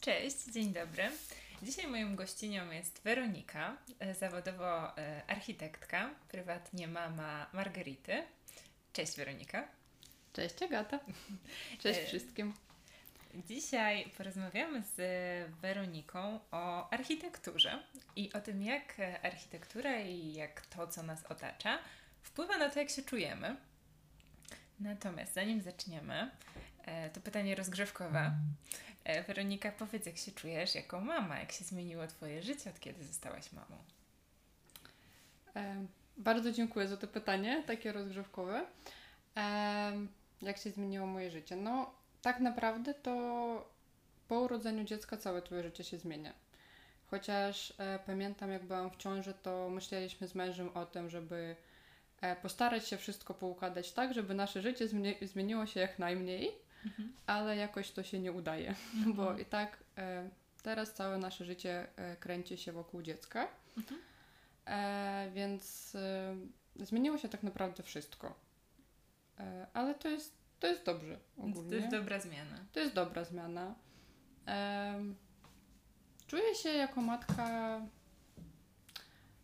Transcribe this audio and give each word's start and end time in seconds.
Cześć, 0.00 0.44
dzień 0.44 0.72
dobry. 0.72 1.10
Dzisiaj 1.62 1.86
moją 1.86 2.16
gościnią 2.16 2.70
jest 2.70 3.02
Weronika, 3.02 3.76
e, 3.98 4.14
zawodowo 4.14 4.98
e, 4.98 5.22
architektka, 5.26 6.10
prywatnie 6.28 6.88
mama 6.88 7.46
Margarity. 7.52 8.22
Cześć 8.92 9.16
Weronika. 9.16 9.68
Cześć 10.32 10.62
Agata. 10.62 11.00
Cześć 11.82 12.00
E, 12.00 12.06
wszystkim. 12.06 12.54
Dzisiaj 13.48 14.10
porozmawiamy 14.16 14.82
z 14.82 14.96
Weroniką 15.60 16.40
o 16.50 16.90
architekturze 16.90 17.82
i 18.16 18.32
o 18.32 18.40
tym, 18.40 18.62
jak 18.62 18.96
architektura 19.22 20.00
i 20.00 20.32
jak 20.32 20.66
to, 20.66 20.86
co 20.86 21.02
nas 21.02 21.24
otacza, 21.24 21.78
wpływa 22.22 22.58
na 22.58 22.68
to, 22.68 22.78
jak 22.78 22.90
się 22.90 23.02
czujemy. 23.02 23.56
Natomiast 24.80 25.34
zanim 25.34 25.62
zaczniemy, 25.62 26.30
to 27.12 27.20
pytanie 27.20 27.54
rozgrzewkowe. 27.54 28.32
E, 29.08 29.22
Weronika, 29.22 29.72
powiedz, 29.72 30.06
jak 30.06 30.16
się 30.16 30.32
czujesz 30.32 30.74
jako 30.74 31.00
mama, 31.00 31.38
jak 31.38 31.52
się 31.52 31.64
zmieniło 31.64 32.06
Twoje 32.06 32.42
życie, 32.42 32.70
od 32.70 32.80
kiedy 32.80 33.04
zostałaś 33.04 33.52
mamą? 33.52 33.76
E, 35.56 35.86
bardzo 36.16 36.52
dziękuję 36.52 36.88
za 36.88 36.96
to 36.96 37.06
pytanie, 37.06 37.62
takie 37.66 37.92
rozgrzewkowe. 37.92 38.66
E, 39.36 39.92
jak 40.42 40.58
się 40.58 40.70
zmieniło 40.70 41.06
moje 41.06 41.30
życie? 41.30 41.56
No, 41.56 41.90
tak 42.22 42.40
naprawdę 42.40 42.94
to 42.94 43.70
po 44.28 44.40
urodzeniu 44.40 44.84
dziecka 44.84 45.16
całe 45.16 45.42
Twoje 45.42 45.62
życie 45.62 45.84
się 45.84 45.98
zmienia. 45.98 46.32
Chociaż 47.10 47.72
pamiętam, 48.06 48.52
jak 48.52 48.64
byłam 48.64 48.90
w 48.90 48.96
ciąży, 48.96 49.34
to 49.42 49.68
myśleliśmy 49.68 50.28
z 50.28 50.34
mężem 50.34 50.76
o 50.76 50.86
tym, 50.86 51.10
żeby 51.10 51.56
postarać 52.42 52.88
się 52.88 52.96
wszystko 52.96 53.34
poukładać 53.34 53.92
tak, 53.92 54.14
żeby 54.14 54.34
nasze 54.34 54.62
życie 54.62 54.86
zmieni- 54.86 55.26
zmieniło 55.26 55.66
się 55.66 55.80
jak 55.80 55.98
najmniej, 55.98 56.52
ale 57.26 57.56
jakoś 57.56 57.90
to 57.90 58.02
się 58.02 58.18
nie 58.18 58.32
udaje, 58.32 58.74
bo 59.16 59.38
i 59.38 59.44
tak 59.44 59.84
e, 59.98 60.30
teraz 60.62 60.94
całe 60.94 61.18
nasze 61.18 61.44
życie 61.44 61.86
e, 61.96 62.16
kręci 62.16 62.58
się 62.58 62.72
wokół 62.72 63.02
dziecka. 63.02 63.48
Mhm. 63.76 64.00
E, 64.66 65.30
więc 65.34 65.94
e, 65.94 66.36
zmieniło 66.76 67.18
się 67.18 67.28
tak 67.28 67.42
naprawdę 67.42 67.82
wszystko. 67.82 68.34
E, 69.40 69.66
ale 69.74 69.94
to 69.94 70.08
jest, 70.08 70.38
to 70.60 70.66
jest 70.66 70.84
dobrze 70.84 71.18
ogólnie. 71.38 71.70
To 71.70 71.74
jest 71.74 71.88
dobra 71.88 72.20
zmiana. 72.20 72.58
To 72.72 72.80
jest 72.80 72.94
dobra 72.94 73.24
zmiana. 73.24 73.74
Em, 74.46 75.16
czuję 76.26 76.54
się 76.54 76.68
jako 76.68 77.02
matka 77.02 77.80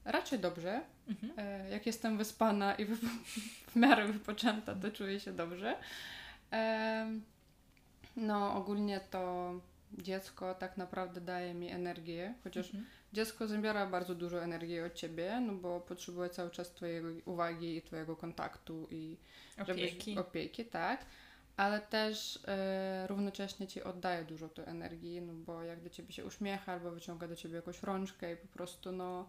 raczej 0.05 0.39
dobrze. 0.39 0.81
Mhm. 1.09 1.33
E, 1.37 1.71
jak 1.71 1.87
jestem 1.87 2.19
wyspana 2.19 2.75
i 2.75 2.85
w 2.85 3.77
miarę 3.77 4.07
wypoczęta, 4.07 4.75
to 4.75 4.91
czuję 4.91 5.21
się 5.21 5.33
dobrze. 5.33 5.77
No, 8.17 8.55
ogólnie 8.57 9.01
to 9.01 9.55
dziecko 9.93 10.55
tak 10.55 10.77
naprawdę 10.77 11.21
daje 11.21 11.55
mi 11.55 11.71
energię, 11.71 12.35
chociaż 12.45 12.67
Mhm. 12.67 12.85
dziecko 13.13 13.47
zabiera 13.47 13.87
bardzo 13.87 14.15
dużo 14.15 14.43
energii 14.43 14.81
od 14.81 14.95
ciebie, 14.95 15.41
no 15.41 15.53
bo 15.53 15.81
potrzebuje 15.81 16.31
cały 16.31 16.51
czas 16.51 16.71
twojej 16.71 17.23
uwagi 17.25 17.77
i 17.77 17.83
twojego 17.83 18.17
kontaktu 18.17 18.89
i 18.91 19.17
Opieki. 19.63 20.13
Żebyś, 20.13 20.19
opieki, 20.19 20.65
tak. 20.65 21.07
Ale 21.57 21.81
też 21.81 22.39
e, 22.47 23.07
równocześnie 23.07 23.67
ci 23.67 23.83
oddaje 23.83 24.25
dużo 24.25 24.49
tej 24.49 24.65
energii, 24.65 25.23
no 25.23 25.33
bo 25.33 25.63
jak 25.63 25.81
do 25.83 25.91
ciebie 25.91 26.13
się 26.13 26.25
uśmiecha 26.25 26.73
albo 26.73 26.91
wyciąga 26.91 27.29
do 27.29 27.37
ciebie 27.37 27.57
jakąś 27.57 27.83
rączkę 27.83 28.33
i 28.33 28.37
po 28.37 28.49
prostu 28.49 28.93
no 28.93 29.29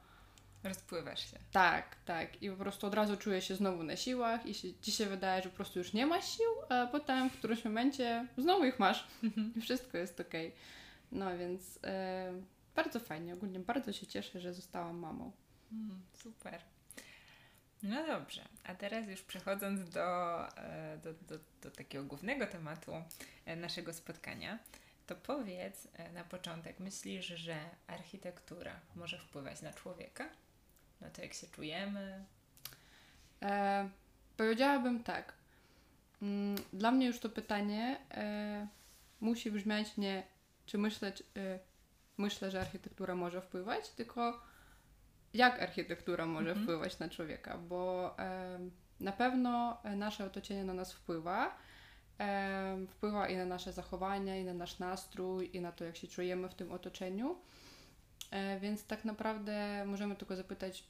Rozpływasz 0.66 1.32
się. 1.32 1.40
tak, 1.52 1.96
tak. 2.06 2.42
I 2.42 2.50
po 2.50 2.56
prostu 2.56 2.88
od 2.88 2.94
razu 2.94 3.18
czuję 3.18 3.42
się 3.42 3.56
znowu 3.56 3.84
na 3.84 3.96
siłach 3.96 4.46
i 4.46 4.54
się, 4.54 4.74
ci 4.82 4.92
się 4.92 5.06
wydaje, 5.06 5.44
że 5.44 5.50
po 5.50 5.56
prostu 5.56 5.80
już 5.80 5.94
nie 5.94 6.06
ma 6.06 6.22
sił, 6.22 6.52
a 6.70 6.88
potem 6.88 7.30
w 7.30 7.38
którymś 7.38 7.66
momencie 7.66 8.28
znowu 8.38 8.66
ich 8.66 8.80
masz 8.80 9.08
i 9.56 9.62
wszystko 9.62 9.98
jest 9.98 10.20
okej. 10.20 10.56
No 11.12 11.38
więc 11.38 11.80
e, 11.84 12.34
bardzo 12.76 13.00
fajnie, 13.00 13.34
ogólnie 13.34 13.60
bardzo 13.60 13.94
się 13.94 14.08
cieszę, 14.08 14.40
że 14.40 14.54
zostałam 14.54 14.98
mamą. 14.98 15.32
Mm, 15.72 16.02
super. 16.14 16.62
No 17.84 18.08
dobrze, 18.08 18.42
a 18.64 18.76
teraz 18.76 19.08
już 19.08 19.22
przechodząc 19.22 19.90
do, 19.90 20.48
e, 20.58 20.98
do, 20.98 21.14
do, 21.14 21.40
do 21.62 21.72
takiego 21.72 22.04
głównego 22.04 22.48
tematu 22.48 22.92
e, 23.46 23.56
naszego 23.56 23.94
spotkania, 23.94 24.60
to 25.08 25.16
powiedz 25.16 25.88
e, 25.94 26.12
na 26.12 26.24
początek, 26.24 26.80
myślisz, 26.80 27.26
że 27.26 27.56
architektura 27.88 28.80
może 28.96 29.20
wpływać 29.20 29.62
na 29.62 29.74
człowieka? 29.74 30.30
Na 31.06 31.12
to, 31.12 31.22
jak 31.22 31.34
się 31.34 31.48
czujemy? 31.48 32.26
E, 33.42 33.90
powiedziałabym 34.38 35.04
tak. 35.04 35.34
Mm, 36.22 36.56
Dla 36.74 36.92
mnie 36.92 37.08
już 37.08 37.20
to 37.20 37.30
pytanie 37.30 37.98
e, 38.12 38.68
musi 39.22 39.52
brzmieć 39.52 39.98
nie, 39.98 40.24
czy 40.66 40.78
myślę, 40.78 41.12
czy, 41.12 41.24
e, 41.38 41.60
myślę, 42.18 42.52
że 42.52 42.60
architektura 42.62 43.16
może 43.16 43.42
wpływać, 43.42 43.90
tylko 43.90 44.42
jak 45.34 45.62
architektura 45.62 46.26
może 46.26 46.50
Mhm. 46.50 46.66
wpływać 46.66 47.00
na 47.00 47.10
człowieka, 47.10 47.58
bo 47.58 48.16
e, 48.20 48.60
na 49.00 49.12
pewno 49.12 49.78
nasze 49.96 50.26
otoczenie 50.26 50.64
na 50.64 50.74
nas 50.74 50.94
wpływa. 50.94 51.58
E, 52.20 52.78
wpływa 52.90 53.28
i 53.30 53.38
na 53.38 53.46
nasze 53.46 53.74
zachowania, 53.74 54.38
i 54.38 54.44
na 54.44 54.54
nasz 54.54 54.80
nastrój, 54.80 55.50
i 55.54 55.62
na 55.62 55.72
to, 55.72 55.84
jak 55.86 55.98
się 55.98 56.08
czujemy 56.08 56.50
w 56.50 56.56
tym 56.56 56.72
otoczeniu. 56.72 57.36
E, 58.32 58.60
więc 58.60 58.86
tak 58.86 59.06
naprawdę 59.06 59.84
możemy 59.86 60.16
tylko 60.16 60.36
zapytać, 60.36 60.84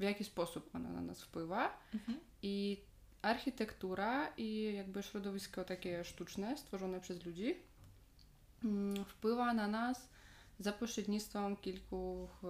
w 0.00 0.02
jaki 0.02 0.24
sposób 0.24 0.70
ona 0.74 0.88
na 0.90 1.00
nas 1.00 1.22
wpływa. 1.22 1.78
Mhm. 1.94 2.20
I 2.42 2.80
architektura 3.22 4.32
i 4.36 4.72
jakby 4.76 5.02
środowisko 5.02 5.64
takie 5.64 6.04
sztuczne, 6.04 6.56
stworzone 6.58 7.00
przez 7.00 7.24
ludzi, 7.26 7.56
mm, 8.64 9.04
wpływa 9.04 9.54
na 9.54 9.68
nas 9.68 10.08
za 10.58 10.72
pośrednictwem 10.72 11.56
kilku 11.56 12.28
e, 12.44 12.48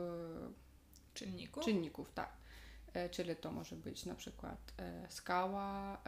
Czynników? 1.15 1.65
czynników, 1.65 2.13
tak. 2.13 2.33
E, 2.95 3.09
Czyli 3.09 3.37
to 3.37 3.53
może 3.53 3.77
być 3.77 4.07
na 4.07 4.15
przykład 4.15 4.73
e, 4.79 5.07
skała 5.11 5.99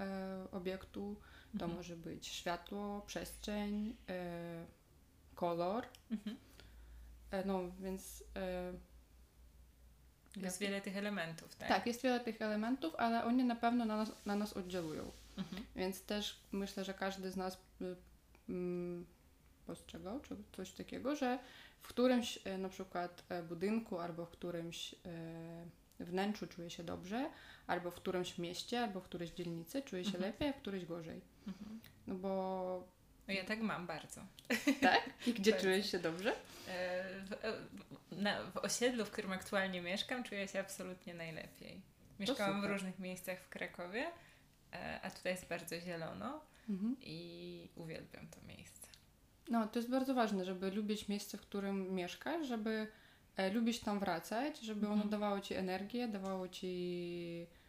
obiektu, 0.52 1.16
to 1.58 1.64
Mhm. 1.64 1.74
może 1.74 1.96
być 1.96 2.26
światło, 2.26 3.00
przestrzeń, 3.06 3.96
kolor. 5.34 5.86
Mhm. 6.10 6.36
No 7.44 7.60
więc 7.80 8.24
Jest 10.36 10.58
wiele 10.58 10.80
tych 10.80 10.96
elementów, 10.96 11.56
tak? 11.56 11.68
tak, 11.68 11.86
jest 11.86 12.02
wiele 12.02 12.20
tych 12.20 12.42
elementów, 12.42 12.94
ale 12.94 13.24
oni 13.24 13.44
na 13.44 13.56
pewno 13.56 13.84
na 13.84 13.96
nas, 13.96 14.12
na 14.26 14.36
nas 14.36 14.52
oddziałują. 14.52 15.10
Mhm. 15.36 15.64
Więc 15.76 16.02
też 16.02 16.40
myślę, 16.52 16.84
że 16.84 16.94
każdy 16.94 17.30
z 17.30 17.36
nas 17.36 17.58
y, 17.82 17.96
mm, 18.48 19.06
postrzegał 19.66 20.20
czy 20.20 20.36
coś 20.56 20.72
takiego, 20.72 21.16
że 21.16 21.38
w 21.82 21.88
którymś 21.88 22.38
e, 22.44 22.58
na 22.58 22.68
przykład 22.68 23.24
e, 23.28 23.42
budynku 23.42 23.98
albo 23.98 24.26
w 24.26 24.30
którymś 24.30 24.94
e, 24.94 26.04
wnętrzu 26.04 26.46
czuje 26.46 26.70
się 26.70 26.84
dobrze, 26.84 27.30
albo 27.66 27.90
w 27.90 27.94
którymś 27.94 28.38
mieście, 28.38 28.80
albo 28.80 29.00
w 29.00 29.04
którejś 29.04 29.30
dzielnicy 29.30 29.82
czuje 29.82 30.04
się 30.04 30.14
Mhm. 30.14 30.24
lepiej, 30.24 30.48
a 30.48 30.52
w 30.52 30.56
którejś 30.56 30.84
gorzej. 30.86 31.20
Mhm. 31.46 31.80
No 32.06 32.14
bo 32.14 32.88
ja 33.28 33.44
tak 33.44 33.60
mam 33.60 33.86
bardzo. 33.86 34.20
tak? 34.80 35.02
I 35.26 35.32
gdzie 35.34 35.50
Bardzo. 35.50 35.66
czujesz 35.66 35.90
się 35.90 35.98
dobrze? 35.98 36.32
E, 36.68 37.04
W, 37.24 37.32
e, 37.32 37.52
w- 37.52 38.22
na, 38.22 38.42
w 38.44 38.56
osiedlu, 38.56 39.04
w 39.04 39.10
którym 39.10 39.32
aktualnie 39.32 39.80
mieszkam, 39.82 40.24
czuję 40.24 40.48
się 40.48 40.60
absolutnie 40.60 41.14
najlepiej. 41.14 41.80
Mieszkałam 42.20 42.60
w 42.62 42.64
różnych 42.64 42.98
miejscach 42.98 43.38
w 43.40 43.48
Krakowie, 43.48 44.06
e, 44.72 45.00
a 45.02 45.10
tutaj 45.10 45.32
jest 45.32 45.48
bardzo 45.48 45.80
zielono 45.80 46.40
Mhm. 46.70 46.96
i 47.00 47.68
uwielbiam 47.76 48.28
to 48.28 48.40
miejsce. 48.48 48.86
No, 49.48 49.66
to 49.68 49.78
jest 49.78 49.90
bardzo 49.90 50.14
ważne, 50.14 50.44
żeby 50.44 50.70
lubić 50.70 51.08
miejsce, 51.08 51.38
w 51.38 51.40
którym 51.40 51.94
mieszkasz, 51.94 52.46
żeby 52.46 52.86
e, 53.36 53.50
lubić 53.50 53.80
tam 53.80 53.98
wracać, 54.00 54.60
żeby 54.60 54.86
ono 54.86 54.92
Mhm. 54.94 55.10
dawało 55.10 55.40
ci 55.40 55.54
energię, 55.54 56.08
dawało 56.08 56.48
ci 56.48 56.66
e, 57.50 57.61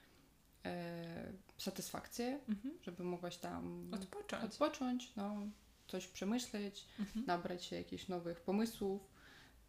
satysfakcję, 1.57 2.39
Mhm. 2.49 2.77
żeby 2.81 3.03
mogłaś 3.03 3.37
tam 3.37 3.89
Odpocząć. 3.93 4.43
odpocząć, 4.43 5.15
no, 5.15 5.37
coś 5.87 6.07
przemyśleć, 6.07 6.85
Mhm. 6.99 7.25
nabrać 7.25 7.65
się 7.65 7.75
jakichś 7.75 8.07
nowych 8.07 8.41
pomysłów 8.41 9.01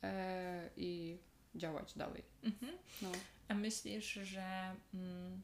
e, 0.02 0.70
i 0.76 1.18
działać 1.54 1.94
dalej. 1.98 2.22
Mhm. 2.42 2.72
No. 3.02 3.08
A 3.48 3.54
myślisz, 3.54 4.12
że 4.12 4.74
mm, 4.94 5.42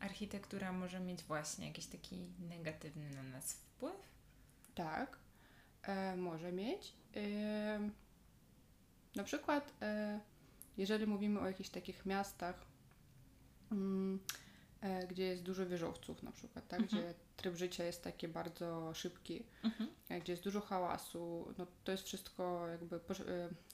architektura 0.00 0.72
może 0.72 1.00
mieć 1.00 1.22
właśnie 1.22 1.66
jakiś 1.66 1.86
taki 1.86 2.16
negatywny 2.48 3.10
na 3.10 3.22
nas 3.22 3.52
wpływ? 3.52 3.96
Tak, 4.74 5.18
e, 5.82 6.16
może 6.16 6.52
mieć. 6.52 6.92
E, 7.16 7.90
na 9.14 9.24
przykład, 9.24 9.72
e, 9.82 10.20
jeżeli 10.76 11.06
mówimy 11.06 11.40
o 11.40 11.46
jakichś 11.46 11.68
takich 11.70 12.06
miastach, 12.06 12.56
e, 12.56 12.71
gdzie 15.08 15.24
jest 15.24 15.42
dużo 15.42 15.66
wieżowców, 15.66 16.22
na 16.22 16.32
przykład, 16.32 16.68
tak? 16.68 16.80
Mhm. 16.80 17.02
gdzie 17.02 17.14
tryb 17.36 17.56
życia 17.56 17.84
jest 17.84 18.04
taki 18.04 18.28
bardzo 18.28 18.94
szybki, 18.94 19.42
Mhm. 19.64 19.90
e, 20.08 20.20
gdzie 20.20 20.32
jest 20.32 20.44
dużo 20.44 20.60
hałasu, 20.60 21.54
no 21.58 21.66
to 21.84 21.92
jest 21.92 22.04
wszystko 22.04 22.68
jakby 22.68 22.96
e, 22.96 23.00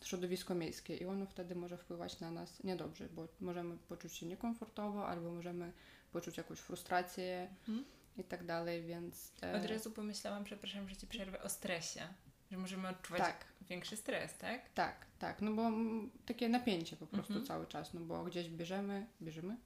środowisko 0.05 0.55
miejskie 0.55 0.97
i 0.97 1.07
ono 1.07 1.27
wtedy 1.27 1.55
może 1.55 1.77
wpływać 1.77 2.21
na 2.21 2.31
nas 2.31 2.65
niedobrze, 2.65 3.09
bo 3.09 3.29
możemy 3.41 3.77
poczuć 3.89 4.13
się 4.15 4.27
niekomfortowo 4.27 5.09
albo 5.09 5.31
możemy 5.33 5.73
poczuć 6.13 6.37
jakąś 6.37 6.59
frustrację 6.59 7.49
Mhm. 7.69 7.85
i 8.17 8.25
tak 8.25 8.47
dalej, 8.47 8.83
więc... 8.83 9.33
e, 9.43 9.57
Od 9.57 9.65
razu 9.67 9.91
pomyślałam, 9.91 10.45
przepraszam, 10.45 10.89
że 10.89 10.97
ci 10.97 11.07
przerwę, 11.07 11.43
o 11.43 11.49
stresie. 11.49 12.01
Że 12.51 12.57
możemy 12.59 12.89
odczuwać 12.89 13.21
Tak. 13.23 13.45
większy 13.69 13.97
stres, 13.97 14.39
tak? 14.39 14.69
Tak, 14.75 15.07
tak, 15.19 15.43
no 15.43 15.53
bo 15.53 15.67
mm, 15.67 16.11
takie 16.27 16.49
napięcie 16.49 16.97
po 16.97 17.07
prostu 17.07 17.33
Mhm. 17.33 17.47
cały 17.47 17.67
czas, 17.67 17.95
no 17.95 18.01
bo 18.01 18.25
gdzieś 18.25 18.49
bierzemy, 18.51 19.07
bierzemy? 19.23 19.57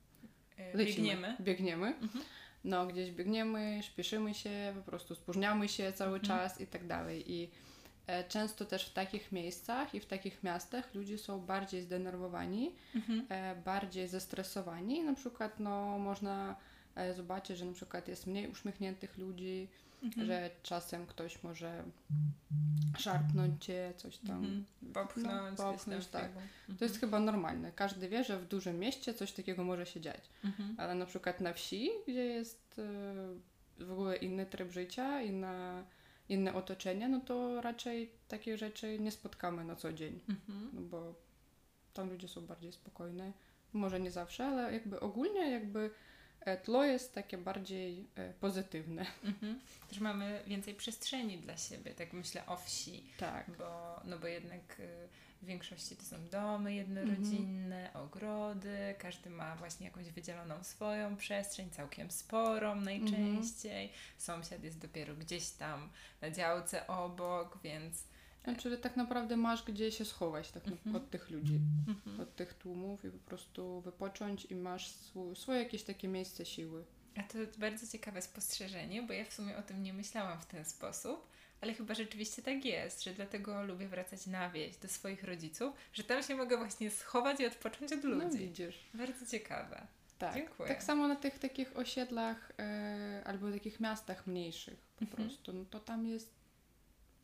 E, 0.75 0.77
Lecimy. 0.77 0.87
Biegniemy. 1.09 1.37
Biegniemy. 1.41 1.87
Mhm. 1.87 2.25
No, 2.65 2.87
gdzieś 2.87 3.11
biegniemy, 3.11 3.81
śpieszymy 3.83 4.35
się, 4.35 4.73
po 4.77 4.83
prostu 4.83 5.15
spóźniamy 5.15 5.69
się 5.69 5.93
cały 5.93 6.19
Mhm. 6.19 6.27
czas 6.41 6.61
i 6.61 6.67
tak 6.67 6.87
dalej. 6.87 7.33
I 7.33 7.51
e, 8.07 8.25
często 8.25 8.65
też 8.65 8.87
w 8.89 8.93
takich 8.93 9.33
miejscach 9.33 9.95
i 9.95 10.01
w 10.01 10.07
takich 10.07 10.43
miastach 10.43 10.95
ludzie 10.95 11.19
są 11.19 11.41
bardziej 11.41 11.83
zdenerwowani, 11.83 12.73
Mhm. 12.95 13.27
e, 13.29 13.57
bardziej 13.65 14.09
zestresowani. 14.09 15.03
Na 15.05 15.15
przykład, 15.15 15.61
no, 15.61 15.99
można 15.99 16.57
zobaczyć, 17.17 17.59
że 17.59 17.65
na 17.65 17.73
przykład 17.73 18.09
jest 18.09 18.27
mniej 18.27 18.49
uśmiechniętych 18.49 19.19
ludzi, 19.19 19.69
Mhm. 20.03 20.27
że 20.27 20.51
czasem 20.63 21.07
ktoś 21.07 21.43
może 21.43 21.85
szarpnąć 22.99 23.65
cię, 23.65 23.93
coś 23.97 24.19
tam. 24.19 24.45
Mhm. 24.45 24.65
Popchnąć, 24.95 25.59
No, 25.59 25.65
popchnąć, 25.65 26.07
tak. 26.07 26.29
tego. 26.29 26.41
To 26.79 26.85
jest 26.85 27.01
chyba 27.01 27.21
normalne. 27.21 27.73
Każdy 27.73 28.09
wie, 28.09 28.25
że 28.25 28.39
w 28.39 28.49
dużym 28.49 28.79
mieście 28.79 29.15
coś 29.15 29.33
takiego 29.33 29.65
może 29.65 29.87
się 29.87 30.01
dziać. 30.01 30.31
Mhm. 30.45 30.75
Ale 30.79 30.95
na 30.95 31.07
przykład 31.07 31.41
na 31.41 31.53
wsi, 31.53 31.91
gdzie 32.09 32.25
jest 32.25 32.79
e, 33.79 33.85
w 33.85 33.93
ogóle 33.93 34.17
inny 34.17 34.47
tryb 34.47 34.73
życia, 34.73 35.23
inna, 35.23 35.85
inne 36.29 36.55
otoczenie, 36.55 37.09
no 37.09 37.21
to 37.21 37.61
raczej 37.61 38.11
takich 38.29 38.57
rzeczy 38.57 38.99
nie 38.99 39.11
spotkamy 39.11 39.65
na 39.65 39.77
co 39.77 39.93
dzień. 39.93 40.21
Mhm. 40.29 40.71
No 40.73 40.81
bo 40.81 41.15
tam 41.95 42.11
ludzie 42.11 42.29
są 42.29 42.47
bardziej 42.47 42.73
spokojne. 42.73 43.33
Może 43.73 44.01
nie 44.01 44.11
zawsze, 44.11 44.47
ale 44.47 44.73
jakby 44.73 45.01
ogólnie 45.01 45.51
jakby 45.51 45.91
tło 46.65 46.85
jest 46.85 47.15
takie 47.15 47.39
bardziej 47.39 48.07
e, 48.17 48.33
pozytywne. 48.33 49.07
Mhm. 49.25 49.61
Też 49.89 50.01
mamy 50.01 50.43
więcej 50.47 50.75
przestrzeni 50.75 51.39
dla 51.39 51.57
siebie, 51.57 51.95
tak 51.95 52.13
myślę 52.13 52.47
o 52.47 52.57
wsi, 52.57 53.05
Tak. 53.19 53.51
bo, 53.59 54.01
no 54.05 54.19
bo 54.19 54.27
jednak 54.27 54.81
y, 54.81 55.09
w 55.43 55.47
większości 55.47 55.97
to 55.97 56.03
są 56.03 56.29
domy 56.29 56.75
jednorodzinne, 56.75 57.91
ogrody, 57.95 58.95
każdy 58.99 59.31
ma 59.31 59.57
właśnie 59.57 59.87
jakąś 59.87 60.11
wydzieloną 60.11 60.65
swoją 60.65 61.17
przestrzeń, 61.17 61.71
całkiem 61.71 62.11
sporą 62.11 62.75
najczęściej. 62.75 63.93
Sąsiad 64.19 64.65
jest 64.65 64.79
dopiero 64.79 65.15
gdzieś 65.15 65.51
tam 65.51 65.91
na 66.21 66.31
działce 66.31 66.87
obok, 66.87 67.59
więc 67.65 68.05
No, 68.47 68.57
czyli 68.57 68.79
tak 68.79 68.97
naprawdę 68.97 69.37
masz 69.37 69.63
gdzie 69.65 69.93
się 69.93 70.05
schować 70.05 70.51
tak 70.53 70.69
Mhm. 70.69 70.97
od 70.97 71.11
tych 71.11 71.31
ludzi, 71.31 71.61
mhm. 71.89 72.21
od 72.21 72.37
tych 72.37 72.55
tłumów 72.55 73.05
i 73.05 73.11
po 73.11 73.19
prostu 73.19 73.81
wypocząć 73.81 74.45
i 74.45 74.55
masz 74.55 74.89
swój, 74.89 75.37
swoje 75.37 75.59
jakieś 75.63 75.83
takie 75.83 76.09
miejsce 76.09 76.45
siły. 76.45 76.85
A 77.17 77.23
to 77.23 77.39
bardzo 77.59 77.87
ciekawe 77.87 78.23
spostrzeżenie, 78.23 79.03
bo 79.03 79.13
ja 79.13 79.25
w 79.25 79.33
sumie 79.33 79.57
o 79.57 79.63
tym 79.63 79.83
nie 79.83 79.93
myślałam 79.93 80.41
w 80.41 80.47
ten 80.47 80.65
sposób, 80.65 81.27
ale 81.61 81.75
chyba 81.75 81.95
rzeczywiście 81.95 82.43
tak 82.43 82.65
jest, 82.65 83.05
że 83.05 83.15
dlatego 83.15 83.63
lubię 83.63 83.89
wracać 83.89 84.27
na 84.27 84.51
wieś 84.51 84.77
do 84.77 84.89
swoich 84.89 85.25
rodziców, 85.25 85.75
że 85.93 86.05
tam 86.05 86.23
się 86.23 86.35
mogę 86.37 86.57
właśnie 86.57 86.91
schować 86.91 87.41
i 87.41 87.47
odpocząć 87.47 87.93
od 87.93 88.05
No 88.05 88.11
ludzi. 88.11 88.39
widzisz. 88.39 88.85
bardzo 88.95 89.27
ciekawe. 89.27 89.87
Tak. 90.19 90.35
Dziękuję. 90.35 90.69
Tak 90.69 90.83
samo 90.83 91.09
na 91.09 91.17
tych 91.17 91.39
takich 91.39 91.77
osiedlach 91.77 92.53
e, 92.59 93.23
albo 93.27 93.53
takich 93.53 93.81
miastach 93.81 94.27
mniejszych 94.27 94.79
po 94.97 95.05
Mhm. 95.05 95.23
prostu, 95.29 95.53
no 95.53 95.65
to 95.65 95.81
tam 95.81 96.07
jest 96.07 96.31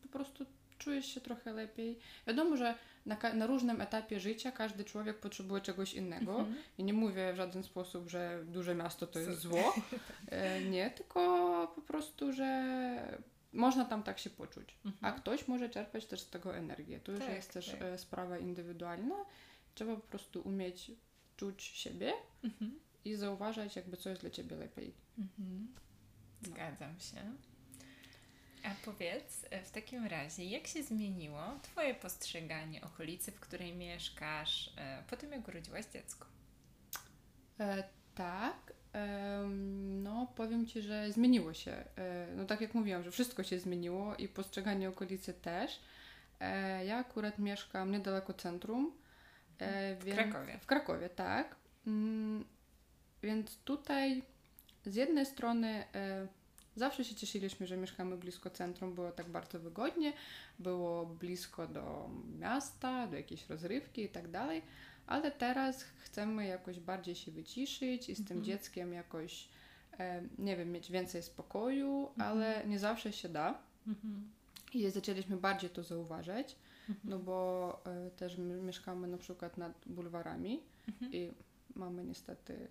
po 0.01 0.07
prostu 0.07 0.45
czujesz 0.79 1.05
się 1.05 1.21
trochę 1.21 1.53
lepiej. 1.53 1.99
Wiadomo, 2.27 2.57
że 2.57 2.75
na, 3.05 3.17
na 3.33 3.47
różnym 3.47 3.81
etapie 3.81 4.19
życia 4.19 4.51
każdy 4.51 4.83
człowiek 4.85 5.19
potrzebuje 5.19 5.61
czegoś 5.61 5.93
innego 5.93 6.39
Mhm. 6.39 6.55
i 6.77 6.83
nie 6.83 6.93
mówię 6.93 7.33
w 7.33 7.35
żaden 7.35 7.63
sposób, 7.63 8.09
że 8.09 8.43
duże 8.47 8.75
miasto 8.75 9.07
to 9.07 9.19
jest 9.19 9.39
zło. 9.39 9.73
E, 10.31 10.61
nie, 10.61 10.91
tylko 10.91 11.19
po 11.75 11.81
prostu, 11.81 12.33
że 12.33 13.19
można 13.53 13.85
tam 13.85 14.03
tak 14.03 14.19
się 14.19 14.29
poczuć. 14.29 14.75
A 14.85 14.87
Mhm. 14.87 15.15
ktoś 15.15 15.47
może 15.47 15.69
czerpać 15.69 16.05
też 16.05 16.19
z 16.21 16.29
tego 16.29 16.55
energię. 16.55 16.99
To 16.99 17.11
już 17.11 17.21
Tak, 17.21 17.29
jest 17.35 17.53
też 17.53 17.69
tak. 17.71 17.81
e, 17.81 17.97
sprawa 17.97 18.37
indywidualna. 18.37 19.15
Trzeba 19.75 19.95
po 19.95 20.01
prostu 20.07 20.41
umieć 20.41 20.91
czuć 21.37 21.63
siebie 21.63 22.13
Mhm. 22.43 22.79
i 23.05 23.15
zauważać, 23.15 23.75
jakby 23.75 23.97
co 23.97 24.09
jest 24.09 24.21
dla 24.21 24.29
ciebie 24.29 24.55
lepiej. 24.55 24.93
Mhm. 25.17 25.67
No. 26.41 26.47
Zgadzam 26.49 26.99
się. 26.99 27.33
A 28.63 28.69
powiedz, 28.85 29.45
e, 29.49 29.63
w 29.63 29.71
takim 29.71 30.05
razie, 30.05 30.45
jak 30.45 30.67
się 30.67 30.83
zmieniło 30.83 31.41
Twoje 31.61 31.93
postrzeganie 31.95 32.81
okolicy, 32.81 33.31
w 33.31 33.39
której 33.39 33.73
mieszkasz, 33.75 34.73
e, 34.77 35.03
po 35.09 35.17
tym 35.17 35.31
jak 35.31 35.47
urodziłaś 35.47 35.85
dziecko? 35.85 36.25
E, 37.59 37.83
tak, 38.15 38.73
em, 38.93 40.03
no 40.03 40.27
powiem 40.35 40.65
Ci, 40.67 40.81
że 40.81 41.11
zmieniło 41.11 41.53
się. 41.53 41.71
E, 41.71 42.27
no 42.35 42.45
tak 42.45 42.61
jak 42.61 42.73
mówiłam, 42.73 43.03
że 43.03 43.11
wszystko 43.11 43.43
się 43.43 43.59
zmieniło 43.59 44.15
i 44.15 44.27
postrzeganie 44.27 44.89
okolicy 44.89 45.33
też. 45.33 45.79
E, 46.39 46.85
ja 46.85 46.97
akurat 46.97 47.39
mieszkam 47.39 47.91
niedaleko 47.91 48.33
centrum. 48.33 48.93
E, 49.59 49.95
W 49.95 50.03
więc- 50.03 50.17
Krakowie. 50.17 50.59
W 50.59 50.65
Krakowie, 50.65 51.09
tak. 51.09 51.55
Mm, 51.87 52.45
więc 53.23 53.57
tutaj 53.57 54.23
z 54.85 54.95
jednej 54.95 55.25
strony 55.25 55.83
e, 55.95 56.27
zawsze 56.79 57.03
się 57.05 57.15
cieszyliśmy, 57.15 57.67
że 57.67 57.77
mieszkamy 57.77 58.17
blisko 58.17 58.49
centrum, 58.49 58.95
było 58.95 59.11
tak 59.11 59.29
bardzo 59.29 59.59
wygodnie, 59.59 60.13
było 60.59 61.05
blisko 61.05 61.67
do 61.67 62.09
miasta, 62.39 63.07
do 63.07 63.15
jakiejś 63.15 63.49
rozrywki 63.49 64.03
i 64.03 64.09
tak 64.09 64.31
dalej, 64.31 64.61
ale 65.07 65.31
teraz 65.31 65.83
chcemy 65.83 66.45
jakoś 66.45 66.79
bardziej 66.79 67.15
się 67.15 67.31
wyciszyć 67.31 68.09
i 68.09 68.15
z 68.15 68.17
tym 68.17 68.37
Mhm. 68.37 68.43
dzieckiem 68.43 68.93
jakoś, 68.93 69.49
e, 69.99 70.21
nie 70.37 70.57
wiem, 70.57 70.71
mieć 70.71 70.91
więcej 70.91 71.23
spokoju, 71.23 72.07
Mhm. 72.07 72.31
ale 72.31 72.63
nie 72.67 72.79
zawsze 72.79 73.13
się 73.13 73.29
da. 73.29 73.59
Mhm. 73.87 74.29
I 74.73 74.89
zaczęliśmy 74.89 75.37
bardziej 75.37 75.69
to 75.69 75.83
zauważać, 75.83 76.55
Mhm. 76.89 77.09
no 77.09 77.19
bo 77.19 77.81
e, 77.85 78.11
też 78.11 78.37
my 78.37 78.61
mieszkamy 78.61 79.07
na 79.07 79.17
przykład 79.17 79.57
nad 79.57 79.73
bulwarami 79.85 80.59
Mhm. 80.87 81.13
i 81.13 81.31
mamy 81.75 82.03
niestety, 82.03 82.67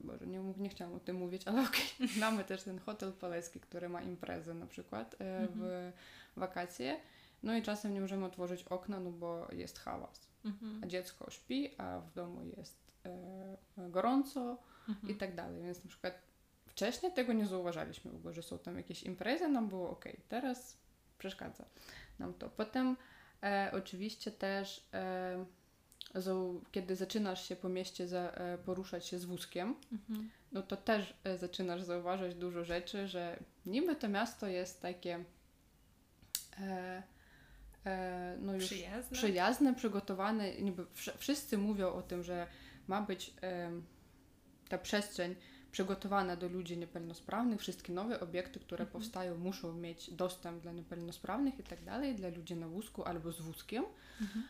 Boże, 0.00 0.26
nie, 0.26 0.38
nie 0.56 0.68
chciałam 0.68 0.94
o 0.94 1.00
tym 1.00 1.16
mówić, 1.16 1.48
ale 1.48 1.60
okej, 1.68 2.08
mamy 2.20 2.44
też 2.44 2.62
ten 2.62 2.78
hotel 2.78 3.12
poleski, 3.12 3.60
który 3.60 3.88
ma 3.88 4.02
imprezę 4.02 4.54
na 4.54 4.66
przykład 4.66 5.14
e, 5.14 5.46
w 5.54 5.92
wakacje, 6.36 7.00
no 7.42 7.56
i 7.56 7.62
czasem 7.62 7.94
nie 7.94 8.00
możemy 8.00 8.24
otworzyć 8.24 8.64
okna, 8.64 9.00
no 9.00 9.10
bo 9.10 9.48
jest 9.52 9.78
hałas, 9.78 10.30
Mhm. 10.44 10.80
a 10.84 10.86
dziecko 10.86 11.30
śpi, 11.30 11.74
a 11.78 12.00
w 12.00 12.12
domu 12.12 12.42
jest 12.56 12.92
e, 13.06 13.56
gorąco 13.90 14.58
Mhm. 14.88 15.14
i 15.14 15.16
tak 15.18 15.34
dalej, 15.34 15.62
więc 15.62 15.84
na 15.84 15.88
przykład 15.88 16.14
wcześniej 16.66 17.12
tego 17.12 17.32
nie 17.32 17.46
zauważaliśmy 17.46 18.10
w 18.10 18.14
ogóle, 18.16 18.34
że 18.34 18.42
są 18.42 18.58
tam 18.58 18.76
jakieś 18.76 19.02
imprezy, 19.02 19.48
nam 19.48 19.68
było 19.68 19.90
ok, 19.90 20.04
teraz 20.28 20.76
przeszkadza 21.18 21.64
nam 22.18 22.34
to. 22.34 22.48
Potem 22.50 22.96
e, 23.42 23.70
oczywiście 23.74 24.30
też 24.30 24.88
e, 24.94 25.44
kiedy 26.72 26.96
zaczynasz 26.96 27.48
się 27.48 27.56
po 27.56 27.68
mieście 27.68 28.08
za, 28.08 28.18
e, 28.30 28.58
poruszać 28.58 29.06
się 29.06 29.18
z 29.18 29.24
wózkiem, 29.24 29.74
Mhm. 29.92 30.30
no 30.52 30.62
to 30.62 30.76
też 30.76 31.14
e, 31.24 31.38
zaczynasz 31.38 31.82
zauważać 31.82 32.34
dużo 32.34 32.64
rzeczy, 32.64 33.08
że 33.08 33.38
niby 33.66 33.96
to 33.96 34.08
miasto 34.08 34.46
jest 34.46 34.82
takie 34.82 35.24
e, 36.60 37.02
e, 37.86 38.36
no 38.40 38.54
już 38.54 38.64
Przyjazne? 38.64 39.16
przyjazne, 39.16 39.74
przygotowane. 39.74 40.52
Niby 40.54 40.84
wsz- 40.84 41.16
wszyscy 41.18 41.58
mówią 41.58 41.92
o 41.92 42.02
tym, 42.02 42.22
że 42.22 42.46
ma 42.86 43.02
być 43.02 43.34
em, 43.40 43.86
ta 44.68 44.78
przestrzeń 44.78 45.34
przygotowana 45.72 46.36
do 46.36 46.48
ludzi 46.48 46.78
niepełnosprawnych. 46.78 47.60
Wszystkie 47.60 47.92
nowe 47.92 48.20
obiekty, 48.20 48.60
które 48.60 48.84
Mhm. 48.84 48.92
powstają, 48.92 49.38
muszą 49.38 49.72
mieć 49.72 50.10
dostęp 50.10 50.62
dla 50.62 50.72
niepełnosprawnych 50.72 51.58
i 51.58 51.62
tak 51.62 51.84
dalej, 51.84 52.14
dla 52.14 52.28
ludzi 52.28 52.56
na 52.56 52.68
wózku 52.68 53.04
albo 53.04 53.32
z 53.32 53.40
wózkiem. 53.40 53.84
Mhm. 54.20 54.44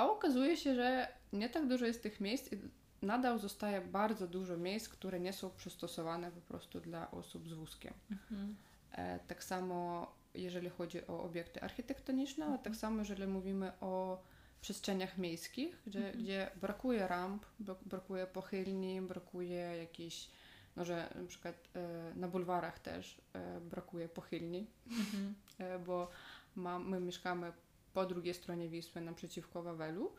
A 0.00 0.10
okazuje 0.10 0.56
się, 0.56 0.74
że 0.74 1.08
nie 1.32 1.48
tak 1.48 1.68
dużo 1.68 1.86
jest 1.86 2.02
tych 2.02 2.20
miejsc 2.20 2.52
i 2.52 2.56
nadal 3.02 3.38
zostaje 3.38 3.80
bardzo 3.80 4.26
dużo 4.28 4.56
miejsc, 4.56 4.88
które 4.88 5.20
nie 5.20 5.32
są 5.32 5.50
przystosowane 5.50 6.30
po 6.30 6.40
prostu 6.40 6.80
dla 6.80 7.10
osób 7.10 7.48
z 7.48 7.52
wózkiem. 7.52 7.94
Mhm. 8.10 8.56
E, 8.92 9.18
tak 9.28 9.44
samo 9.44 10.06
jeżeli 10.34 10.68
chodzi 10.70 11.06
o 11.06 11.22
obiekty 11.22 11.62
architektoniczne, 11.62 12.44
ale 12.44 12.54
Mhm. 12.54 12.64
tak 12.64 12.80
samo 12.80 12.98
jeżeli 12.98 13.26
mówimy 13.26 13.72
o 13.80 14.22
przestrzeniach 14.60 15.18
miejskich, 15.18 15.82
gdzie, 15.86 15.98
Mhm. 16.06 16.24
gdzie 16.24 16.50
brakuje 16.60 17.08
ramp, 17.08 17.46
brak- 17.60 17.84
brakuje 17.86 18.26
pochylni, 18.26 19.00
brakuje 19.02 19.56
jakichś, 19.78 20.30
no 20.76 20.84
że 20.84 21.08
na 21.14 21.26
przykład 21.26 21.54
e, 21.76 22.12
na 22.14 22.28
bulwarach 22.28 22.78
też 22.78 23.20
e, 23.32 23.60
brakuje 23.60 24.08
pochylni, 24.08 24.66
Mhm. 24.86 25.34
e, 25.58 25.78
bo 25.78 26.08
ma, 26.56 26.78
my 26.78 27.00
mieszkamy 27.00 27.52
po 27.92 28.06
drugiej 28.06 28.34
stronie 28.34 28.68
Wisły 28.68 29.00
naprzeciwko 29.00 29.62
Wawelu, 29.62 30.12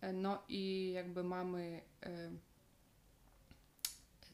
e, 0.00 0.12
no 0.12 0.42
i 0.48 0.92
jakby 0.94 1.24
mamy 1.24 1.80
e, 2.02 2.30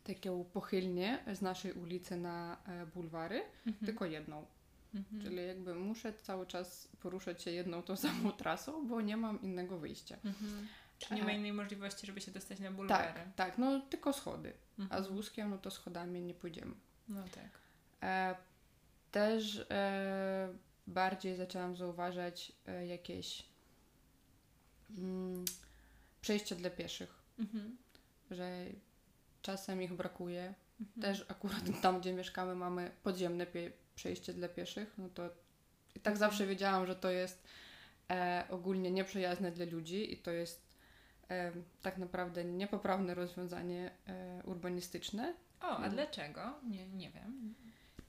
taką 0.04 0.44
pochylnię 0.44 1.18
z 1.34 1.42
naszej 1.42 1.72
ulicy 1.72 2.16
na 2.16 2.56
e, 2.66 2.86
bulwary, 2.86 3.42
Mhm. 3.66 3.86
tylko 3.86 4.04
jedną. 4.06 4.46
Mhm. 4.94 5.22
Czyli 5.22 5.36
jakby 5.46 5.74
muszę 5.74 6.12
cały 6.12 6.46
czas 6.46 6.88
poruszać 7.00 7.42
się 7.42 7.50
jedną 7.50 7.82
tą 7.82 7.96
samą 7.96 8.32
trasą, 8.42 8.88
bo 8.88 9.00
nie 9.00 9.16
mam 9.16 9.42
innego 9.42 9.78
wyjścia. 9.78 10.16
Mhm. 10.24 10.66
Czy 10.98 11.14
nie 11.14 11.22
ma 11.24 11.32
innej 11.32 11.52
możliwości, 11.52 12.06
żeby 12.06 12.20
się 12.20 12.30
dostać 12.30 12.60
na 12.60 12.70
bulwary? 12.72 13.12
Tak, 13.14 13.34
tak, 13.36 13.58
no 13.58 13.80
tylko 13.80 14.12
schody. 14.12 14.52
A 14.78 14.82
Mhm. 14.82 15.04
z 15.04 15.08
wózkiem, 15.08 15.50
no 15.50 15.58
to 15.58 15.70
schodami 15.70 16.20
nie 16.22 16.34
pójdziemy. 16.34 16.74
No 17.08 17.22
tak. 17.34 17.48
E, 18.02 18.36
też 19.10 19.66
e, 19.70 20.48
bardziej 20.88 21.36
zaczęłam 21.36 21.76
zauważać 21.76 22.52
e, 22.66 22.86
jakieś 22.86 23.44
mm, 24.98 25.44
przejścia 26.20 26.54
dla 26.56 26.70
pieszych, 26.70 27.14
Mhm. 27.38 27.76
że 28.30 28.50
czasem 29.42 29.82
ich 29.82 29.92
brakuje. 29.94 30.54
Mhm. 30.80 31.02
Też 31.02 31.26
akurat 31.28 31.62
tam, 31.82 32.00
gdzie 32.00 32.12
mieszkamy, 32.12 32.54
mamy 32.54 32.90
podziemne 33.02 33.46
pie- 33.46 33.70
przejście 33.94 34.32
dla 34.34 34.48
pieszych, 34.48 34.94
no 34.98 35.08
to 35.08 35.30
i 35.94 36.00
tak 36.00 36.16
zawsze 36.16 36.46
wiedziałam, 36.46 36.86
że 36.86 36.96
to 36.96 37.10
jest 37.10 37.42
e, 38.10 38.44
ogólnie 38.50 38.90
nieprzyjazne 38.90 39.52
dla 39.52 39.66
ludzi 39.66 40.12
i 40.12 40.16
to 40.16 40.30
jest 40.30 40.68
e, 41.30 41.52
tak 41.82 41.98
naprawdę 41.98 42.44
niepoprawne 42.44 43.14
rozwiązanie 43.14 43.90
e, 44.06 44.42
urbanistyczne. 44.44 45.34
O, 45.60 45.64
a 45.64 45.76
Mm. 45.78 45.90
dlaczego? 45.90 46.40
Nie, 46.62 46.88
nie 46.88 47.10
wiem. 47.10 47.54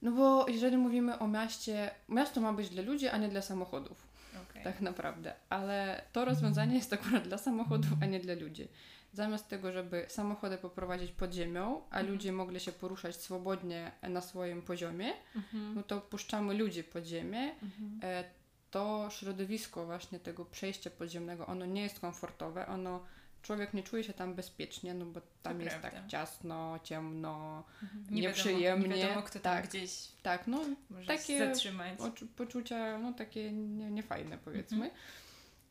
No 0.02 0.10
bo 0.12 0.48
jeżeli 0.48 0.76
mówimy 0.76 1.18
o 1.18 1.28
mieście, 1.28 1.90
miasto 2.08 2.40
ma 2.40 2.52
być 2.52 2.68
dla 2.68 2.82
ludzi, 2.82 3.08
a 3.08 3.16
nie 3.18 3.28
dla 3.28 3.42
samochodów, 3.42 4.06
Okej. 4.50 4.64
tak 4.64 4.80
naprawdę. 4.80 5.34
Ale 5.48 6.02
to 6.12 6.24
rozwiązanie 6.24 6.76
jest 6.76 6.92
akurat 6.92 7.22
dla 7.28 7.38
samochodów, 7.38 7.90
a 8.02 8.06
nie 8.06 8.20
dla 8.20 8.34
ludzi. 8.34 8.68
Zamiast 9.12 9.48
tego, 9.48 9.72
żeby 9.72 10.04
samochody 10.08 10.58
poprowadzić 10.58 11.12
pod 11.12 11.32
ziemią, 11.34 11.76
a 11.90 11.98
Mhm. 11.98 12.06
ludzie 12.08 12.32
mogli 12.32 12.60
się 12.60 12.72
poruszać 12.72 13.16
swobodnie 13.16 13.90
na 14.02 14.20
swoim 14.20 14.62
poziomie, 14.62 15.12
Mhm. 15.36 15.74
no 15.74 15.82
to 15.82 16.00
puszczamy 16.00 16.54
ludzi 16.54 16.84
pod 16.84 17.04
ziemię. 17.04 17.54
Mhm. 17.62 18.00
E, 18.02 18.24
To 18.70 19.08
środowisko 19.10 19.86
właśnie 19.86 20.20
tego 20.20 20.44
przejścia 20.44 20.90
podziemnego, 20.90 21.46
ono 21.46 21.66
nie 21.66 21.82
jest 21.82 22.00
komfortowe, 22.00 22.66
ono 22.66 23.00
człowiek 23.42 23.74
nie 23.74 23.82
czuje 23.82 24.04
się 24.04 24.12
tam 24.12 24.34
bezpiecznie, 24.34 24.94
no 24.94 25.06
bo 25.06 25.20
tam 25.42 25.56
To 25.56 25.62
jest 25.64 25.76
prawda. 25.76 26.00
tak 26.00 26.08
ciasno, 26.10 26.78
ciemno, 26.82 27.64
Mhm. 27.82 28.14
nieprzyjemnie. 28.14 28.88
Nie 28.88 29.02
wiadomo, 29.02 29.22
kto 29.22 29.40
tam 29.40 29.56
Tak. 29.56 29.68
gdzieś 29.68 30.08
tak, 30.22 30.46
no 30.46 30.60
może 30.90 31.06
Takie 31.06 31.38
się 31.38 31.46
zatrzymać. 31.46 31.98
Oczu- 31.98 32.26
poczucia 32.36 32.98
no, 32.98 33.12
takie 33.12 33.52
nie, 33.52 33.90
niefajne 33.90 34.38
powiedzmy. 34.38 34.84
Mhm. 34.84 34.92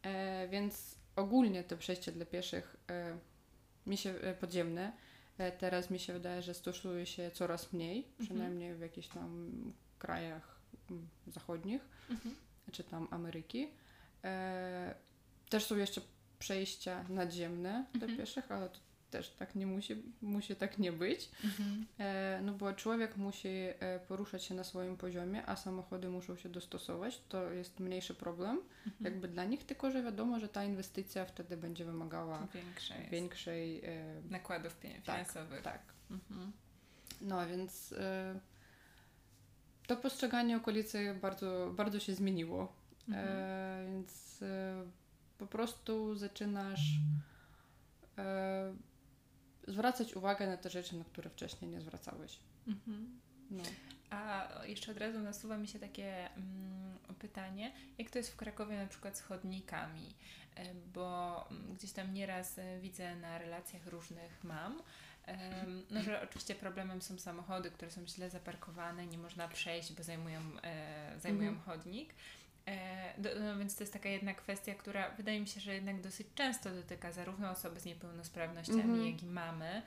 E, 0.03 0.47
więc 0.47 0.95
ogólnie 1.15 1.63
te 1.63 1.77
przejście 1.77 2.11
dla 2.11 2.25
pieszych 2.25 2.75
e, 2.89 3.17
mi 3.85 3.97
się 3.97 4.09
e, 4.09 4.33
podziemne 4.33 4.91
e, 5.37 5.51
teraz 5.51 5.89
mi 5.89 5.99
się 5.99 6.13
wydaje, 6.13 6.41
że 6.41 6.53
stosuje 6.53 7.05
się 7.05 7.31
coraz 7.31 7.73
mniej, 7.73 7.97
Mhm. 7.97 8.25
przynajmniej 8.25 8.75
w 8.75 8.79
jakichś 8.79 9.07
tam 9.07 9.53
krajach 9.99 10.59
mm, 10.91 11.07
zachodnich 11.27 11.81
Mhm. 12.09 12.35
czy 12.71 12.83
tam 12.83 13.07
Ameryki. 13.11 13.67
E, 14.23 14.95
też 15.49 15.65
są 15.65 15.77
jeszcze 15.77 16.01
przejścia 16.39 17.05
nadziemne 17.09 17.85
dla 17.93 18.01
Mhm. 18.01 18.17
pieszych, 18.19 18.51
ale 18.51 18.69
to 18.69 18.79
też 19.11 19.29
tak 19.29 19.55
nie 19.55 19.65
musi, 19.67 20.03
musi 20.21 20.55
tak 20.55 20.77
nie 20.77 20.91
być. 20.91 21.29
Mhm. 21.43 21.85
E, 21.99 22.39
no 22.43 22.53
bo 22.53 22.73
człowiek 22.73 23.17
musi 23.17 23.47
e, 23.47 23.99
poruszać 24.07 24.43
się 24.43 24.55
na 24.55 24.63
swoim 24.63 24.97
poziomie, 24.97 25.45
a 25.45 25.55
samochody 25.55 26.09
muszą 26.09 26.35
się 26.37 26.49
dostosować. 26.49 27.21
To 27.29 27.51
jest 27.51 27.79
mniejszy 27.79 28.13
problem 28.15 28.57
Mhm. 28.87 29.05
jakby 29.13 29.27
dla 29.27 29.45
nich, 29.45 29.65
tylko 29.65 29.91
że 29.91 30.03
wiadomo, 30.03 30.39
że 30.39 30.49
ta 30.49 30.63
inwestycja 30.63 31.25
wtedy 31.25 31.57
będzie 31.57 31.85
wymagała 31.85 32.47
Większa 32.53 32.95
jest. 32.97 33.09
większej... 33.09 33.85
E, 33.85 34.21
Nakładów 34.29 34.75
Tak, 34.75 34.91
finansowych. 35.05 35.61
tak. 35.61 35.81
Mhm. 36.11 36.51
No 37.21 37.47
więc 37.47 37.91
e, 37.93 38.39
to 39.87 39.95
postrzeganie 39.95 40.57
okolicy 40.57 41.15
bardzo, 41.21 41.71
bardzo 41.75 41.99
się 41.99 42.15
zmieniło. 42.15 42.73
Mhm. 43.07 43.27
E, 43.29 43.85
więc 43.91 44.08
e, 44.08 44.08
po 44.08 44.08
prostu 45.49 46.15
zaczynasz 46.15 46.81
e, 48.17 48.73
zwracać 49.67 50.15
uwagę 50.15 50.47
na 50.47 50.57
te 50.57 50.69
rzeczy, 50.69 50.95
na 50.95 51.03
które 51.03 51.29
wcześniej 51.29 51.71
nie 51.71 51.81
zwracałeś. 51.81 52.39
Mhm. 52.67 53.19
No. 53.51 53.63
A 54.09 54.47
jeszcze 54.65 54.91
od 54.91 54.97
razu 54.97 55.19
nasuwa 55.19 55.57
mi 55.57 55.67
się 55.67 55.79
takie 55.79 56.29
mm, 56.29 56.97
pytanie, 57.19 57.71
jak 57.97 58.09
to 58.09 58.17
jest 58.17 58.31
w 58.31 58.35
Krakowie 58.35 58.77
na 58.77 58.87
przykład 58.87 59.17
z 59.17 59.21
chodnikami, 59.21 60.13
E, 60.59 60.73
bo 60.93 61.45
mm, 61.51 61.75
gdzieś 61.75 61.91
tam 61.91 62.13
nieraz 62.13 62.59
e, 62.59 62.79
widzę 62.79 63.15
na 63.15 63.37
relacjach 63.37 63.87
różnych 63.87 64.43
mam, 64.43 64.81
em, 65.25 65.83
no, 65.89 66.01
że 66.03 66.21
oczywiście 66.21 66.55
problemem 66.55 67.01
są 67.01 67.19
samochody, 67.19 67.71
które 67.71 67.91
są 67.91 68.07
źle 68.07 68.29
zaparkowane, 68.29 69.07
nie 69.07 69.17
można 69.17 69.47
przejść, 69.47 69.93
bo 69.93 70.03
zajmują, 70.03 70.39
e, 70.63 71.19
zajmują 71.19 71.49
Mhm. 71.49 71.65
chodnik. 71.65 72.13
E, 72.69 73.13
no, 73.39 73.57
więc 73.57 73.75
to 73.75 73.83
jest 73.83 73.93
taka 73.93 74.09
jedna 74.09 74.33
kwestia, 74.33 74.73
która 74.75 75.09
wydaje 75.09 75.39
mi 75.41 75.47
się, 75.47 75.59
że 75.61 75.73
jednak 75.73 76.01
dosyć 76.01 76.27
często 76.35 76.69
dotyka 76.71 77.11
zarówno 77.11 77.49
osoby 77.51 77.79
z 77.79 77.85
niepełnosprawnościami, 77.85 78.81
Mhm. 78.81 79.05
jak 79.11 79.23
i 79.23 79.25
mamy. 79.25 79.81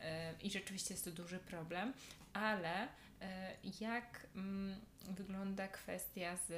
E, 0.00 0.34
I 0.42 0.50
rzeczywiście 0.50 0.94
jest 0.94 1.04
to 1.04 1.10
duży 1.10 1.38
problem, 1.38 1.92
ale 2.32 2.88
e, 3.22 3.56
jak 3.80 4.26
mm, 4.36 4.76
wygląda 5.10 5.68
kwestia 5.68 6.36
z, 6.36 6.48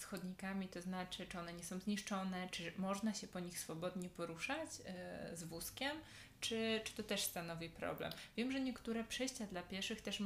z 0.00 0.04
chodnikami, 0.04 0.68
to 0.68 0.82
znaczy, 0.82 1.26
czy 1.26 1.38
one 1.38 1.52
nie 1.52 1.64
są 1.64 1.78
zniszczone, 1.78 2.48
czy 2.50 2.72
można 2.78 3.14
się 3.14 3.26
po 3.26 3.40
nich 3.40 3.58
swobodnie 3.58 4.08
poruszać 4.08 4.68
z 5.34 5.44
wózkiem, 5.44 5.96
czy, 6.40 6.80
czy 6.84 6.92
to 6.94 7.02
też 7.02 7.20
stanowi 7.22 7.70
problem? 7.70 8.12
Wiem, 8.36 8.52
że 8.52 8.60
niektóre 8.60 9.04
przejścia 9.04 9.46
dla 9.46 9.62
pieszych 9.62 10.00
też 10.00 10.22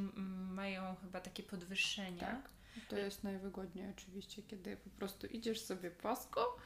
mają 0.50 0.96
chyba 1.02 1.20
takie 1.20 1.42
podwyższenia. 1.42 2.20
Tak. 2.26 2.55
To 2.88 2.96
jest 2.96 3.24
najwygodniej 3.24 3.90
oczywiście, 3.90 4.42
kiedy 4.42 4.76
po 4.76 4.90
prostu 4.90 5.26
idziesz 5.26 5.60
sobie 5.60 5.90
płasko 5.90 6.56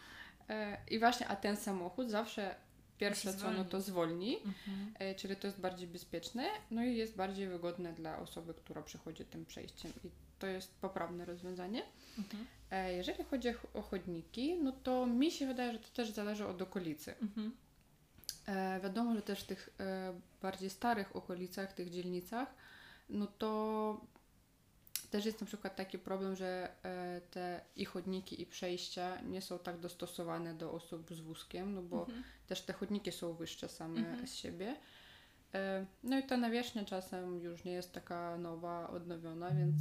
e, 0.49 0.79
i 0.91 0.99
właśnie, 0.99 1.29
a 1.29 1.37
ten 1.37 1.57
samochód 1.57 2.11
zawsze 2.11 2.55
pierwsze 2.99 3.35
co, 3.35 3.51
no 3.51 3.65
to 3.65 3.81
zwolni, 3.81 4.37
Mhm. 4.37 4.95
e, 4.99 5.15
czyli 5.15 5.37
to 5.37 5.47
jest 5.47 5.61
bardziej 5.61 5.89
bezpieczne, 5.89 6.47
no 6.71 6.85
i 6.85 6.97
jest 6.97 7.17
bardziej 7.17 7.49
wygodne 7.49 7.93
dla 7.93 8.19
osoby, 8.19 8.55
która 8.55 8.83
przechodzi 8.83 9.25
tym 9.25 9.47
przejściem 9.47 9.93
i 10.05 10.09
to 10.39 10.47
jest 10.47 10.75
poprawne 10.75 11.25
rozwiązanie. 11.25 11.83
Mhm. 12.19 12.47
E, 12.71 12.93
jeżeli 12.93 13.25
chodzi 13.25 13.49
o- 13.75 13.83
chodniki, 13.83 14.57
no 14.63 14.73
to 14.73 15.07
mi 15.07 15.31
się 15.31 15.47
wydaje, 15.47 15.73
że 15.73 15.79
to 15.79 15.89
też 15.89 16.11
zależy 16.11 16.47
od 16.47 16.63
okolicy. 16.63 17.15
Mhm. 17.23 17.53
Wiadomo, 18.83 19.15
że 19.15 19.23
też 19.23 19.41
w 19.41 19.47
tych 19.47 19.71
bardziej 20.43 20.71
starych 20.71 21.17
okolicach, 21.17 21.73
tych 21.73 21.91
dzielnicach, 21.91 22.49
no 23.09 23.27
to 23.27 24.01
też 25.11 25.25
jest 25.25 25.41
na 25.41 25.47
przykład 25.47 25.77
taki 25.77 25.99
problem, 25.99 26.37
że 26.37 26.69
e, 26.85 27.21
te 27.31 27.61
i 27.77 27.85
chodniki, 27.85 28.43
i 28.43 28.47
przejścia 28.47 29.21
nie 29.21 29.41
są 29.43 29.59
tak 29.59 29.79
dostosowane 29.79 30.55
do 30.55 30.73
osób 30.73 31.11
z 31.15 31.21
wózkiem, 31.21 31.75
no 31.75 31.83
bo 31.83 32.01
Mhm. 32.01 32.23
też 32.47 32.63
te 32.63 32.73
chodniki 32.73 33.13
są 33.13 33.35
wyższe 33.35 33.69
same 33.69 34.01
Mhm. 34.01 34.27
z 34.27 34.35
siebie. 34.35 34.77
E, 35.55 35.87
No 36.03 36.19
i 36.19 36.23
ta 36.23 36.37
nawierzchnia 36.37 36.85
czasem 36.85 37.41
już 37.43 37.65
nie 37.65 37.73
jest 37.73 37.93
taka 37.93 38.37
nowa, 38.39 38.91
odnowiona, 38.91 39.51
więc 39.51 39.75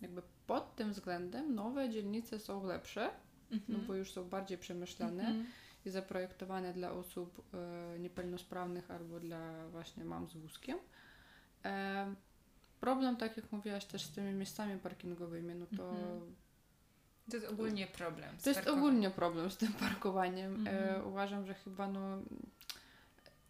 jakby 0.00 0.22
pod 0.46 0.76
tym 0.76 0.92
względem 0.92 1.54
nowe 1.54 1.90
dzielnice 1.90 2.38
są 2.40 2.66
lepsze, 2.66 3.10
no 3.50 3.56
Mhm. 3.56 3.86
bo 3.86 3.94
już 3.94 4.12
są 4.12 4.28
bardziej 4.28 4.58
przemyślane 4.58 5.22
Mhm. 5.26 5.46
i 5.86 5.90
zaprojektowane 5.90 6.72
dla 6.72 6.92
osób 6.92 7.42
e, 7.94 7.98
niepełnosprawnych 7.98 8.90
albo 8.90 9.20
dla 9.20 9.68
właśnie 9.68 10.04
mam 10.04 10.28
z 10.28 10.36
wózkiem. 10.36 10.78
E, 12.80 12.86
problem, 12.86 13.16
tak 13.16 13.36
jak 13.36 13.52
mówiłaś, 13.52 13.84
też 13.84 14.02
z 14.04 14.10
tymi 14.10 14.32
miejscami 14.32 14.78
parkingowymi, 14.78 15.54
no 15.54 15.66
to 15.76 15.90
Mhm. 15.90 16.34
To 17.30 17.36
jest 17.36 17.48
ogólnie 17.48 17.86
problem. 17.86 18.36
to 18.44 18.50
jest 18.50 18.68
ogólnie 18.68 19.10
problem 19.10 19.50
z 19.50 19.56
tym 19.56 19.72
parkowaniem. 19.72 20.66
E, 20.66 20.70
Mhm. 20.70 21.06
uważam, 21.08 21.46
że 21.46 21.54
chyba 21.54 21.88
no 21.88 22.18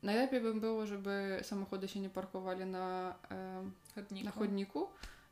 najlepiej 0.03 0.41
by 0.41 0.55
było, 0.55 0.87
żeby 0.87 1.39
samochody 1.43 1.89
się 1.89 2.01
nie 2.01 2.11
parkowali 2.11 2.67
na, 2.67 3.15
e, 3.31 3.65
Chodniku. 3.95 4.25
na 4.25 4.31
chodniku, 4.31 4.87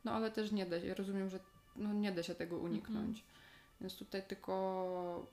no 0.04 0.12
ale 0.12 0.30
też 0.30 0.52
nie 0.52 0.66
da 0.66 0.80
się. 0.80 0.86
Ja 0.86 0.94
rozumiem, 0.94 1.30
że 1.30 1.38
no, 1.76 1.92
nie 1.92 2.12
da 2.12 2.22
się 2.22 2.34
tego 2.34 2.58
uniknąć. 2.58 3.18
Mhm. 3.18 3.26
Więc 3.80 3.96
tutaj 3.96 4.22
tylko 4.22 5.26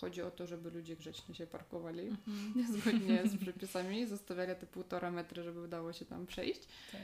chodzi 0.00 0.22
o 0.22 0.30
to, 0.30 0.46
żeby 0.46 0.70
ludzie 0.70 0.96
grzecznie 0.96 1.34
się 1.34 1.46
parkowali. 1.46 2.06
Mhm. 2.08 2.52
niezgodnie 2.56 3.26
z 3.28 3.36
przepisami, 3.36 4.06
zostawiali 4.06 4.60
te 4.60 4.66
półtora 4.66 5.10
metra, 5.10 5.42
żeby 5.42 5.60
udało 5.62 5.92
się 5.92 6.04
tam 6.04 6.26
przejść. 6.26 6.60
Tak. 6.92 7.00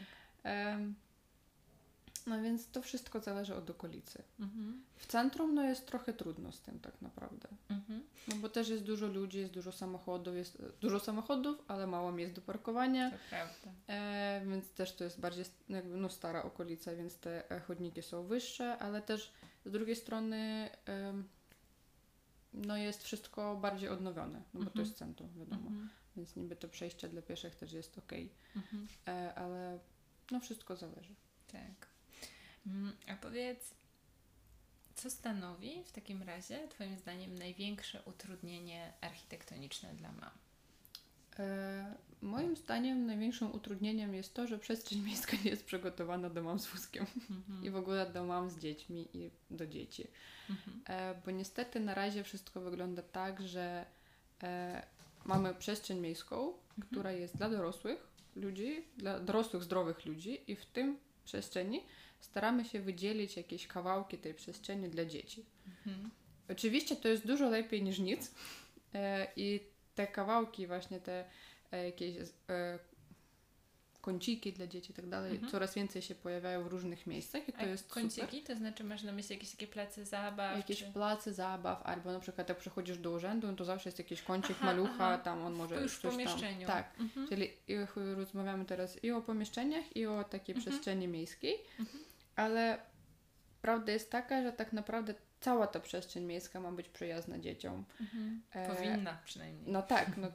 No 2.26 2.42
więc 2.42 2.68
to 2.68 2.82
wszystko 2.82 3.20
zależy 3.20 3.54
od 3.54 3.70
okolicy. 3.70 4.22
Mhm. 4.40 4.82
W 4.96 5.06
centrum 5.06 5.54
no 5.54 5.62
jest 5.62 5.86
trochę 5.86 6.12
trudno 6.12 6.52
z 6.52 6.60
tym 6.60 6.80
tak 6.80 7.02
naprawdę. 7.02 7.48
Mhm. 7.68 8.02
No 8.28 8.36
bo 8.36 8.48
też 8.48 8.68
jest 8.68 8.82
dużo 8.82 9.06
ludzi, 9.06 9.38
jest 9.38 9.52
dużo 9.52 9.72
samochodów, 9.72 10.34
jest 10.36 10.60
e, 10.60 10.62
dużo 10.80 11.00
samochodów, 11.00 11.62
ale 11.68 11.86
mało 11.86 12.12
miejsc 12.12 12.34
do 12.34 12.40
parkowania, 12.42 13.10
To 13.10 13.16
prawda. 13.30 13.70
e, 13.88 14.42
więc 14.46 14.70
też 14.70 14.96
to 14.96 15.04
jest 15.04 15.20
bardziej 15.20 15.44
jakby, 15.68 15.96
no, 15.96 16.08
stara 16.08 16.42
okolica, 16.42 16.94
więc 16.96 17.16
te 17.16 17.50
e, 17.50 17.60
chodniki 17.60 18.02
są 18.02 18.24
wyższe, 18.26 18.78
ale 18.78 19.02
też 19.02 19.32
z 19.66 19.70
drugiej 19.70 19.96
strony 19.96 20.70
em, 20.86 21.28
no 22.54 22.76
jest 22.76 23.02
wszystko 23.02 23.56
bardziej 23.56 23.88
odnowione, 23.88 24.42
no 24.54 24.60
bo 24.60 24.64
to 24.64 24.70
Mhm. 24.70 24.86
jest 24.86 24.98
centrum, 24.98 25.28
wiadomo. 25.38 25.66
Mhm. 25.68 25.88
Więc 26.16 26.36
niby 26.36 26.56
to 26.56 26.68
przejście 26.68 27.08
dla 27.08 27.22
pieszych 27.22 27.54
też 27.54 27.72
jest 27.72 27.98
ok, 27.98 28.12
Mhm. 28.56 28.86
e, 29.08 29.34
ale 29.34 29.78
no 30.32 30.40
wszystko 30.40 30.76
zależy. 30.76 31.14
Tak. 31.52 31.86
Mm, 32.66 32.92
A 33.08 33.14
powiedz, 33.16 33.74
co 34.94 35.10
stanowi 35.10 35.84
w 35.84 35.92
takim 35.92 36.22
razie, 36.22 36.68
Twoim 36.68 36.98
zdaniem, 36.98 37.38
największe 37.38 38.02
utrudnienie 38.04 38.92
architektoniczne 39.00 39.94
dla 39.94 40.12
mam? 40.12 40.30
E, 41.38 41.94
moim 42.22 42.56
zdaniem 42.56 43.06
największym 43.06 43.52
utrudnieniem 43.54 44.14
jest 44.14 44.34
to, 44.34 44.46
że 44.46 44.58
przestrzeń 44.58 44.98
miejska 45.06 45.36
nie 45.44 45.50
jest 45.50 45.64
przygotowana 45.64 46.30
do 46.30 46.42
mam 46.42 46.58
z 46.58 46.66
wózkiem 46.66 47.06
Mhm. 47.30 47.64
i 47.64 47.70
w 47.70 47.76
ogóle 47.76 48.10
do 48.12 48.24
mam 48.24 48.50
z 48.50 48.58
dziećmi 48.58 49.08
i 49.14 49.30
do 49.50 49.66
dzieci. 49.66 50.06
Mhm. 50.50 50.82
E, 50.86 51.14
bo 51.24 51.30
niestety 51.30 51.80
na 51.80 51.94
razie 51.94 52.24
wszystko 52.24 52.60
wygląda 52.60 53.02
tak, 53.02 53.42
że 53.48 53.86
e, 54.42 54.82
mamy 55.24 55.54
przestrzeń 55.54 56.00
miejską, 56.00 56.52
Mhm. 56.72 56.88
która 56.90 57.12
jest 57.12 57.36
dla 57.36 57.50
dorosłych 57.50 58.11
ludzi, 58.36 58.84
dla 58.96 59.20
dorosłych, 59.20 59.62
zdrowych 59.62 60.06
ludzi 60.06 60.40
i 60.46 60.56
w 60.56 60.66
tym 60.66 60.98
przestrzeni 61.24 61.82
staramy 62.20 62.64
się 62.64 62.80
wydzielić 62.80 63.36
jakieś 63.36 63.66
kawałki 63.66 64.18
tej 64.18 64.34
przestrzeni 64.34 64.88
dla 64.88 65.04
dzieci. 65.04 65.46
Mhm. 65.66 66.10
Oczywiście 66.50 66.96
to 66.96 67.08
jest 67.08 67.26
dużo 67.26 67.50
lepiej 67.50 67.82
niż 67.82 67.98
nic 67.98 68.34
e, 68.94 69.26
i 69.36 69.60
te 69.94 70.06
kawałki, 70.06 70.66
właśnie 70.66 71.00
te 71.00 71.24
e, 71.72 71.84
jakieś 71.86 72.16
e, 72.48 72.78
kąciki 74.02 74.52
dla 74.52 74.66
dzieci 74.66 74.90
i 74.92 74.94
tak 74.94 75.08
dalej, 75.08 75.32
Mhm. 75.32 75.50
coraz 75.52 75.74
więcej 75.74 76.02
się 76.02 76.14
pojawiają 76.14 76.64
w 76.64 76.66
różnych 76.66 77.06
miejscach 77.06 77.48
i 77.48 77.52
to 77.52 77.58
A 77.58 77.64
jest 77.64 77.88
super. 77.88 78.02
kąciki, 78.02 78.42
to 78.42 78.56
znaczy 78.56 78.84
masz 78.84 79.02
na 79.02 79.12
myśli 79.12 79.34
jakieś 79.34 79.50
takie 79.50 79.66
place 79.66 80.04
zabaw? 80.04 80.56
Jakieś 80.56 80.78
czy... 80.78 80.92
place 80.92 81.32
zabaw, 81.32 81.82
albo 81.86 82.12
na 82.12 82.20
przykład 82.20 82.48
jak 82.48 82.58
przychodzisz 82.58 82.98
do 82.98 83.10
urzędu, 83.10 83.46
no 83.46 83.52
to 83.56 83.64
zawsze 83.64 83.88
jest 83.88 83.98
jakiś 83.98 84.22
kącik 84.22 84.56
Aha, 84.60 84.66
malucha, 84.66 84.94
aha. 85.06 85.18
tam 85.18 85.42
on 85.44 85.52
może 85.52 85.82
już 85.82 85.92
w 85.94 86.00
pomieszczeniu. 86.00 86.66
Tam, 86.66 86.76
tak, 86.76 87.00
Mhm. 87.00 87.28
czyli 87.28 87.50
rozmawiamy 88.16 88.64
teraz 88.64 89.04
i 89.04 89.10
o 89.10 89.20
pomieszczeniach, 89.20 89.96
i 89.96 90.06
o 90.06 90.24
takiej 90.24 90.54
Mhm. 90.54 90.70
przestrzeni 90.72 91.08
miejskiej, 91.08 91.54
Mhm. 91.80 92.04
ale 92.36 92.78
prawda 93.62 93.92
jest 93.92 94.10
taka, 94.10 94.42
że 94.42 94.52
tak 94.52 94.72
naprawdę 94.72 95.14
cała 95.40 95.66
ta 95.66 95.80
przestrzeń 95.80 96.24
miejska 96.24 96.60
ma 96.60 96.72
być 96.72 96.88
przyjazna 96.88 97.38
dzieciom. 97.38 97.84
Mhm. 98.00 98.42
E, 98.52 98.74
Powinna 98.76 99.18
przynajmniej. 99.24 99.64
No 99.72 99.82
tak, 99.82 100.16
no, 100.16 100.28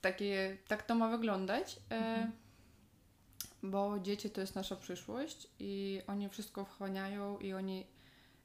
takie, 0.00 0.56
tak 0.68 0.82
to 0.82 0.94
ma 0.94 1.08
wyglądać, 1.08 1.76
e, 1.90 1.94
Mhm. 1.96 2.32
Bo 3.62 3.98
dzieci 4.00 4.30
to 4.30 4.40
jest 4.40 4.54
nasza 4.54 4.76
przyszłość 4.76 5.48
i 5.58 6.02
oni 6.06 6.28
wszystko 6.28 6.64
wchłaniają 6.64 7.38
i 7.38 7.52
oni 7.52 7.86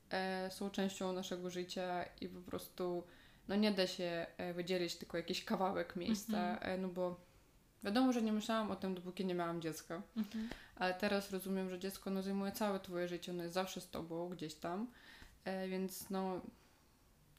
e, 0.10 0.52
są 0.52 0.70
częścią 0.70 1.14
naszego 1.14 1.50
życia 1.50 2.06
i 2.22 2.28
po 2.30 2.42
prostu 2.42 3.04
no 3.48 3.56
nie 3.56 3.72
da 3.72 3.88
się 3.88 4.26
e, 4.38 4.54
wydzielić 4.54 4.96
tylko 4.96 5.18
jakiś 5.18 5.46
kawałek 5.46 5.96
miejsca, 5.96 6.52
Mhm. 6.52 6.72
e, 6.72 6.78
no 6.78 6.88
bo 6.88 7.20
wiadomo, 7.84 8.14
że 8.14 8.22
nie 8.22 8.34
myślałam 8.34 8.72
o 8.72 8.76
tym, 8.76 8.96
dopóki 8.96 9.26
nie 9.26 9.36
miałam 9.36 9.62
dziecka, 9.62 10.02
Mhm. 10.18 10.50
ale 10.76 10.94
teraz 10.94 11.32
rozumiem, 11.32 11.70
że 11.70 11.80
dziecko 11.80 12.10
no, 12.10 12.22
zajmuje 12.22 12.52
całe 12.52 12.80
twoje 12.80 13.08
życie, 13.08 13.32
ono 13.32 13.44
jest 13.44 13.54
zawsze 13.54 13.82
z 13.82 13.90
tobą 13.90 14.30
gdzieś 14.30 14.56
tam, 14.56 14.88
e, 15.46 15.68
więc 15.68 16.10
no 16.10 16.42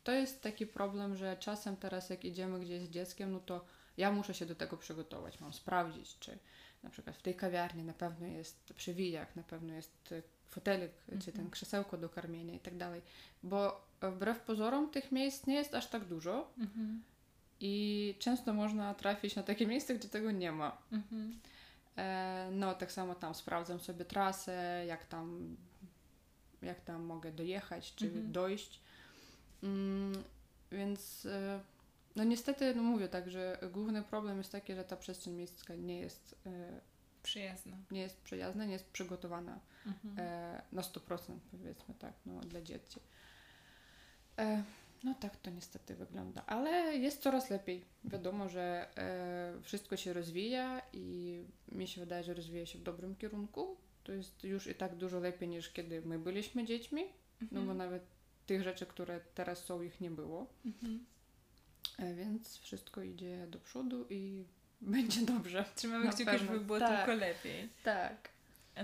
to 0.04 0.12
jest 0.12 0.42
taki 0.42 0.66
problem, 0.66 1.16
że 1.16 1.36
czasem 1.36 1.76
teraz 1.76 2.10
jak 2.10 2.24
idziemy 2.24 2.60
gdzieś 2.60 2.82
z 2.82 2.90
dzieckiem, 2.90 3.32
no 3.32 3.40
to 3.40 3.64
ja 3.96 4.12
muszę 4.12 4.34
się 4.34 4.46
do 4.46 4.54
tego 4.54 4.76
przygotować, 4.76 5.40
mam 5.40 5.52
sprawdzić, 5.52 6.18
czy 6.18 6.38
na 6.84 6.90
przykład 6.90 7.16
w 7.16 7.22
tej 7.22 7.34
kawiarni 7.34 7.82
na 7.84 7.92
pewno 7.92 8.26
jest 8.26 8.72
przewijak, 8.76 9.36
na 9.36 9.42
pewno 9.42 9.74
jest 9.74 10.12
e, 10.12 10.22
fotelik, 10.48 10.92
czy 11.06 11.24
ten 11.32 11.34
Mhm. 11.40 11.50
krzesełko 11.50 11.96
do 11.96 12.08
karmienia 12.08 12.54
i 12.54 12.58
tak 12.60 12.76
dalej, 12.76 13.02
bo 13.42 13.86
e, 14.00 14.10
wbrew 14.10 14.40
pozorom 14.40 14.90
tych 14.90 15.12
miejsc 15.12 15.46
nie 15.46 15.54
jest 15.54 15.74
aż 15.74 15.86
tak 15.86 16.04
dużo 16.04 16.50
Mhm. 16.58 17.02
i 17.60 18.14
często 18.18 18.54
można 18.54 18.94
trafić 18.94 19.36
na 19.36 19.42
takie 19.42 19.66
miejsce, 19.72 19.94
gdzie 19.94 20.08
tego 20.08 20.30
nie 20.30 20.52
ma. 20.52 20.78
Mhm. 20.92 21.38
E, 21.96 22.48
no, 22.52 22.74
tak 22.74 22.92
samo 22.92 23.14
tam 23.14 23.34
sprawdzam 23.34 23.80
sobie 23.80 24.04
trasę, 24.04 24.84
jak 24.88 25.04
tam, 25.04 25.56
jak 26.62 26.80
tam 26.80 27.02
mogę 27.02 27.32
dojechać, 27.32 27.94
czy 27.94 28.10
dojść. 28.10 28.80
Mm, 29.62 30.22
więc 30.72 31.26
e, 31.26 31.60
no 32.16 32.24
niestety, 32.24 32.74
no 32.74 32.82
mówię 32.82 33.08
tak, 33.08 33.30
że 33.30 33.58
główny 33.72 34.02
problem 34.02 34.38
jest 34.38 34.52
taki, 34.52 34.74
że 34.74 34.84
ta 34.84 34.96
przestrzeń 34.96 35.34
miejska 35.34 35.74
nie 35.74 35.98
jest, 36.00 36.34
e, 36.46 36.80
Przyjazna. 37.22 37.76
nie 37.90 38.00
jest 38.00 38.20
przyjazna, 38.20 38.64
nie 38.64 38.72
jest 38.72 38.90
przygotowana 38.90 39.60
Mhm. 39.86 40.14
e, 40.18 40.62
na 40.72 40.82
100% 40.82 41.38
powiedzmy 41.50 41.94
tak, 41.98 42.12
no, 42.26 42.40
dla 42.40 42.62
dzieci. 42.62 43.00
E, 44.38 44.62
no 45.04 45.14
tak 45.14 45.36
to 45.36 45.50
niestety 45.50 45.94
wygląda, 45.94 46.46
ale 46.46 46.70
jest 46.96 47.22
coraz 47.22 47.50
lepiej. 47.50 47.84
Wiadomo, 48.04 48.48
że 48.48 48.88
e, 48.98 49.62
wszystko 49.62 49.96
się 49.96 50.12
rozwija 50.12 50.82
i 50.92 51.38
mi 51.72 51.88
się 51.88 52.00
wydaje, 52.00 52.24
że 52.24 52.34
rozwija 52.34 52.66
się 52.66 52.78
w 52.78 52.82
dobrym 52.82 53.16
kierunku. 53.16 53.76
To 54.04 54.12
jest 54.12 54.44
już 54.44 54.66
i 54.66 54.74
tak 54.74 54.96
dużo 54.96 55.20
lepiej 55.20 55.48
niż 55.48 55.70
kiedy 55.70 56.02
my 56.02 56.18
byliśmy 56.18 56.64
dziećmi, 56.64 57.02
no 57.40 57.46
bo 57.50 57.58
Mhm. 57.72 57.78
nawet 57.78 58.02
tych 58.46 58.62
rzeczy, 58.62 58.86
które 58.86 59.20
teraz 59.34 59.64
są, 59.64 59.82
ich 59.82 60.00
nie 60.00 60.10
było. 60.10 60.46
Mhm. 60.66 61.04
E, 61.98 62.14
więc 62.14 62.58
wszystko 62.58 63.02
idzie 63.02 63.46
do 63.46 63.58
przodu 63.58 64.06
i 64.10 64.44
będzie 64.80 65.20
dobrze. 65.20 65.64
Trzymamy 65.74 66.08
kciuki, 66.08 66.24
pewno. 66.24 66.46
żeby 66.46 66.60
było 66.60 66.78
Tak. 66.78 67.06
tylko 67.06 67.20
lepiej. 67.20 67.68
Tak. 67.84 68.34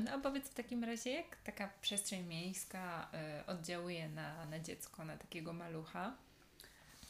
No 0.04 0.10
a 0.12 0.18
powiedz 0.18 0.48
w 0.48 0.54
takim 0.54 0.84
razie, 0.84 1.10
jak 1.10 1.36
taka 1.36 1.70
przestrzeń 1.80 2.26
miejska 2.26 3.10
y, 3.42 3.46
oddziałuje 3.46 4.08
na, 4.08 4.46
na 4.46 4.60
dziecko, 4.60 5.04
na 5.04 5.16
takiego 5.16 5.52
malucha? 5.52 6.16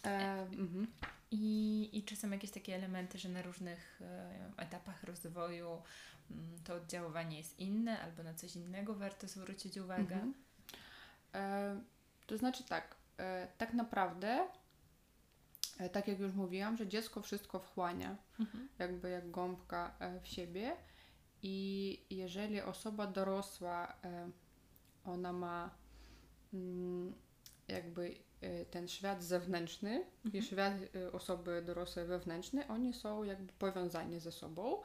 E, 0.05 0.41
mhm. 0.43 0.87
I, 1.31 1.89
I 1.93 2.03
czy 2.03 2.17
są 2.17 2.31
jakieś 2.31 2.51
takie 2.51 2.75
elementy, 2.75 3.19
że 3.19 3.29
na 3.29 3.43
różnych 3.43 4.01
e, 4.03 4.63
etapach 4.63 5.05
rozwoju 5.05 5.83
mm, 6.31 6.59
to 6.65 6.75
oddziaływanie 6.75 7.39
jest 7.39 7.59
inne, 7.59 8.01
albo 8.01 8.23
na 8.23 8.35
coś 8.35 8.57
innego 8.57 8.95
warto 8.95 9.29
zwrócić 9.29 9.77
uwagę? 9.77 10.15
Mhm. 10.15 10.35
E, 11.35 11.81
to 12.27 12.39
znaczy 12.39 12.65
tak, 12.65 12.95
e, 13.19 13.49
tak 13.59 13.75
naprawdę, 13.75 14.49
tak 15.89 16.09
jak 16.09 16.19
już 16.21 16.33
mówiłam, 16.33 16.77
że 16.77 16.87
dziecko 16.87 17.23
wszystko 17.23 17.59
wchłania, 17.59 18.17
Mhm. 18.41 18.69
jakby 18.79 19.11
jak 19.11 19.31
gąbka 19.31 19.95
e, 19.99 20.21
w 20.21 20.27
siebie 20.29 20.77
i 21.43 22.07
jeżeli 22.11 22.61
osoba 22.61 23.07
dorosła, 23.07 23.95
e, 24.05 24.31
ona 25.05 25.33
ma 25.33 25.71
mm, 26.55 27.15
jakby 27.69 28.15
e, 28.41 28.65
ten 28.65 28.89
świat 28.89 29.23
zewnętrzny 29.23 30.05
i 30.25 30.27
Mhm. 30.27 30.45
świat 30.45 30.73
e, 30.95 31.13
osoby 31.13 31.63
dorosłej 31.67 32.07
wewnętrzny, 32.07 32.69
oni 32.69 32.95
są 32.95 33.23
jakby 33.25 33.53
powiązani 33.53 34.21
ze 34.21 34.33
sobą 34.33 34.83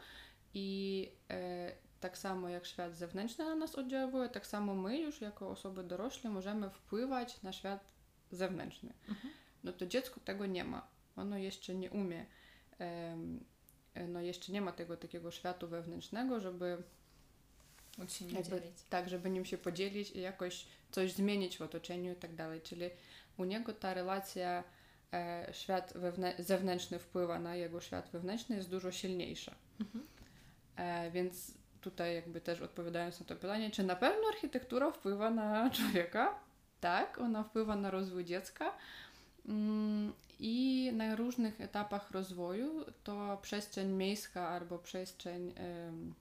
i 0.53 1.09
e, 1.29 1.71
tak 1.99 2.17
samo 2.17 2.49
jak 2.49 2.65
świat 2.65 2.95
zewnętrzny 2.95 3.45
na 3.45 3.55
nas 3.55 3.75
oddziałuje, 3.75 4.29
tak 4.29 4.47
samo 4.47 4.75
my 4.75 4.99
już 5.01 5.21
jako 5.21 5.49
osoby 5.49 5.83
dorośle 5.83 6.29
możemy 6.29 6.69
wpływać 6.69 7.41
na 7.43 7.53
świat 7.53 7.85
zewnętrzny. 8.31 8.93
Mhm. 9.09 9.33
No 9.65 9.73
to 9.73 9.85
dziecko 9.85 10.19
tego 10.19 10.45
nie 10.45 10.63
ma. 10.63 10.87
Ono 11.15 11.37
jeszcze 11.37 11.75
nie 11.75 11.91
umie, 11.91 12.25
no 14.07 14.21
jeszcze 14.21 14.51
nie 14.51 14.61
ma 14.61 14.71
tego 14.71 14.97
takiego 14.97 15.31
światu 15.31 15.67
wewnętrznego, 15.67 16.39
żeby 16.39 16.83
Móc 17.97 18.13
się 18.13 18.25
jakby, 18.25 18.59
dzielić. 18.61 18.83
tak, 18.89 19.09
żeby 19.09 19.29
nim 19.29 19.45
się 19.45 19.57
podzielić 19.57 20.11
i 20.11 20.21
jakoś 20.21 20.65
coś 20.91 21.13
zmienić 21.13 21.57
w 21.57 21.61
otoczeniu 21.61 22.13
i 22.13 22.15
tak 22.15 22.35
dalej. 22.35 22.61
Czyli 22.61 22.89
u 23.37 23.43
niego 23.45 23.73
ta 23.73 23.93
relacja 23.93 24.63
e, 25.13 25.47
świat 25.51 25.93
wewnę- 25.93 26.43
zewnętrzny 26.43 26.99
wpływa 26.99 27.39
na 27.39 27.55
jego 27.55 27.81
świat 27.81 28.09
wewnętrzny 28.09 28.55
jest 28.55 28.69
dużo 28.69 28.91
silniejsza. 28.91 29.55
Mhm. 29.79 30.07
E, 30.75 31.11
więc 31.11 31.51
tutaj 31.81 32.15
jakby 32.15 32.41
też 32.41 32.61
odpowiadając 32.61 33.19
na 33.19 33.25
to 33.25 33.35
pytanie, 33.35 33.71
czy 33.71 33.83
na 33.83 33.95
pewno 33.95 34.27
architektura 34.27 34.91
wpływa 34.91 35.29
na 35.29 35.69
człowieka? 35.77 36.39
Tak, 36.81 37.19
ona 37.19 37.43
wpływa 37.43 37.75
na 37.75 37.91
rozwój 37.91 38.25
dziecka. 38.25 38.77
Mm, 39.47 40.13
I 40.39 40.89
na 40.93 41.15
różnych 41.15 41.61
etapach 41.61 42.11
rozwoju 42.11 42.85
to 43.03 43.37
przestrzeń 43.41 43.91
miejska 43.91 44.49
albo 44.49 44.79
przestrzeń 44.79 45.53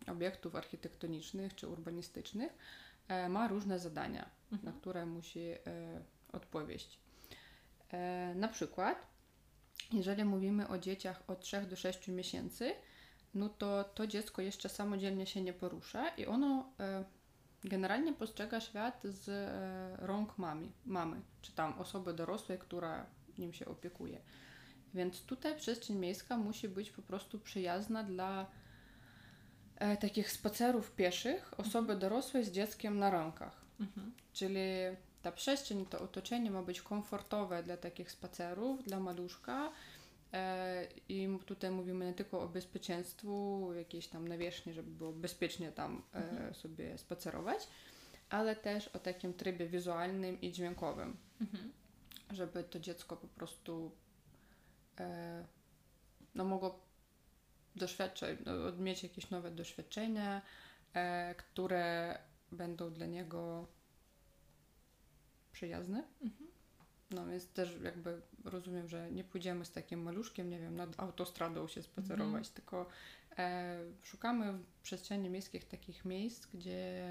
obiektów 0.06 0.54
architektonicznych 0.56 1.54
czy 1.54 1.68
urbanistycznych 1.68 2.52
e, 3.08 3.28
ma 3.28 3.48
różne 3.48 3.78
zadania, 3.78 4.30
na 4.50 4.58
Mhm. 4.58 4.80
które 4.80 5.06
musi 5.06 5.40
e, 5.40 5.56
odpowiedzieć. 6.32 6.98
E, 7.92 8.34
na 8.34 8.48
przykład, 8.48 9.06
jeżeli 9.92 10.24
mówimy 10.24 10.68
o 10.68 10.78
dzieciach 10.78 11.22
od 11.26 11.40
3 11.40 11.60
do 11.60 11.76
6 11.76 12.08
miesięcy, 12.08 12.74
no 13.34 13.48
to 13.48 13.84
to 13.84 14.06
dziecko 14.06 14.42
jeszcze 14.42 14.68
samodzielnie 14.68 15.26
się 15.26 15.42
nie 15.42 15.52
porusza 15.52 16.08
i 16.08 16.26
ono 16.26 16.72
generalnie 17.64 18.12
postrzega 18.12 18.60
świat 18.60 19.00
z 19.04 19.28
e, 19.28 20.06
rąk 20.06 20.38
mamy, 20.38 20.68
mamy, 20.86 21.20
czy 21.42 21.52
tam 21.52 21.78
osoby 21.78 22.14
dorosłej, 22.14 22.58
która 22.58 23.06
nim 23.38 23.52
się 23.52 23.66
opiekuje. 23.66 24.20
Więc 24.94 25.22
tutaj 25.22 25.56
przestrzeń 25.56 25.96
miejska 25.96 26.36
musi 26.36 26.68
być 26.68 26.90
po 26.90 27.02
prostu 27.02 27.38
przyjazna 27.38 28.02
dla 28.02 28.46
e, 29.76 29.96
takich 29.96 30.30
spacerów 30.30 30.92
pieszych 30.92 31.60
osoby 31.60 31.96
dorosłej 31.96 32.44
z 32.44 32.50
dzieckiem 32.50 32.98
na 32.98 33.10
rękach. 33.10 33.64
Mhm. 33.80 34.12
Czyli 34.32 34.60
ta 35.22 35.32
przestrzeń, 35.32 35.86
to 35.86 36.00
otoczenie 36.00 36.50
ma 36.50 36.62
być 36.62 36.82
komfortowe 36.82 37.62
dla 37.62 37.76
takich 37.76 38.10
spacerów, 38.10 38.84
dla 38.84 39.00
maluszka. 39.00 39.72
E, 40.34 40.88
I 41.08 41.28
tutaj 41.46 41.70
mówimy 41.70 42.04
nie 42.06 42.12
tylko 42.14 42.40
o 42.40 42.48
bezpieczeństwu, 42.48 43.70
jakiejś 43.76 44.06
tam 44.08 44.28
nawierzchni, 44.28 44.72
żeby 44.72 44.90
było 44.90 45.12
bezpiecznie 45.12 45.72
tam 45.72 46.02
e, 46.14 46.16
Mhm. 46.16 46.54
sobie 46.54 46.98
spacerować, 46.98 47.68
ale 48.30 48.56
też 48.56 48.88
o 48.88 48.98
takim 48.98 49.34
trybie 49.34 49.66
wizualnym 49.68 50.40
i 50.40 50.52
dźwiękowym, 50.52 51.16
Mhm. 51.40 51.72
żeby 52.30 52.64
to 52.64 52.80
dziecko 52.80 53.16
po 53.16 53.28
prostu 53.28 53.90
e, 55.00 55.44
no 56.34 56.44
mogło 56.44 56.80
doświadczać, 57.76 58.38
no, 58.44 58.72
mieć 58.72 59.02
jakieś 59.02 59.30
nowe 59.30 59.50
doświadczenia, 59.50 60.42
które 61.36 62.18
będą 62.52 62.92
dla 62.92 63.06
niego 63.06 63.66
przyjazne. 65.52 66.04
Mhm. 66.22 66.50
No 67.14 67.26
więc 67.26 67.46
też 67.48 67.78
jakby 67.82 68.20
rozumiem, 68.44 68.88
że 68.88 69.12
nie 69.12 69.24
pójdziemy 69.24 69.64
z 69.64 69.72
takim 69.72 70.02
maluszkiem, 70.02 70.50
nie 70.50 70.58
wiem, 70.58 70.76
nad 70.76 71.00
autostradą 71.00 71.68
się 71.68 71.82
spacerować, 71.82 72.48
Mhm. 72.48 72.54
tylko 72.54 72.86
e, 73.38 73.78
szukamy 74.02 74.52
w 74.52 74.64
przestrzeni 74.82 75.30
miejskich 75.30 75.64
takich 75.64 76.04
miejsc, 76.04 76.46
gdzie 76.46 77.02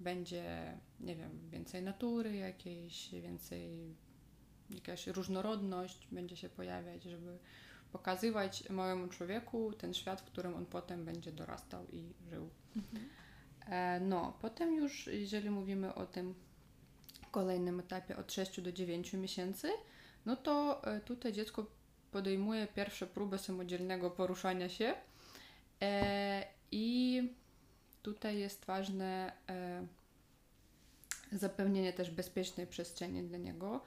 będzie, 0.00 0.78
nie 1.00 1.16
wiem, 1.16 1.50
więcej 1.50 1.82
natury 1.82 2.36
jakiejś, 2.36 3.10
więcej 3.12 3.94
jakaś 4.70 5.06
różnorodność 5.06 6.08
będzie 6.12 6.36
się 6.36 6.48
pojawiać, 6.48 7.02
żeby 7.02 7.38
pokazywać 7.92 8.70
małemu 8.70 9.08
człowieku 9.08 9.72
ten 9.72 9.94
świat, 9.94 10.20
w 10.20 10.24
którym 10.24 10.54
on 10.54 10.66
potem 10.66 11.04
będzie 11.04 11.32
dorastał 11.32 11.86
i 11.92 12.12
żył. 12.30 12.50
Mhm. 12.76 13.08
E, 13.66 14.00
No, 14.00 14.38
potem 14.40 14.74
już, 14.76 15.06
jeżeli 15.06 15.50
mówimy 15.50 15.94
o 15.94 16.06
tym 16.06 16.34
kolejnym 17.34 17.80
etapie 17.80 18.16
od 18.16 18.32
6 18.32 18.60
do 18.60 18.72
9 18.72 19.12
miesięcy, 19.12 19.68
no 20.26 20.36
to 20.36 20.84
e, 20.84 21.00
tutaj 21.00 21.32
dziecko 21.32 21.66
podejmuje 22.10 22.66
pierwsze 22.66 23.06
próby 23.06 23.38
samodzielnego 23.38 24.10
poruszania 24.10 24.68
się 24.68 24.94
e, 25.82 26.46
i 26.72 27.22
tutaj 28.02 28.38
jest 28.38 28.64
ważne 28.64 29.32
e, 29.48 29.86
zapewnienie 31.32 31.92
też 31.92 32.10
bezpiecznej 32.10 32.66
przestrzeni 32.66 33.22
dla 33.22 33.38
niego, 33.38 33.80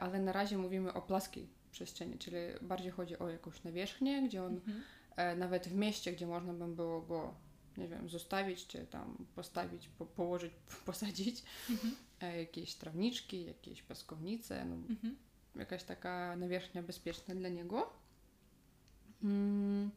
ale 0.00 0.20
na 0.20 0.32
razie 0.32 0.58
mówimy 0.58 0.92
o 0.92 1.02
plaskiej 1.02 1.48
przestrzeni, 1.72 2.18
czyli 2.18 2.36
bardziej 2.62 2.90
chodzi 2.90 3.18
o 3.18 3.28
jakąś 3.28 3.64
nawierzchnię, 3.64 4.22
gdzie 4.22 4.44
on 4.44 4.54
Mhm. 4.54 5.38
nawet 5.38 5.68
w 5.68 5.74
mieście, 5.74 6.12
gdzie 6.12 6.26
można 6.26 6.52
by 6.52 6.68
było 6.68 7.00
go, 7.02 7.34
nie 7.76 7.88
wiem, 7.88 8.08
zostawić, 8.08 8.66
czy 8.66 8.86
tam 8.86 9.26
postawić, 9.34 9.88
po, 9.88 10.06
położyć, 10.06 10.52
posadzić, 10.86 11.42
Mhm. 11.70 11.96
e, 12.20 12.38
jakieś 12.38 12.74
trawniczki, 12.74 13.44
jakieś 13.44 13.82
piaskownice, 13.82 14.64
no, 14.64 14.74
Mhm. 14.74 15.16
jakaś 15.56 15.82
taka 15.84 16.36
nawierzchnia 16.36 16.82
bezpieczna 16.82 17.34
dla 17.34 17.48
niego. 17.48 17.92
Mm, 19.22 19.90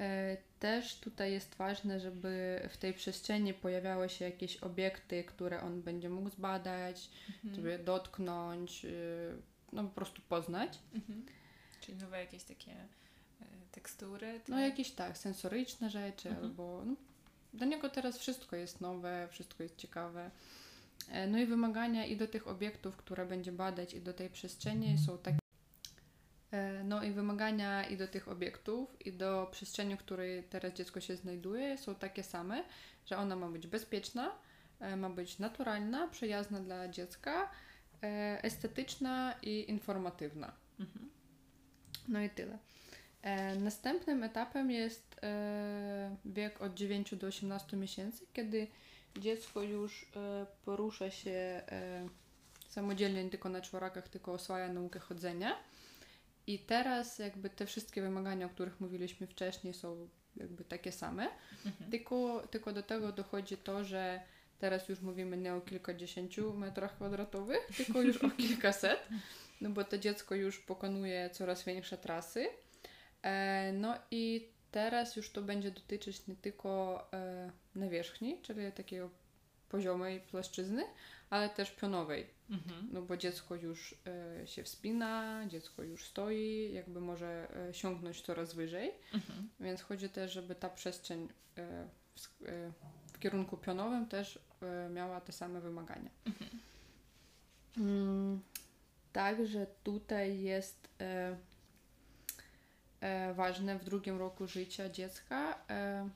e, 0.00 0.36
Też 0.58 1.00
tutaj 1.00 1.32
jest 1.32 1.54
ważne, 1.54 2.00
żeby 2.00 2.60
w 2.70 2.76
tej 2.76 2.94
przestrzeni 2.94 3.54
pojawiały 3.54 4.08
się 4.08 4.24
jakieś 4.24 4.56
obiekty, 4.56 5.24
które 5.24 5.62
on 5.62 5.82
będzie 5.82 6.08
mógł 6.10 6.30
zbadać, 6.30 7.10
Mhm. 7.28 7.56
sobie 7.56 7.78
dotknąć, 7.78 8.84
y, 8.84 9.36
no 9.72 9.84
po 9.84 9.90
prostu 9.90 10.22
poznać. 10.22 10.78
Mhm. 10.94 11.26
Czyli 11.80 11.98
nowe 11.98 12.20
jakieś 12.20 12.42
takie 12.44 12.88
e, 13.40 13.44
tekstury. 13.72 14.40
No 14.48 14.56
tak? 14.56 14.64
jakieś 14.64 14.90
tak, 14.90 15.18
sensoryczne 15.18 15.90
rzeczy, 15.90 16.28
Mhm. 16.28 16.46
albo 16.46 16.82
no, 16.86 16.94
dla 17.54 17.66
niego 17.66 17.88
teraz 17.88 18.18
wszystko 18.18 18.56
jest 18.56 18.80
nowe, 18.80 19.28
wszystko 19.30 19.62
jest 19.62 19.76
ciekawe. 19.76 20.30
E, 21.08 21.26
No 21.26 21.38
i 21.38 21.46
wymagania 21.46 22.06
i 22.06 22.16
do 22.16 22.26
tych 22.28 22.48
obiektów, 22.48 22.96
które 22.96 23.26
będzie 23.26 23.52
badać, 23.52 23.94
i 23.94 24.00
do 24.00 24.12
tej 24.12 24.30
przestrzeni 24.30 24.98
są 24.98 25.18
takie. 25.18 25.38
E, 26.50 26.84
No 26.84 27.02
i 27.04 27.12
wymagania 27.12 27.86
i 27.88 27.96
do 27.96 28.08
tych 28.08 28.28
obiektów, 28.28 29.06
i 29.06 29.12
do 29.12 29.48
przestrzeni, 29.52 29.96
w 29.96 29.98
której 29.98 30.42
teraz 30.44 30.72
dziecko 30.72 31.00
się 31.00 31.16
znajduje, 31.16 31.78
są 31.78 31.94
takie 31.94 32.22
same, 32.22 32.64
że 33.06 33.16
ona 33.16 33.36
ma 33.36 33.48
być 33.48 33.66
bezpieczna, 33.66 34.32
ma 34.96 35.10
być 35.10 35.38
naturalna, 35.38 36.08
przyjazna 36.08 36.60
dla 36.60 36.88
dziecka, 36.88 37.50
estetyczna 38.42 39.34
i 39.42 39.70
informatywna. 39.70 40.52
Mhm. 40.80 41.10
No 42.08 42.20
i 42.20 42.30
tyle. 42.30 42.58
E, 43.22 43.54
następnym 43.54 44.22
etapem 44.22 44.70
jest 44.70 45.16
e, 45.22 46.16
wiek 46.24 46.62
od 46.62 46.74
9 46.74 47.14
do 47.14 47.26
18 47.26 47.76
miesięcy, 47.76 48.26
kiedy 48.32 48.66
dziecko 49.18 49.62
już 49.62 50.06
e, 50.16 50.46
porusza 50.64 51.10
się 51.10 51.62
samodzielnie, 52.68 53.24
nie 53.24 53.30
tylko 53.30 53.48
na 53.48 53.60
czworakach, 53.60 54.08
tylko 54.08 54.32
oswaja 54.32 54.72
naukę 54.72 54.98
chodzenia. 54.98 55.56
I 56.46 56.58
teraz 56.58 57.18
jakby 57.18 57.50
te 57.50 57.66
wszystkie 57.66 58.02
wymagania, 58.02 58.46
o 58.46 58.48
których 58.48 58.80
mówiliśmy 58.80 59.26
wcześniej, 59.26 59.74
są 59.74 60.08
jakby 60.36 60.64
takie 60.64 60.92
same. 60.92 61.28
Mhm. 61.66 61.90
Tylko, 61.90 62.42
tylko 62.50 62.72
do 62.72 62.82
tego 62.82 63.12
dochodzi 63.12 63.56
to, 63.56 63.84
że 63.84 64.20
teraz 64.58 64.88
już 64.88 65.00
mówimy 65.00 65.36
nie 65.36 65.54
o 65.54 65.60
kilkadziesięciu 65.60 66.54
metrach 66.54 66.96
kwadratowych, 66.96 67.66
tylko 67.76 68.02
już 68.02 68.24
o 68.24 68.30
kilkaset, 68.40 69.08
no 69.60 69.70
bo 69.70 69.84
to 69.84 69.98
dziecko 69.98 70.34
już 70.34 70.58
pokonuje 70.58 71.30
coraz 71.30 71.64
większe 71.64 71.98
trasy. 71.98 72.48
E, 73.26 73.72
no 73.72 73.94
i 74.10 74.48
teraz 74.70 75.16
już 75.16 75.30
to 75.30 75.42
będzie 75.42 75.70
dotyczyć 75.70 76.26
nie 76.26 76.36
tylko 76.36 77.00
e, 77.12 77.50
nawierzchni, 77.74 78.38
czyli 78.42 78.72
takiego 78.72 79.10
poziomej 79.68 80.20
płaszczyzny, 80.20 80.84
ale 81.30 81.48
też 81.50 81.70
pionowej, 81.70 82.26
Mhm. 82.50 82.88
no 82.92 83.02
bo 83.02 83.16
dziecko 83.16 83.54
już 83.54 83.94
e, 84.42 84.46
się 84.46 84.62
wspina, 84.62 85.42
dziecko 85.48 85.82
już 85.82 86.04
stoi, 86.04 86.72
jakby 86.72 87.00
może 87.00 87.48
e, 87.68 87.74
sięgnąć 87.74 88.22
coraz 88.22 88.54
wyżej. 88.54 88.92
Mhm. 89.14 89.48
Więc 89.60 89.82
chodzi 89.82 90.08
też, 90.08 90.32
żeby 90.32 90.54
ta 90.54 90.68
przestrzeń 90.70 91.28
e, 91.58 91.86
w, 92.16 92.28
w 93.12 93.18
kierunku 93.18 93.56
pionowym 93.56 94.06
też 94.06 94.38
miała 94.90 95.20
te 95.20 95.32
same 95.32 95.60
wymagania. 95.60 96.10
Mm, 97.76 98.40
Także 99.12 99.66
tutaj 99.84 100.40
jest 100.40 100.88
ważne 103.34 103.78
w 103.78 103.84
drugim 103.84 104.18
roku 104.18 104.46
życia 104.46 104.88
dziecka, 104.88 105.58
e, 105.70 106.08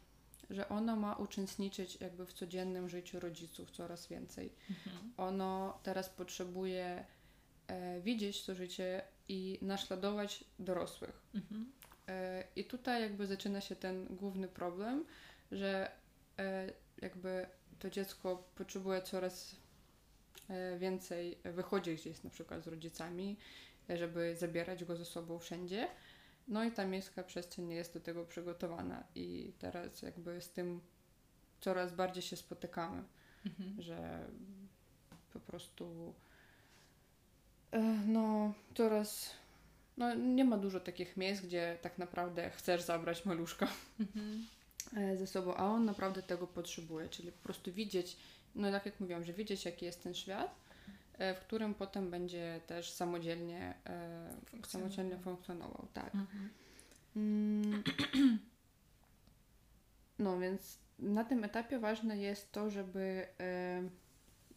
że 0.51 0.69
ono 0.69 0.97
ma 0.97 1.15
uczestniczyć 1.15 2.01
jakby 2.01 2.27
w 2.27 2.33
codziennym 2.33 2.89
życiu 2.89 3.21
rodziców 3.21 3.71
coraz 3.71 4.07
więcej. 4.09 4.53
Mhm. 4.71 5.13
Ono 5.17 5.79
teraz 5.83 6.09
potrzebuje 6.09 7.05
e, 7.67 8.01
widzieć 8.01 8.45
to 8.45 8.55
życie 8.55 9.03
i 9.29 9.59
naśladować 9.63 10.45
dorosłych. 10.59 11.23
Mhm. 11.35 11.73
E, 12.09 12.45
I 12.57 12.65
tutaj 12.65 13.03
jakby 13.03 13.27
zaczyna 13.27 13.61
się 13.61 13.77
ten 13.77 14.07
główny 14.17 14.49
problem, 14.49 15.05
że 15.53 15.91
e, 16.39 16.73
jakby 17.03 17.47
to 17.79 17.91
dziecko 17.91 18.45
potrzebuje 18.55 19.03
coraz 19.03 19.57
e, 20.49 20.79
więcej 20.79 21.39
wychodzić 21.45 22.01
gdzieś 22.01 22.23
na 22.23 22.31
przykład 22.31 22.65
z 22.65 22.67
rodzicami, 22.67 23.37
e, 23.91 23.97
żeby 23.97 24.37
zabierać 24.37 24.85
go 24.85 24.97
ze 24.97 25.05
sobą 25.05 25.39
wszędzie. 25.39 25.89
No 26.51 26.65
i 26.65 26.71
ta 26.73 26.87
miejska 26.87 27.23
przestrzeń 27.23 27.65
nie 27.65 27.75
jest 27.75 27.95
do 27.95 28.01
tego 28.01 28.25
przygotowana 28.25 29.05
i 29.15 29.53
teraz 29.59 30.03
jakby 30.03 30.41
z 30.41 30.51
tym 30.51 30.81
coraz 31.61 31.93
bardziej 31.95 32.23
się 32.23 32.37
spotykamy, 32.37 33.03
Mhm. 33.47 33.83
że 33.83 34.27
po 35.33 35.41
prostu 35.41 36.15
e, 37.73 37.81
no 38.07 38.55
coraz 38.75 39.31
no 39.97 40.15
nie 40.15 40.45
ma 40.45 40.59
dużo 40.59 40.81
takich 40.81 41.17
miejsc, 41.17 41.43
gdzie 41.43 41.79
tak 41.83 41.99
naprawdę 41.99 42.51
chcesz 42.51 42.83
zabrać 42.83 43.25
maluszka 43.25 43.69
Mhm. 44.01 44.47
e, 44.97 45.17
ze 45.17 45.27
sobą, 45.27 45.55
a 45.55 45.65
on 45.67 45.85
naprawdę 45.85 46.23
tego 46.23 46.47
potrzebuje, 46.47 47.09
czyli 47.09 47.33
po 47.33 47.43
prostu 47.43 47.73
widzieć, 47.73 48.17
no 48.55 48.71
tak 48.71 48.87
jak 48.87 49.01
mówiłam, 49.01 49.25
że 49.25 49.33
widzieć 49.33 49.65
jaki 49.65 49.85
jest 49.87 50.03
ten 50.03 50.15
świat, 50.15 50.55
w 51.21 51.41
którym 51.41 51.75
potem 51.75 52.11
będzie 52.11 52.61
też 52.67 52.91
samodzielnie, 52.93 53.75
e, 53.87 54.31
Funkcjonował. 54.51 54.71
samodzielnie 54.91 55.19
funkcjonował, 55.25 55.87
tak. 55.93 56.15
Mhm. 56.15 56.51
Mm. 57.17 57.83
No 60.19 60.39
więc 60.39 60.79
na 60.99 61.25
tym 61.25 61.45
etapie 61.45 61.79
ważne 61.79 62.19
jest 62.19 62.53
to, 62.53 62.71
żeby 62.71 63.27
e, 63.41 63.83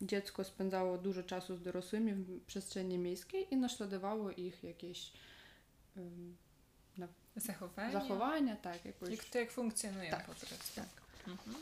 dziecko 0.01 0.43
spędzało 0.43 0.97
dużo 0.97 1.23
czasu 1.23 1.55
z 1.55 1.61
dorosłymi 1.61 2.13
w 2.13 2.45
przestrzeni 2.45 2.97
miejskiej 2.97 3.53
i 3.53 3.57
naśladowało 3.57 4.31
ich 4.31 4.63
jakieś 4.63 5.13
em, 5.97 6.35
Zachowanie. 7.35 7.93
zachowania, 7.93 8.55
tak, 8.55 8.85
jakoś. 8.85 9.09
Jak 9.09 9.23
to 9.25 9.39
jak 9.39 9.51
funkcjonują 9.51 10.11
Tak, 10.11 10.25
po 10.25 10.33
prostu. 10.33 10.75
tak. 10.75 10.87
Mhm. 11.27 11.55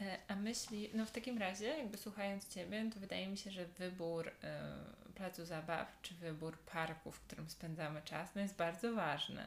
E, 0.00 0.18
A 0.28 0.36
myśli, 0.36 0.90
no 0.94 1.06
w 1.06 1.10
takim 1.10 1.38
razie, 1.38 1.66
jakby 1.66 1.98
słuchając 1.98 2.48
Ciebie, 2.48 2.90
to 2.94 3.00
wydaje 3.00 3.28
mi 3.28 3.36
się, 3.36 3.50
że 3.50 3.66
wybór 3.66 4.28
e, 4.42 4.74
placu 5.14 5.44
zabaw, 5.44 5.98
czy 6.02 6.14
wybór 6.14 6.58
parku, 6.58 7.12
w 7.12 7.20
którym 7.20 7.50
spędzamy 7.50 8.02
czas, 8.02 8.34
no 8.34 8.40
jest 8.40 8.56
bardzo 8.56 8.94
ważny. 8.94 9.46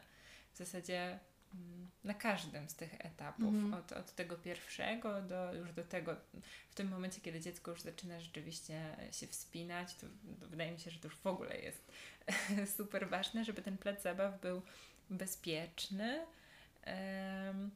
W 0.53 0.57
zasadzie 0.57 1.19
mm, 1.53 1.89
na 2.03 2.13
każdym 2.13 2.69
z 2.69 2.75
tych 2.75 2.93
etapów, 3.05 3.53
Mhm. 3.53 3.73
od, 3.73 3.91
od 3.91 4.15
tego 4.15 4.35
pierwszego 4.35 5.21
do 5.21 5.53
już 5.53 5.71
do 5.73 5.83
tego, 5.83 6.15
w 6.71 6.75
tym 6.75 6.87
momencie, 6.87 7.21
kiedy 7.21 7.39
dziecko 7.39 7.71
już 7.71 7.81
zaczyna 7.81 8.19
rzeczywiście 8.19 8.95
się 9.11 9.27
wspinać, 9.27 9.95
to, 9.95 10.07
to 10.39 10.47
wydaje 10.47 10.71
mi 10.71 10.79
się, 10.79 10.91
że 10.91 10.99
to 10.99 11.07
już 11.07 11.17
w 11.17 11.27
ogóle 11.27 11.57
jest 11.59 11.91
super 12.77 13.09
ważne, 13.09 13.45
żeby 13.45 13.61
ten 13.61 13.77
plac 13.77 14.01
zabaw 14.01 14.41
był 14.41 14.61
bezpieczny. 15.09 16.25
Em, 16.83 17.71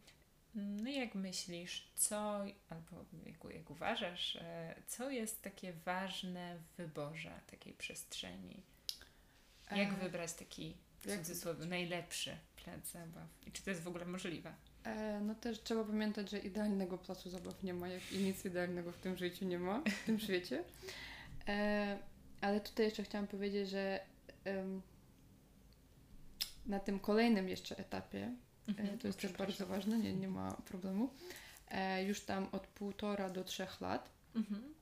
no 0.55 0.89
jak 0.89 1.15
myślisz, 1.15 1.91
co, 1.95 2.39
albo 2.69 3.05
jak, 3.25 3.53
jak 3.55 3.69
uważasz, 3.69 4.35
e, 4.35 4.75
co 4.87 5.09
jest 5.09 5.41
takie 5.41 5.73
ważne 5.73 6.57
w 6.57 6.77
wyborze 6.77 7.39
takiej 7.47 7.73
przestrzeni? 7.73 8.63
Jak 9.71 9.93
E, 9.93 9.95
wybrać 9.95 10.33
taki, 10.33 10.77
w 10.99 11.17
cudzysłowie, 11.17 11.65
najlepszy 11.65 12.37
plac 12.63 12.91
zabaw? 12.91 13.27
I 13.45 13.51
czy 13.51 13.63
to 13.63 13.69
jest 13.69 13.81
w 13.81 13.87
ogóle 13.87 14.05
możliwe? 14.05 14.53
E, 14.83 15.19
no 15.21 15.35
też 15.35 15.63
trzeba 15.63 15.83
pamiętać, 15.83 16.29
że 16.29 16.39
idealnego 16.39 16.97
placu 16.97 17.29
zabaw 17.29 17.63
nie 17.63 17.73
ma, 17.73 17.87
jak 17.87 18.11
i 18.11 18.17
nic 18.17 18.45
idealnego 18.45 18.91
w 18.91 18.97
tym 18.97 19.17
życiu 19.17 19.45
nie 19.45 19.59
ma, 19.59 19.81
w 20.03 20.05
tym 20.05 20.19
świecie. 20.25 20.63
E, 21.47 21.97
ale 22.41 22.61
tutaj 22.61 22.85
jeszcze 22.85 23.03
chciałam 23.03 23.27
powiedzieć, 23.27 23.69
że 23.69 23.99
em, 24.43 24.81
na 26.65 26.79
tym 26.79 26.99
kolejnym 26.99 27.49
jeszcze 27.49 27.77
etapie, 27.77 28.35
e, 28.78 28.97
to 28.97 29.08
jest 29.08 29.19
też 29.19 29.34
bardzo 29.34 29.65
ważne, 29.67 29.97
nie, 29.99 30.13
nie 30.13 30.28
ma 30.28 30.51
problemu, 30.51 31.10
e, 31.67 32.04
już 32.04 32.21
tam 32.21 32.47
od 32.51 32.67
półtora 32.67 33.30
do 33.30 33.43
trzech 33.43 33.82
lat, 33.82 34.15
Mhm. 34.36 34.73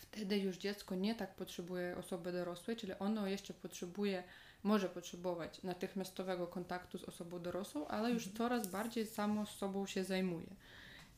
wtedy 0.00 0.38
już 0.38 0.56
dziecko 0.56 0.94
nie 0.94 1.14
tak 1.14 1.34
potrzebuje 1.34 1.96
osoby 1.96 2.32
dorosłej, 2.32 2.76
czyli 2.76 2.92
ono 2.98 3.26
jeszcze 3.26 3.54
potrzebuje, 3.54 4.24
może 4.62 4.88
potrzebować 4.88 5.62
natychmiastowego 5.62 6.46
kontaktu 6.46 6.98
z 6.98 7.04
osobą 7.04 7.42
dorosłą, 7.42 7.86
ale 7.86 8.10
już 8.10 8.22
Mhm. 8.26 8.36
coraz 8.36 8.66
bardziej 8.68 9.06
samo 9.06 9.46
sobą 9.46 9.86
się 9.86 10.04
zajmuje. 10.04 10.56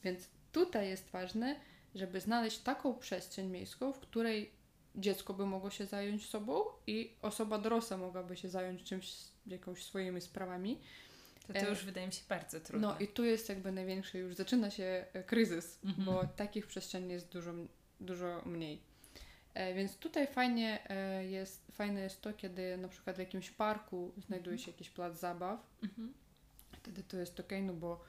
Więc 0.04 0.28
tutaj 0.52 0.88
jest 0.88 1.10
ważne, 1.10 1.56
żeby 1.94 2.20
znaleźć 2.20 2.58
taką 2.58 2.94
przestrzeń 2.94 3.46
miejską, 3.50 3.92
w 3.92 4.00
której 4.00 4.50
dziecko 4.96 5.34
by 5.34 5.46
mogło 5.46 5.70
się 5.70 5.86
zająć 5.86 6.26
sobą 6.26 6.60
i 6.86 7.16
osoba 7.22 7.58
dorosła 7.58 7.96
mogłaby 7.96 8.36
się 8.36 8.48
zająć 8.48 8.82
czymś, 8.82 9.14
jakąś 9.46 9.84
swoimi 9.84 10.20
sprawami. 10.20 10.80
To 11.46 11.52
to 11.52 11.58
E, 11.58 11.68
już 11.70 11.84
wydaje 11.84 12.06
mi 12.06 12.12
się 12.12 12.22
bardzo 12.28 12.60
trudne. 12.60 12.88
No 12.88 12.98
i 12.98 13.08
tu 13.08 13.24
jest 13.24 13.48
jakby 13.48 13.72
największy, 13.72 14.18
już 14.18 14.34
zaczyna 14.34 14.70
się 14.70 15.06
e, 15.12 15.22
kryzys, 15.22 15.78
Mhm. 15.84 16.04
bo 16.06 16.26
takich 16.26 16.66
przestrzeni 16.66 17.12
jest 17.12 17.28
dużo, 17.32 17.52
dużo 18.00 18.42
mniej. 18.46 18.80
E, 19.54 19.74
więc 19.74 19.96
tutaj 19.96 20.26
fajnie 20.26 20.78
jest, 21.30 21.66
fajne 21.72 22.00
jest 22.00 22.20
to, 22.22 22.32
kiedy 22.32 22.76
na 22.76 22.88
przykład 22.88 23.16
w 23.16 23.18
jakimś 23.18 23.50
parku 23.50 24.12
znajduje 24.26 24.58
się 24.58 24.70
jakiś 24.70 24.90
plac 24.90 25.18
zabaw, 25.20 25.60
Mhm. 25.82 26.14
wtedy 26.72 27.02
to 27.02 27.16
jest 27.16 27.40
ok, 27.40 27.50
no 27.62 27.74
bo 27.74 28.00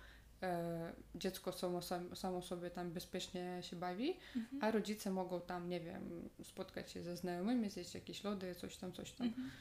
e, 0.43 0.93
dziecko 1.15 1.51
samo, 1.51 1.81
sam, 1.81 2.15
samo 2.15 2.41
sobie 2.41 2.69
tam 2.69 2.91
bezpiecznie 2.91 3.59
się 3.61 3.75
bawi, 3.75 4.17
Mhm. 4.35 4.63
a 4.63 4.71
rodzice 4.71 5.11
mogą 5.11 5.41
tam, 5.41 5.69
nie 5.69 5.79
wiem, 5.79 6.29
spotkać 6.43 6.91
się 6.91 7.03
ze 7.03 7.17
znajomymi, 7.17 7.69
zjeść 7.69 7.95
jakieś 7.95 8.23
lody, 8.23 8.55
coś 8.55 8.77
tam, 8.77 8.91
coś 8.93 9.11
tam. 9.11 9.27
Mhm. 9.27 9.51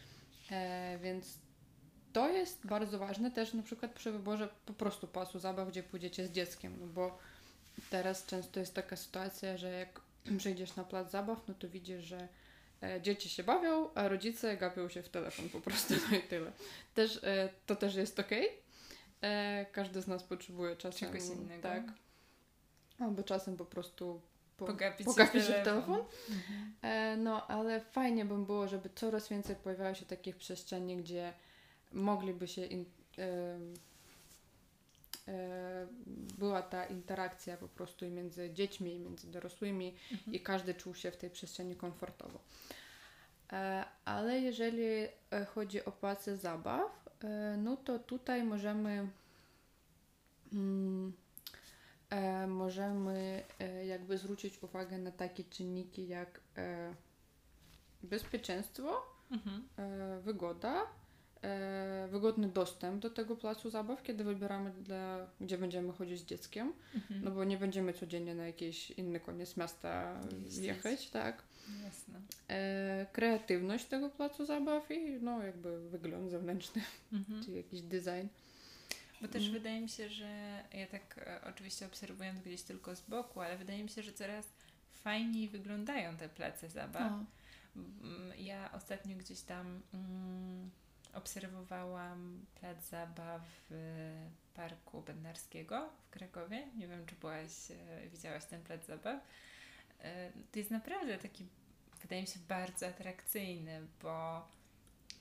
E, 0.51 0.99
więc 1.03 1.39
to 2.15 2.29
jest 2.29 2.67
bardzo 2.67 2.99
ważne 2.99 3.31
też 3.31 3.55
na 3.55 3.63
przykład 3.63 3.93
przy 3.93 4.13
wyborze 4.13 4.49
po 4.67 4.73
prostu 4.73 5.09
pasu 5.09 5.39
zabaw, 5.39 5.69
gdzie 5.69 5.83
pójdziecie 5.83 6.27
z 6.27 6.31
dzieckiem, 6.31 6.77
no 6.81 6.87
bo 6.87 7.19
teraz 7.91 8.27
często 8.27 8.61
jest 8.61 8.75
taka 8.75 8.97
sytuacja, 8.97 9.57
że 9.57 9.71
jak 9.71 10.01
przyjdziesz 10.39 10.77
na 10.77 10.85
plac 10.85 11.11
zabaw, 11.11 11.49
no 11.49 11.55
to 11.55 11.69
widzisz, 11.69 12.05
że 12.05 12.29
e, 12.83 13.01
dzieci 13.03 13.29
się 13.29 13.45
bawią, 13.45 13.95
a 13.95 14.09
rodzice 14.09 14.57
gapią 14.57 14.89
się 14.89 15.03
w 15.03 15.09
telefon 15.09 15.49
po 15.49 15.61
prostu, 15.61 15.95
no 16.11 16.17
i 16.17 16.23
tyle. 16.23 16.53
Też, 16.95 17.21
e, 17.23 17.49
to 17.67 17.77
też 17.77 17.95
jest 17.95 18.21
okej. 18.21 18.49
E, 19.23 19.67
każdy 19.73 20.03
z 20.03 20.07
nas 20.07 20.23
potrzebuje 20.23 20.77
czasem... 20.77 21.09
Czegoś 21.13 21.29
innego. 21.29 21.63
Tak. 21.63 21.85
Albo 22.99 23.23
czasem 23.23 23.57
po 23.57 23.65
prostu 23.65 24.21
po, 24.57 24.67
Pogapić 24.67 24.99
się 24.99 25.05
pogapić 25.05 25.43
w 25.43 25.47
się 25.47 25.53
w 25.53 25.65
telefon. 25.65 26.05
Mhm. 26.31 27.23
No, 27.23 27.47
ale 27.47 27.81
fajnie 27.81 28.25
by 28.25 28.39
było, 28.39 28.69
żeby 28.69 28.91
coraz 28.95 29.29
więcej 29.29 29.57
pojawiało 29.57 29.95
się 29.95 30.07
takich 30.07 30.37
przestrzeni, 30.37 30.97
gdzie 30.97 31.33
mogliby 31.95 32.49
się 32.49 32.65
in, 32.67 32.85
e, 33.19 33.59
e, 35.29 35.87
była 36.39 36.63
ta 36.63 36.85
interakcja 36.87 37.57
po 37.57 37.69
prostu 37.69 38.11
między 38.11 38.51
dziećmi, 38.53 38.95
i 38.95 38.99
między 38.99 39.31
dorosłymi 39.31 39.95
Mhm. 40.13 40.35
i 40.35 40.41
każdy 40.41 40.75
czuł 40.75 40.95
się 40.95 41.11
w 41.11 41.17
tej 41.17 41.31
przestrzeni 41.31 41.77
komfortowo. 41.77 42.39
E, 43.53 43.85
ale 44.05 44.41
jeżeli 44.41 44.85
e, 44.85 45.45
chodzi 45.55 45.85
o 45.85 45.93
place 45.93 46.37
zabaw, 46.37 47.09
e, 47.25 47.57
no 47.59 47.77
to 47.77 47.99
tutaj 47.99 48.45
możemy 48.45 49.09
mm, 50.53 51.13
e, 52.11 52.47
możemy 52.47 53.45
e, 53.59 53.87
jakby 53.87 54.19
zwrócić 54.19 54.63
uwagę 54.63 54.99
na 54.99 55.11
takie 55.11 55.45
czynniki 55.45 56.09
jak 56.09 56.41
e, 56.57 56.95
bezpieczeństwo, 58.03 59.15
Mhm. 59.31 59.69
wygoda, 60.23 60.87
wygodny 62.09 62.49
dostęp 62.49 63.03
do 63.03 63.11
tego 63.11 63.37
placu 63.37 63.71
zabaw, 63.71 64.03
kiedy 64.03 64.25
wybieramy, 64.25 64.71
dla, 64.71 65.27
gdzie 65.41 65.59
będziemy 65.59 65.93
chodzić 65.93 66.19
z 66.21 66.25
dzieckiem, 66.25 66.73
Mhm. 66.95 67.25
no 67.25 67.31
bo 67.31 67.45
nie 67.45 67.57
będziemy 67.59 67.93
codziennie 67.93 68.35
na 68.35 68.47
jakiś 68.47 68.91
inny 68.91 69.21
koniec 69.21 69.57
miasta 69.57 70.21
jechać, 70.61 71.11
tak. 71.11 71.43
Jasne. 71.85 72.21
E, 72.51 73.07
kreatywność 73.13 73.85
tego 73.85 74.11
placu 74.11 74.47
zabaw 74.47 74.91
i 74.91 75.13
no 75.21 75.43
jakby 75.43 75.89
wygląd 75.91 76.31
zewnętrzny, 76.31 76.83
Mhm. 77.13 77.45
czy 77.45 77.51
jakiś 77.51 77.81
design. 77.81 78.27
Bo 79.21 79.29
też 79.29 79.43
Mhm. 79.43 79.53
wydaje 79.53 79.81
mi 79.81 79.89
się, 79.89 80.09
że 80.09 80.63
ja 80.75 80.87
tak 80.87 81.19
e, 81.19 81.41
oczywiście 81.51 81.87
obserwując 81.87 82.41
gdzieś 82.41 82.63
tylko 82.63 82.97
z 82.97 83.01
boku, 83.01 83.41
ale 83.41 83.59
wydaje 83.59 83.83
mi 83.83 83.89
się, 83.89 84.03
że 84.03 84.13
coraz 84.13 84.47
fajniej 84.93 85.49
wyglądają 85.49 86.17
te 86.17 86.29
place 86.29 86.69
zabaw. 86.69 87.13
Mm, 87.77 88.33
Ja 88.39 88.73
ostatnio 88.73 89.17
gdzieś 89.17 89.41
tam 89.41 89.81
mm, 89.95 90.54
obserwowałam 91.15 92.47
plac 92.61 92.89
zabaw 92.89 93.43
w 93.71 93.75
Parku 94.55 95.03
Bednarskiego 95.03 95.91
w 96.07 96.11
Krakowie. 96.11 96.67
Nie 96.77 96.89
wiem, 96.89 97.07
czy 97.07 97.15
byłaś, 97.15 97.71
e, 97.71 98.09
widziałaś 98.09 98.45
ten 98.45 98.63
plac 98.63 98.87
zabaw. 98.87 99.21
E, 100.01 100.33
To 100.53 100.59
jest 100.59 100.71
naprawdę 100.71 101.19
taki, 101.19 101.47
wydaje 102.03 102.21
mi 102.23 102.29
się, 102.29 102.41
bardzo 102.49 102.87
atrakcyjny, 102.87 103.87
bo 104.03 104.49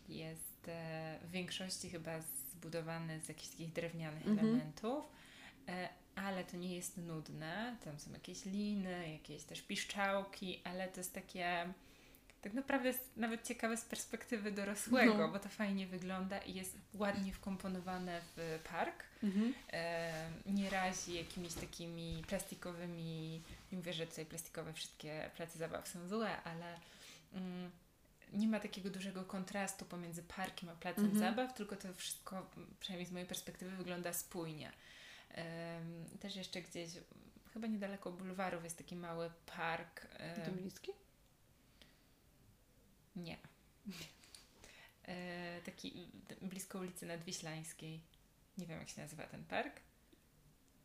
jest 0.10 0.68
e, 0.68 1.20
w 1.24 1.32
większości 1.32 1.90
chyba 1.90 2.22
zbudowany 2.22 3.22
z 3.22 3.28
jakichś 3.30 3.50
takich 3.50 3.74
drewnianych 3.74 4.28
Mhm. 4.28 4.48
elementów, 4.48 5.06
ale 6.16 6.44
to 6.44 6.58
nie 6.58 6.76
jest 6.76 6.98
nudne. 6.98 7.78
Tam 7.84 8.00
są 8.00 8.12
jakieś 8.14 8.46
liny, 8.46 9.12
jakieś 9.12 9.44
też 9.44 9.62
piszczałki, 9.62 10.62
ale 10.64 10.88
to 10.88 11.00
jest 11.00 11.14
takie 11.14 11.74
tak 12.44 12.54
naprawdę 12.54 12.88
jest 12.88 13.18
nawet 13.18 13.48
ciekawe 13.48 13.78
z 13.78 13.86
perspektywy 13.86 14.52
dorosłego, 14.52 15.18
No. 15.18 15.28
bo 15.30 15.40
to 15.40 15.50
fajnie 15.50 15.88
wygląda 15.88 16.38
i 16.40 16.54
jest 16.54 16.78
ładnie 16.94 17.34
wkomponowane 17.34 18.22
w 18.36 18.60
park. 18.70 19.04
Mhm. 19.24 19.54
E, 19.74 20.30
nie 20.46 20.70
razi 20.70 21.14
jakimiś 21.14 21.54
takimi 21.54 22.24
plastikowymi, 22.28 23.42
nie 23.72 23.78
mówię, 23.78 23.94
że 23.94 24.08
tutaj 24.08 24.26
plastikowe 24.26 24.74
wszystkie 24.74 25.30
placy 25.36 25.58
zabaw 25.58 25.88
są 25.88 26.08
złe, 26.08 26.44
ale 26.44 26.80
mm, 27.34 27.72
nie 28.34 28.48
ma 28.48 28.60
takiego 28.60 28.90
dużego 28.90 29.24
kontrastu 29.24 29.86
pomiędzy 29.86 30.24
parkiem 30.24 30.70
a 30.70 30.76
placem 30.76 31.06
Mhm. 31.06 31.20
zabaw, 31.20 31.54
tylko 31.54 31.76
to 31.76 31.94
wszystko, 31.94 32.50
przynajmniej 32.80 33.08
z 33.08 33.12
mojej 33.12 33.28
perspektywy, 33.28 33.76
wygląda 33.78 34.14
spójnie. 34.14 34.72
Em, 35.32 36.06
też 36.20 36.36
jeszcze 36.36 36.62
gdzieś, 36.62 36.90
chyba 37.54 37.68
niedaleko 37.68 38.12
bulwarów 38.12 38.64
jest 38.64 38.78
taki 38.78 38.96
mały 38.96 39.32
park. 39.46 40.08
em, 40.20 40.46
Dominicki? 40.46 40.92
Nie. 43.16 43.38
E, 45.08 45.62
taki 45.66 46.08
blisko 46.42 46.80
ulicy 46.80 47.06
Nadwiślańskiej. 47.06 48.02
Nie 48.58 48.66
wiem, 48.68 48.80
jak 48.80 48.90
się 48.90 49.02
nazywa 49.02 49.24
ten 49.28 49.44
park. 49.46 49.80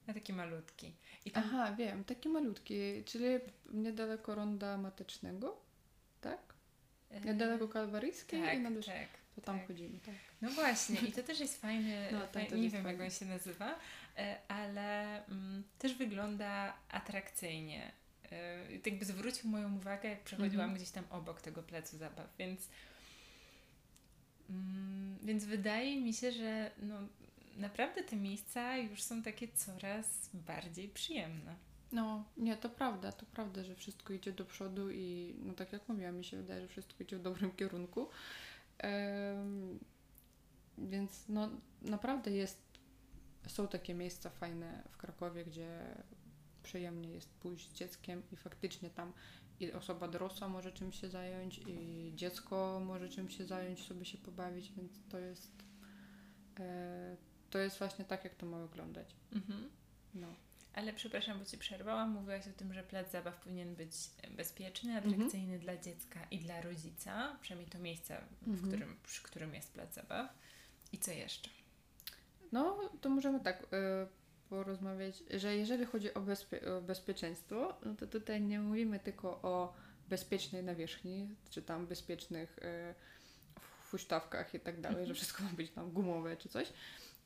A 0.07 0.13
taki 0.15 0.33
malutki. 0.33 0.95
Tam, 1.33 1.45
Aha, 1.47 1.73
wiem, 1.73 2.05
taki 2.05 2.29
malutki, 2.29 3.05
czyli 3.05 3.25
niedaleko 3.73 4.35
ronda 4.35 4.77
matecznego, 4.79 5.57
tak? 6.21 6.55
e, 7.11 7.21
Niedaleko 7.21 7.69
kalwaryjskiej 7.69 8.43
tak, 8.43 8.55
i 8.55 8.61
na 8.61 8.71
dusz... 8.71 8.87
tak. 8.87 9.09
To 9.35 9.41
tam 9.41 9.59
tak. 9.59 9.67
chodzimy, 9.69 9.99
tak. 10.01 10.15
No 10.43 10.51
właśnie, 10.51 11.01
i 11.01 11.13
to 11.13 11.23
też 11.23 11.41
jest 11.41 11.61
fajny, 11.61 12.09
No, 12.51 12.57
nie 12.57 12.71
wiem 12.71 12.83
fajny. 12.83 12.93
jak 12.93 13.01
on 13.01 13.19
się 13.19 13.27
nazywa, 13.27 13.79
e, 14.17 14.39
ale 14.49 15.25
mm, 15.27 15.65
też 15.79 15.95
wygląda 15.95 16.77
atrakcyjnie. 16.89 17.93
I 18.75 18.79
tak 18.79 18.87
jakby 18.87 19.05
zwrócił 19.05 19.51
moją 19.51 19.77
uwagę, 19.77 20.09
jak 20.09 20.25
przechodziłam 20.25 20.65
Mhm. 20.65 20.75
gdzieś 20.75 20.91
tam 20.91 21.05
obok 21.11 21.41
tego 21.41 21.63
placu 21.63 21.97
zabaw, 21.97 22.37
więc 22.39 22.69
mm, 24.51 25.19
więc 25.23 25.45
wydaje 25.45 26.01
mi 26.01 26.15
się, 26.15 26.33
że 26.33 26.71
no, 26.83 26.99
naprawdę 27.57 28.03
te 28.03 28.17
miejsca 28.17 28.77
już 28.77 29.03
są 29.03 29.23
takie 29.23 29.49
coraz 29.49 30.31
bardziej 30.35 30.89
przyjemne. 30.89 31.55
No, 31.93 32.25
nie, 32.37 32.57
to 32.57 32.69
prawda, 32.71 33.13
to 33.13 33.27
prawda, 33.27 33.65
że 33.65 33.75
wszystko 33.75 34.13
idzie 34.13 34.33
do 34.33 34.45
przodu 34.45 34.91
i 34.91 35.35
no 35.45 35.55
tak 35.55 35.73
jak 35.73 35.89
mówiłam, 35.89 36.17
mi 36.17 36.25
się 36.25 36.37
wydaje, 36.37 36.61
że 36.61 36.69
wszystko 36.69 37.05
idzie 37.05 37.17
w 37.17 37.23
dobrym 37.23 37.51
kierunku. 37.53 38.09
Em, 38.79 39.79
więc 40.79 41.25
no 41.29 41.51
naprawdę 41.83 42.31
jest, 42.31 42.59
są 43.47 43.69
takie 43.69 43.95
miejsca 43.95 44.31
fajne 44.31 44.83
w 44.91 44.97
Krakowie, 44.97 45.45
gdzie 45.45 45.97
przyjemnie 46.63 47.09
jest 47.11 47.29
pójść 47.31 47.71
z 47.71 47.73
dzieckiem 47.73 48.23
i 48.33 48.37
faktycznie 48.37 48.91
tam 48.91 49.13
i 49.61 49.73
osoba 49.73 50.09
dorosła 50.09 50.49
może 50.49 50.73
czymś 50.73 51.01
się 51.01 51.09
zająć 51.09 51.59
i 51.67 52.13
dziecko 52.15 52.83
może 52.87 53.09
czymś 53.09 53.37
się 53.37 53.45
zająć, 53.45 53.87
sobie 53.87 54.05
się 54.05 54.19
pobawić, 54.19 54.73
więc 54.73 54.93
to 55.09 55.19
jest 55.19 55.51
e, 56.61 57.17
to 57.51 57.59
jest 57.59 57.79
właśnie 57.79 58.05
tak, 58.05 58.25
jak 58.25 58.35
to 58.35 58.47
ma 58.47 58.59
wyglądać. 58.59 59.15
Mhm. 59.33 59.71
No. 60.15 60.27
Ale 60.75 60.93
przepraszam, 60.93 61.39
bo 61.39 61.45
Ci 61.45 61.59
przerwałam. 61.59 62.11
Mówiłaś 62.11 62.49
o 62.49 62.53
tym, 62.53 62.75
że 62.75 62.83
plac 62.83 63.11
zabaw 63.11 63.41
powinien 63.41 63.75
być 63.75 63.93
bezpieczny, 64.37 64.93
Mhm. 64.97 65.15
atrakcyjny 65.15 65.59
dla 65.59 65.77
dziecka 65.77 66.21
i 66.31 66.39
dla 66.39 66.61
rodzica. 66.61 67.37
Przynajmniej 67.41 67.71
to 67.71 67.79
miejsce, 67.79 68.21
w 68.43 68.49
Mhm. 68.49 68.69
którym, 68.69 68.97
przy 69.07 69.23
którym 69.23 69.55
jest 69.55 69.73
plac 69.73 69.95
zabaw. 69.95 70.31
I 70.93 70.99
co 70.99 71.11
jeszcze? 71.11 71.51
No, 72.53 72.91
to 73.01 73.09
możemy 73.09 73.41
tak 73.41 73.63
y, 73.63 73.67
porozmawiać, 74.51 75.23
że 75.37 75.57
jeżeli 75.57 75.85
chodzi 75.85 76.15
o, 76.15 76.21
bezpie- 76.21 76.69
o 76.69 76.81
bezpieczeństwo, 76.81 77.75
no 77.85 77.95
to 77.95 78.07
tutaj 78.07 78.41
nie 78.43 78.61
mówimy 78.61 79.01
tylko 79.01 79.29
o 79.43 79.73
bezpiecznej 80.09 80.63
nawierzchni, 80.65 81.29
czy 81.51 81.63
tam 81.63 81.87
bezpiecznych 81.87 82.59
y, 82.59 82.95
huśtawkach 83.91 84.55
i 84.55 84.61
tak 84.61 84.81
dalej, 84.81 85.07
że 85.07 85.15
wszystko 85.15 85.43
ma 85.43 85.51
być 85.51 85.71
tam 85.71 85.91
gumowe 85.91 86.37
czy 86.37 86.49
coś. 86.49 86.73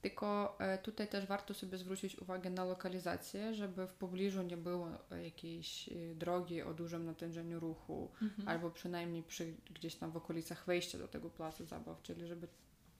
Tylko 0.02 0.56
e, 0.60 0.78
tutaj 0.78 1.08
też 1.08 1.26
warto 1.26 1.54
sobie 1.54 1.78
zwrócić 1.78 2.18
uwagę 2.18 2.50
na 2.50 2.64
lokalizację, 2.64 3.54
żeby 3.54 3.86
w 3.86 3.92
pobliżu 3.94 4.42
nie 4.42 4.56
było 4.56 4.88
e, 5.10 5.24
jakiejś 5.24 5.88
e, 5.88 5.92
drogi 6.14 6.62
o 6.62 6.74
dużym 6.74 7.04
natężeniu 7.04 7.60
ruchu, 7.60 8.10
Mhm. 8.22 8.48
albo 8.48 8.70
przynajmniej 8.70 9.22
przy, 9.22 9.54
gdzieś 9.74 9.94
tam 9.94 10.10
w 10.12 10.16
okolicach 10.16 10.64
wejścia 10.66 10.98
do 10.98 11.08
tego 11.08 11.30
placu 11.30 11.64
zabaw, 11.66 12.02
czyli 12.02 12.26
żeby 12.26 12.48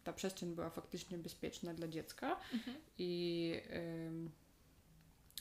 ta 0.04 0.12
przestrzeń 0.12 0.54
była 0.54 0.70
faktycznie 0.70 1.18
bezpieczna 1.18 1.74
dla 1.74 1.88
dziecka 1.88 2.36
Mhm. 2.52 2.76
i 2.98 3.52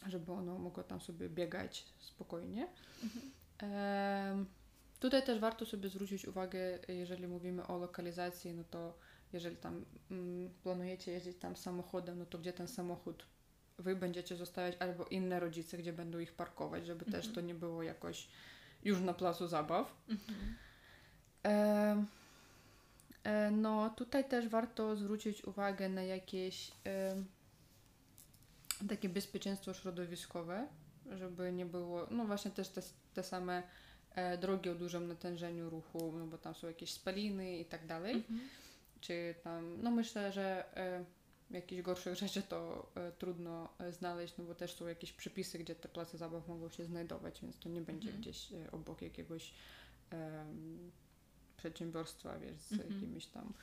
żeby 0.07 0.31
ono 0.31 0.57
mogło 0.57 0.83
tam 0.83 1.01
sobie 1.01 1.29
biegać 1.29 1.85
spokojnie. 1.99 2.67
Mhm. 3.03 4.45
Tutaj 4.99 5.23
też 5.25 5.39
warto 5.39 5.65
sobie 5.65 5.89
zwrócić 5.89 6.25
uwagę, 6.25 6.79
jeżeli 6.87 7.27
mówimy 7.27 7.67
o 7.67 7.77
lokalizacji, 7.77 8.53
no 8.53 8.63
to 8.63 8.97
jeżeli 9.33 9.55
tam 9.57 9.85
mm, 10.11 10.49
planujecie 10.63 11.11
jeździć 11.11 11.37
tam 11.37 11.55
samochodem, 11.55 12.19
no 12.19 12.25
to 12.25 12.37
gdzie 12.37 12.53
ten 12.53 12.67
samochód 12.67 13.25
wy 13.77 13.95
będziecie 13.95 14.35
zostawiać 14.35 14.75
albo 14.79 15.05
inne 15.05 15.39
rodzice, 15.39 15.77
gdzie 15.77 15.93
będą 15.93 16.19
ich 16.19 16.33
parkować, 16.33 16.85
żeby 16.85 17.05
też 17.05 17.15
Mhm. 17.27 17.35
to 17.35 17.41
nie 17.41 17.55
było 17.55 17.83
jakoś 17.83 18.27
już 18.83 18.99
na 19.01 19.13
placu 19.13 19.47
zabaw. 19.47 19.95
Mhm. 20.09 20.55
E, 21.45 22.05
no, 23.51 23.89
tutaj 23.89 24.29
też 24.29 24.47
warto 24.47 24.95
zwrócić 24.95 25.43
uwagę 25.45 25.89
na 25.89 26.03
jakieś 26.03 26.71
e, 26.85 27.15
takie 28.89 29.09
bezpieczeństwo 29.09 29.73
środowiskowe, 29.73 30.67
żeby 31.11 31.51
nie 31.51 31.65
było, 31.65 32.07
no 32.11 32.25
właśnie 32.25 32.51
też 32.51 32.67
te, 32.69 32.81
te 33.13 33.23
same 33.23 33.63
e, 34.15 34.37
drogi 34.37 34.69
o 34.69 34.75
dużym 34.75 35.07
natężeniu 35.07 35.69
ruchu, 35.69 36.11
no 36.17 36.27
bo 36.27 36.37
tam 36.37 36.55
są 36.55 36.67
jakieś 36.67 36.93
spaliny 36.93 37.57
i 37.57 37.65
tak 37.65 37.87
dalej, 37.87 38.15
Mhm. 38.15 38.39
czy 39.01 39.35
tam, 39.43 39.81
no 39.83 39.91
myślę, 39.91 40.31
że 40.31 40.77
e, 40.77 41.05
jakichś 41.51 41.81
gorszych 41.81 42.15
rzeczy 42.15 42.41
to 42.41 42.91
e, 42.95 43.11
trudno 43.11 43.69
e, 43.79 43.91
znaleźć, 43.91 44.37
no 44.37 44.43
bo 44.43 44.55
też 44.55 44.73
są 44.75 44.87
jakieś 44.87 45.13
przepisy, 45.13 45.59
gdzie 45.59 45.75
te 45.75 45.89
place 45.89 46.17
zabaw 46.17 46.47
mogą 46.47 46.69
się 46.69 46.85
znajdować, 46.85 47.41
więc 47.41 47.59
to 47.59 47.69
nie 47.69 47.81
będzie 47.81 48.07
Mhm. 48.07 48.21
gdzieś 48.21 48.51
e, 48.51 48.71
obok 48.71 49.01
jakiegoś 49.01 49.53
przedsiębiorstwa, 51.61 52.39
wiesz, 52.39 52.57
z 52.61 52.71
Mhm. 52.73 52.93
jakimiś 52.93 53.25
tam 53.25 53.53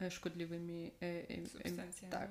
e, 0.00 0.10
szkodliwymi 0.10 0.90
e, 1.02 1.28
em- 1.28 1.46
Substancjami. 1.46 2.12
tak. 2.12 2.30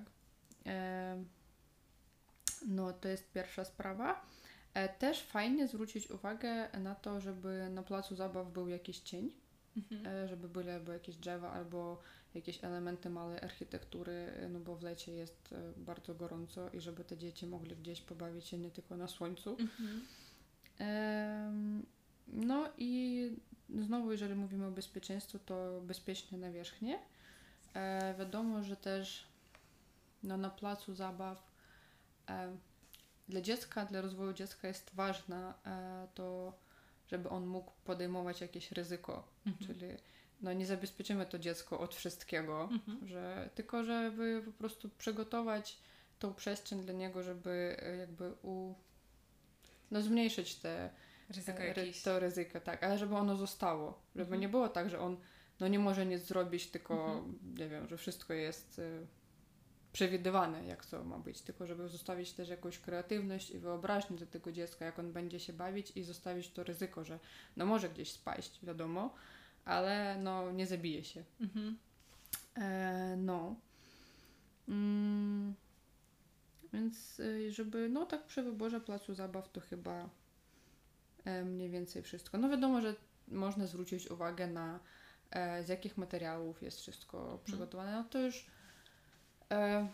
No, 2.68 2.94
to 2.94 3.08
jest 3.08 3.32
pierwsza 3.32 3.66
sprawa. 3.66 4.26
E, 4.74 4.90
Też 4.90 5.24
fajnie 5.24 5.68
zwrócić 5.68 6.12
uwagę 6.12 6.70
na 6.80 6.96
to, 6.96 7.22
żeby 7.22 7.68
na 7.72 7.84
placu 7.84 8.16
zabaw 8.16 8.52
był 8.52 8.68
jakiś 8.68 9.00
cień, 9.00 9.32
Mhm. 9.78 10.08
e, 10.08 10.28
żeby 10.28 10.50
były 10.50 10.74
albo 10.74 10.92
jakieś 10.94 11.16
drzewa, 11.16 11.52
albo 11.52 12.00
jakieś 12.36 12.64
elementy 12.64 13.10
małej 13.10 13.40
architektury, 13.40 14.12
e, 14.14 14.50
no 14.50 14.60
bo 14.60 14.76
w 14.76 14.82
lecie 14.84 15.12
jest 15.12 15.54
e, 15.54 15.74
bardzo 15.78 16.16
gorąco 16.16 16.70
i 16.70 16.80
żeby 16.80 17.04
te 17.04 17.18
dzieci 17.18 17.48
mogli 17.48 17.76
gdzieś 17.76 18.02
pobawić 18.02 18.46
się 18.46 18.58
nie 18.58 18.72
tylko 18.72 18.98
na 18.98 19.08
słońcu. 19.08 19.58
Mhm. 19.60 20.02
No 22.34 22.70
i 22.78 23.32
znowu, 23.80 24.12
jeżeli 24.12 24.36
mówimy 24.36 24.66
o 24.68 24.72
bezpieczeństwie, 24.72 25.40
to 25.40 25.82
bezpieczne 25.82 26.38
nawierzchnie. 26.38 27.00
E, 27.74 28.16
wiadomo, 28.20 28.64
że 28.64 28.76
też 28.76 29.28
no, 30.24 30.38
na 30.38 30.50
placu 30.50 30.96
zabaw 30.96 31.52
e, 32.30 32.58
dla 33.30 33.42
dziecka, 33.42 33.86
dla 33.86 34.02
rozwoju 34.02 34.34
dziecka 34.34 34.68
jest 34.68 34.92
ważne 34.94 35.54
e, 35.66 36.08
to, 36.16 36.54
żeby 37.08 37.30
on 37.30 37.46
mógł 37.46 37.72
podejmować 37.86 38.42
jakieś 38.42 38.72
ryzyko, 38.72 39.28
Mhm. 39.46 39.68
czyli 39.68 39.88
no, 40.42 40.54
nie 40.54 40.66
zabezpieczymy 40.66 41.26
to 41.26 41.40
dziecko 41.40 41.80
od 41.80 41.96
wszystkiego, 41.96 42.70
Mhm. 42.72 43.08
że 43.08 43.50
tylko 43.56 43.84
żeby 43.84 44.44
po 44.46 44.52
prostu 44.52 44.90
przygotować 44.90 45.78
tą 46.20 46.34
przestrzeń 46.34 46.82
dla 46.82 46.94
niego, 46.94 47.24
żeby 47.24 47.78
e, 47.80 47.96
jakby 47.98 48.34
u, 48.44 48.74
no, 49.92 50.02
zmniejszyć 50.02 50.56
te 50.56 50.90
Ryzyko 51.30 51.60
e, 51.60 51.68
jakieś. 51.68 52.02
to 52.02 52.20
ryzyko, 52.20 52.60
tak, 52.60 52.84
ale 52.84 52.98
żeby 52.98 53.16
ono 53.16 53.36
zostało, 53.38 54.02
żeby 54.16 54.22
Mhm. 54.26 54.42
nie 54.42 54.50
było 54.50 54.70
tak, 54.70 54.90
że 54.90 55.00
on 55.00 55.18
no, 55.60 55.68
nie 55.68 55.80
może 55.80 56.06
nic 56.06 56.22
zrobić, 56.22 56.68
tylko 56.68 56.94
Mhm. 56.94 57.40
nie 57.58 57.70
wiem, 57.70 57.88
że 57.88 57.98
wszystko 57.98 58.34
jest 58.34 58.80
e, 58.80 59.06
przewidywane, 59.94 60.66
jak 60.66 60.86
to 60.86 61.04
ma 61.04 61.20
być, 61.20 61.42
tylko 61.42 61.68
żeby 61.68 61.88
zostawić 61.90 62.34
też 62.34 62.50
jakąś 62.50 62.80
kreatywność 62.80 63.52
i 63.52 63.60
wyobraźnię 63.60 64.18
dla 64.18 64.28
tego 64.28 64.52
dziecka, 64.52 64.86
jak 64.86 65.00
on 65.00 65.14
będzie 65.14 65.40
się 65.40 65.54
bawić 65.54 65.92
i 65.98 66.04
zostawić 66.04 66.52
to 66.52 66.64
ryzyko, 66.64 67.04
że 67.04 67.20
no 67.58 67.66
może 67.66 67.90
gdzieś 67.90 68.12
spaść, 68.12 68.60
wiadomo, 68.66 69.14
ale 69.66 70.18
no 70.24 70.52
nie 70.52 70.68
zabije 70.68 71.04
się. 71.04 71.24
Mhm. 71.42 71.78
E, 72.56 73.16
no. 73.18 73.56
Mm, 74.68 75.56
więc 76.74 77.20
y, 77.20 77.52
żeby, 77.52 77.90
no 77.90 78.06
tak 78.06 78.26
przy 78.26 78.44
wyborze 78.44 78.82
placu 78.82 79.14
zabaw 79.14 79.52
to 79.52 79.62
chyba 79.62 80.10
mniej 81.46 81.70
więcej 81.70 82.02
wszystko. 82.02 82.38
No 82.38 82.50
wiadomo, 82.50 82.82
że 82.82 82.96
można 83.28 83.68
zwrócić 83.68 84.12
uwagę 84.12 84.48
na 84.48 84.80
e, 85.32 85.64
z 85.64 85.70
jakich 85.70 85.98
materiałów 85.98 86.62
jest 86.62 86.80
wszystko 86.80 87.40
przygotowane. 87.44 87.92
No 87.92 88.04
to 88.04 88.20
już 88.20 88.46
e, 89.52 89.88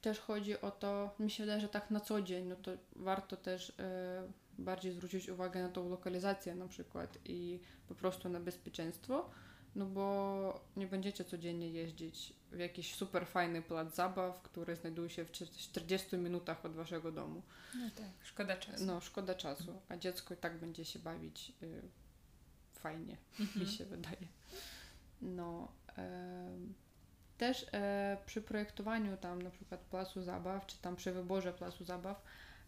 też 0.00 0.20
chodzi 0.20 0.60
o 0.60 0.70
to, 0.70 1.14
mi 1.18 1.30
się 1.30 1.42
wydaje, 1.42 1.60
że 1.60 1.68
tak 1.68 1.90
na 1.90 2.00
co 2.00 2.22
dzień, 2.22 2.46
no 2.46 2.56
to 2.56 2.70
warto 2.96 3.36
też 3.36 3.72
e, 3.78 4.22
bardziej 4.58 4.92
zwrócić 4.92 5.28
uwagę 5.28 5.62
na 5.62 5.68
tą 5.68 5.88
lokalizację 5.88 6.54
na 6.54 6.68
przykład 6.68 7.18
i 7.24 7.60
po 7.88 7.94
prostu 7.94 8.28
na 8.28 8.40
bezpieczeństwo, 8.40 9.30
no 9.78 9.86
bo 9.86 10.60
nie 10.76 10.86
będziecie 10.86 11.24
codziennie 11.24 11.68
jeździć 11.68 12.32
w 12.52 12.58
jakiś 12.58 12.94
super 12.94 13.26
fajny 13.26 13.62
plac 13.62 13.94
zabaw, 13.94 14.42
który 14.42 14.76
znajduje 14.76 15.10
się 15.10 15.24
w 15.24 15.30
40 15.30 16.16
minutach 16.16 16.64
od 16.64 16.72
waszego 16.72 17.12
domu. 17.12 17.42
No 17.74 17.90
tak, 17.96 18.10
szkoda 18.22 18.56
czasu. 18.56 18.86
No, 18.86 19.00
szkoda 19.00 19.34
czasu, 19.34 19.80
a 19.88 19.96
dziecko 19.96 20.34
i 20.34 20.36
tak 20.36 20.58
będzie 20.60 20.84
się 20.84 20.98
bawić 20.98 21.52
y, 21.62 21.82
fajnie, 22.72 23.16
Mhm. 23.40 23.60
mi 23.66 23.72
się 23.72 23.84
wydaje. 23.84 24.26
No, 25.22 25.72
em, 25.96 26.74
też 27.38 27.66
e, 27.72 28.16
przy 28.26 28.42
projektowaniu 28.42 29.16
tam 29.16 29.42
na 29.42 29.50
przykład 29.50 29.80
placu 29.80 30.22
zabaw, 30.22 30.66
czy 30.66 30.78
tam 30.78 30.96
przy 30.96 31.12
wyborze 31.12 31.52
placu 31.52 31.84
zabaw, 31.84 32.22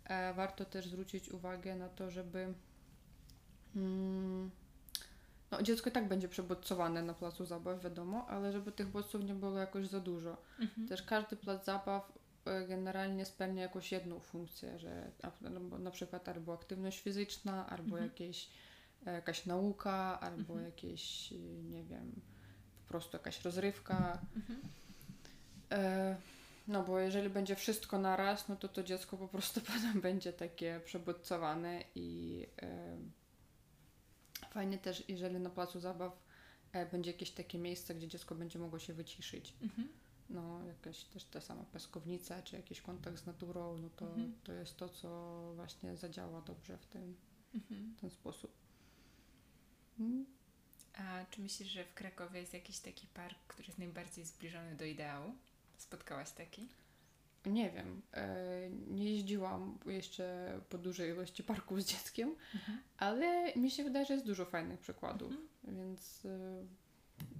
e, 0.05 0.35
warto 0.35 0.65
też 0.65 0.87
zwrócić 0.89 1.29
uwagę 1.29 1.77
na 1.77 1.89
to, 1.89 2.11
żeby 2.11 2.55
mm, 3.77 4.51
no, 5.51 5.63
dziecko 5.63 5.91
i 5.91 5.93
tak 5.93 6.09
będzie 6.09 6.29
przebodźcowane 6.29 7.03
na 7.03 7.15
placu 7.15 7.45
zabaw, 7.45 7.83
wiadomo, 7.83 8.27
ale 8.29 8.53
żeby 8.53 8.73
tych 8.73 8.89
bodźców 8.89 9.25
nie 9.25 9.35
było 9.35 9.59
jakoś 9.59 9.87
za 9.89 10.01
dużo. 10.01 10.37
Mhm. 10.61 10.89
Też 10.89 11.03
każdy 11.03 11.37
plac 11.37 11.65
zabaw 11.65 12.13
e, 12.45 12.67
generalnie 12.67 13.25
spełnia 13.25 13.63
jakąś 13.63 13.93
jedną 13.93 14.21
funkcję, 14.21 14.79
że 14.79 15.11
na- 15.41 15.51
no, 15.51 15.79
na 15.79 15.91
przykład 15.91 16.29
albo 16.29 16.53
aktywność 16.55 17.01
fizyczna, 17.01 17.67
albo 17.67 17.83
Mhm. 17.99 18.05
jakieś, 18.05 18.49
e, 19.07 19.13
jakaś 19.13 19.47
nauka, 19.47 20.21
albo 20.21 20.53
Mhm. 20.53 20.65
jakieś, 20.65 21.31
nie 21.71 21.85
wiem, 21.85 22.21
po 22.83 22.89
prostu 22.89 23.17
jakaś 23.17 23.45
rozrywka. 23.45 24.19
Mhm. 24.37 24.61
E, 25.73 26.17
No 26.69 26.83
bo 26.83 26.99
jeżeli 26.99 27.31
będzie 27.31 27.57
wszystko 27.57 27.99
naraz, 27.99 28.49
no 28.49 28.57
to 28.57 28.69
to 28.69 28.83
dziecko 28.83 29.17
po 29.17 29.29
prostu 29.29 29.61
potem 29.73 30.01
będzie 30.01 30.33
takie 30.33 30.81
przebodźcowane 30.85 31.85
i 31.95 32.47
e, 32.63 32.97
fajnie 34.51 34.79
też, 34.79 35.05
jeżeli 35.09 35.39
na 35.41 35.51
placu 35.51 35.81
zabaw 35.81 36.23
e, 36.73 36.87
będzie 36.87 37.11
jakieś 37.11 37.31
takie 37.31 37.59
miejsce, 37.59 37.95
gdzie 37.95 38.09
dziecko 38.09 38.35
będzie 38.35 38.59
mogło 38.59 38.79
się 38.79 38.93
wyciszyć 38.93 39.55
Mhm. 39.63 39.89
no 40.31 40.65
jakaś 40.65 41.05
też 41.05 41.25
ta 41.25 41.41
sama 41.41 41.65
piaskownica, 41.65 42.43
czy 42.43 42.57
jakiś 42.57 42.81
kontakt 42.81 43.19
z 43.19 43.27
naturą, 43.27 43.79
no 43.79 43.91
to, 43.91 44.07
Mhm. 44.07 44.35
to 44.45 44.53
jest 44.53 44.77
to, 44.77 44.89
co 44.89 45.53
właśnie 45.57 45.97
zadziała 45.97 46.41
dobrze 46.43 46.79
w 46.79 46.87
ten, 46.87 47.15
Mhm. 47.55 47.95
ten 48.01 48.11
sposób. 48.11 48.53
A 50.95 51.25
czy 51.31 51.41
myślisz, 51.41 51.69
że 51.69 51.85
w 51.85 51.95
Krakowie 51.95 52.41
jest 52.41 52.55
jakiś 52.55 52.79
taki 52.79 53.07
park, 53.07 53.39
który 53.49 53.67
jest 53.67 53.79
najbardziej 53.79 54.25
zbliżony 54.25 54.77
do 54.77 54.85
ideału? 54.85 55.33
Spotkałaś 55.79 56.31
taki? 56.31 56.69
Nie 57.47 57.71
wiem, 57.71 58.03
e, 58.15 58.71
nie 58.71 59.13
jeździłam 59.13 59.79
jeszcze 59.87 60.53
po 60.69 60.79
dużej 60.79 61.11
ilości 61.11 61.45
parków 61.45 61.83
z 61.83 61.87
dzieckiem, 61.87 62.35
Mhm. 62.55 62.79
ale 62.99 63.55
mi 63.57 63.71
się 63.71 63.85
wydaje, 63.85 64.05
że 64.07 64.15
jest 64.15 64.27
dużo 64.27 64.45
fajnych 64.45 64.81
przykładów, 64.81 65.33
Mhm. 65.33 65.49
więc 65.77 66.27
e, 66.27 66.65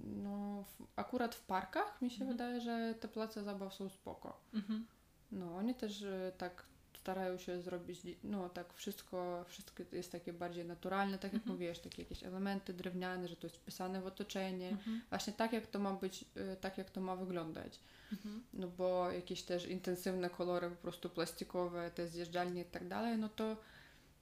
no 0.03 0.63
akurat 0.95 1.35
w 1.35 1.41
parkach 1.45 2.01
mi 2.01 2.09
się 2.09 2.21
Mhm. 2.21 2.31
wydaje, 2.31 2.61
że 2.61 2.95
te 2.99 3.07
place 3.07 3.43
zabaw 3.43 3.73
są 3.73 3.89
spoko. 3.89 4.39
Mhm. 4.53 4.85
No, 5.31 5.55
oni 5.57 5.75
też 5.75 6.01
e, 6.03 6.31
tak 6.37 6.63
starają 7.01 7.37
się 7.37 7.61
zrobić, 7.61 8.01
no 8.23 8.49
tak 8.49 8.73
wszystko, 8.73 9.45
wszystko 9.47 9.83
jest 9.91 10.11
takie 10.11 10.33
bardziej 10.33 10.65
naturalne, 10.65 11.17
tak 11.17 11.33
jak 11.33 11.41
Mhm. 11.41 11.51
mówisz, 11.59 11.79
takie 11.79 12.01
jakieś 12.01 12.23
elementy 12.23 12.73
drewniane, 12.73 13.27
że 13.27 13.35
to 13.35 13.47
jest 13.47 13.57
wpisane 13.57 14.01
w 14.01 14.05
otoczenie, 14.05 14.69
Mhm. 14.69 15.01
właśnie 15.09 15.33
tak 15.33 15.53
jak 15.53 15.67
to 15.67 15.79
ma 15.79 15.93
być, 15.93 16.25
y, 16.53 16.55
tak 16.61 16.77
jak 16.77 16.89
to 16.89 17.01
ma 17.01 17.15
wyglądać. 17.15 17.79
Mhm. 18.11 18.43
No 18.53 18.67
bo 18.67 19.11
jakieś 19.11 19.43
też 19.43 19.65
intensywne 19.67 20.29
kolory, 20.29 20.69
po 20.69 20.75
prostu 20.75 21.09
plastikowe, 21.09 21.91
te 21.91 22.07
zjeżdżalnie 22.07 22.61
i 22.61 22.65
tak 22.65 22.87
dalej, 22.87 23.17
no 23.17 23.29
to 23.29 23.57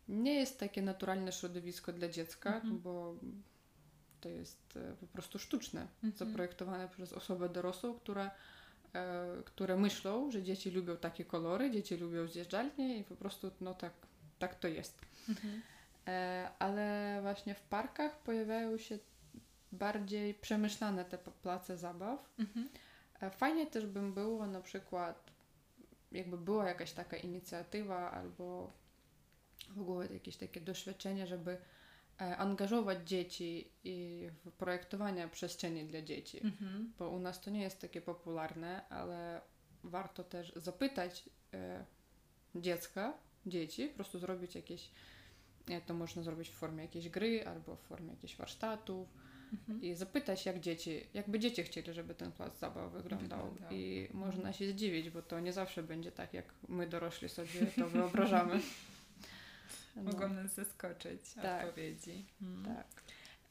nie 0.07 0.33
jest 0.33 0.59
takie 0.59 0.81
naturalne 0.81 1.31
środowisko 1.31 1.93
dla 1.93 2.07
dziecka, 2.09 2.55
Mhm. 2.55 2.79
bo 2.79 3.15
to 4.21 4.29
jest 4.29 4.77
e, 4.77 4.95
po 4.99 5.07
prostu 5.07 5.39
sztuczne, 5.39 5.87
Mhm. 6.03 6.13
zaprojektowane 6.29 6.89
przez 6.89 7.13
osobę 7.13 7.49
dorosłą, 7.49 7.93
która, 7.99 8.31
które 9.45 9.77
myślą, 9.77 10.31
że 10.31 10.43
dzieci 10.43 10.71
lubią 10.71 10.97
takie 10.97 11.25
kolory, 11.25 11.71
dzieci 11.71 11.97
lubią 11.97 12.27
zjeżdżalnie 12.27 12.97
i 12.97 13.03
po 13.03 13.15
prostu 13.15 13.51
no 13.61 13.73
tak, 13.73 13.93
tak 14.39 14.55
to 14.55 14.67
jest. 14.67 14.99
Mhm. 15.29 15.61
E, 16.07 16.49
ale 16.59 17.17
właśnie 17.21 17.55
w 17.55 17.61
parkach 17.61 18.19
pojawiają 18.19 18.77
się 18.77 18.99
bardziej 19.71 20.33
przemyślane 20.33 21.05
te 21.05 21.17
place 21.17 21.77
zabaw. 21.77 22.29
Mhm. 22.39 22.69
E, 23.21 23.29
Fajnie 23.29 23.67
też 23.67 23.85
bym 23.85 24.13
było 24.13 24.47
na 24.47 24.61
przykład, 24.61 25.31
jakby 26.11 26.37
była 26.37 26.67
jakaś 26.67 26.91
taka 26.91 27.17
inicjatywa 27.17 28.11
albo 28.11 28.71
w 29.69 29.81
ogóle 29.81 30.07
jakieś 30.13 30.35
takie 30.35 30.61
doświadczenie, 30.61 31.27
żeby 31.27 31.51
e, 31.51 31.57
angażować 32.19 33.09
dzieci 33.09 33.71
i 33.83 34.27
w 34.45 34.51
projektowanie 34.51 35.27
przestrzeni 35.27 35.85
dla 35.85 36.01
dzieci. 36.01 36.41
Mhm. 36.43 36.93
Bo 36.99 37.09
u 37.09 37.19
nas 37.19 37.41
to 37.41 37.51
nie 37.51 37.61
jest 37.61 37.81
takie 37.81 38.01
popularne, 38.01 38.89
ale 38.89 39.41
warto 39.83 40.23
też 40.23 40.53
zapytać 40.55 41.29
e, 41.53 41.85
dziecka, 42.55 43.13
dzieci, 43.45 43.87
po 43.87 43.95
prostu 43.95 44.19
zrobić 44.19 44.55
jakieś, 44.55 44.91
e, 45.69 45.81
to 45.81 45.93
można 45.93 46.23
zrobić 46.23 46.49
w 46.49 46.53
formie 46.53 46.83
jakiejś 46.83 47.09
gry 47.09 47.47
albo 47.47 47.75
w 47.75 47.81
formie 47.81 48.09
jakichś 48.09 48.35
warsztatów 48.35 49.07
Mhm. 49.53 49.81
i 49.81 49.95
zapytać 49.95 50.45
jak 50.45 50.59
dzieci, 50.59 51.07
jakby 51.13 51.39
dzieci 51.39 51.63
chcieli, 51.63 51.93
żeby 51.93 52.15
ten 52.15 52.31
plac 52.31 52.59
zabaw 52.59 52.91
wyglądał. 52.91 53.51
Wyglądał. 53.51 53.71
I 53.71 54.09
można 54.13 54.53
się 54.53 54.67
zdziwić, 54.67 55.09
bo 55.09 55.21
to 55.21 55.39
nie 55.39 55.53
zawsze 55.53 55.83
będzie 55.83 56.11
tak, 56.11 56.33
jak 56.33 56.45
my 56.67 56.87
dorośli 56.87 57.29
sobie 57.29 57.65
to 57.77 57.89
wyobrażamy. 57.89 58.59
No, 60.03 60.11
Mogą 60.11 60.29
nas 60.29 60.53
zaskoczyć 60.53 61.33
Tak. 61.41 61.63
odpowiedzi. 61.67 62.25
Mhm. 62.41 62.75
tak. 62.75 62.87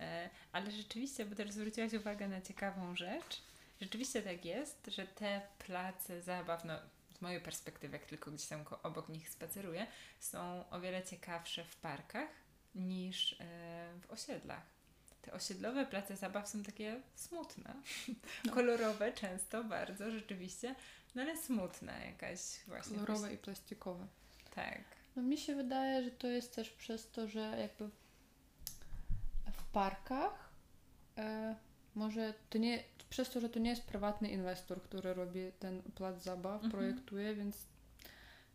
E, 0.00 0.30
Ale 0.52 0.70
rzeczywiście, 0.70 1.26
bo 1.26 1.34
też 1.36 1.50
zwróciłaś 1.52 1.92
uwagę 1.92 2.28
na 2.28 2.40
ciekawą 2.40 2.96
rzecz. 2.96 3.42
Rzeczywiście 3.80 4.22
tak 4.22 4.44
jest, 4.44 4.86
że 4.86 5.06
te 5.06 5.40
place 5.66 6.22
zabaw, 6.22 6.64
no 6.64 6.74
z 7.18 7.20
mojej 7.20 7.40
perspektywy, 7.40 7.96
jak 7.96 8.06
tylko 8.06 8.30
gdzieś 8.30 8.46
tam 8.46 8.64
obok 8.82 9.08
nich 9.08 9.28
spaceruję, 9.28 9.86
są 10.20 10.70
o 10.70 10.80
wiele 10.80 11.02
ciekawsze 11.02 11.64
w 11.64 11.76
parkach 11.76 12.28
niż 12.74 13.32
e, 13.32 13.36
w 14.00 14.10
osiedlach. 14.10 14.62
Te 15.22 15.32
osiedlowe 15.32 15.86
place 15.86 16.16
zabaw 16.16 16.48
są 16.48 16.62
takie 16.62 17.00
smutne, 17.14 17.74
No. 18.44 18.52
kolorowe 18.54 19.12
często 19.12 19.64
bardzo 19.64 20.10
rzeczywiście, 20.10 20.74
no 21.14 21.22
ale 21.22 21.36
smutne 21.36 22.06
jakaś 22.06 22.38
właśnie. 22.66 22.98
Kolorowe 22.98 23.34
i 23.34 23.38
plastikowe. 23.38 24.06
Tak. 24.54 24.80
No 25.18 25.24
mi 25.24 25.36
się 25.38 25.54
wydaje, 25.54 26.04
że 26.04 26.10
to 26.10 26.26
jest 26.26 26.54
też 26.54 26.70
przez 26.70 27.10
to, 27.10 27.28
że 27.28 27.40
jakby 27.60 27.90
w 29.52 29.64
parkach 29.72 30.50
e, 31.16 31.56
może 31.94 32.34
to 32.50 32.58
nie, 32.58 32.84
przez 33.10 33.30
to, 33.30 33.40
że 33.40 33.48
to 33.48 33.58
nie 33.58 33.70
jest 33.70 33.82
prywatny 33.82 34.30
inwestor, 34.30 34.82
który 34.82 35.14
robi 35.14 35.40
ten 35.58 35.82
plac 35.82 36.22
zabaw, 36.22 36.54
Mhm. 36.64 36.70
projektuje, 36.70 37.34
więc 37.34 37.66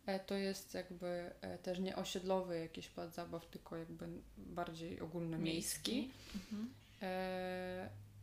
e, 0.06 0.20
to 0.20 0.34
jest 0.34 0.74
jakby 0.74 1.30
e, 1.40 1.58
też 1.58 1.78
nie 1.78 1.96
osiedlowy 1.96 2.58
jakiś 2.58 2.88
plac 2.88 3.14
zabaw, 3.14 3.46
tylko 3.46 3.76
jakby 3.76 4.06
bardziej 4.36 5.00
ogólnomiejski. 5.00 6.10
Mhm. 6.34 6.74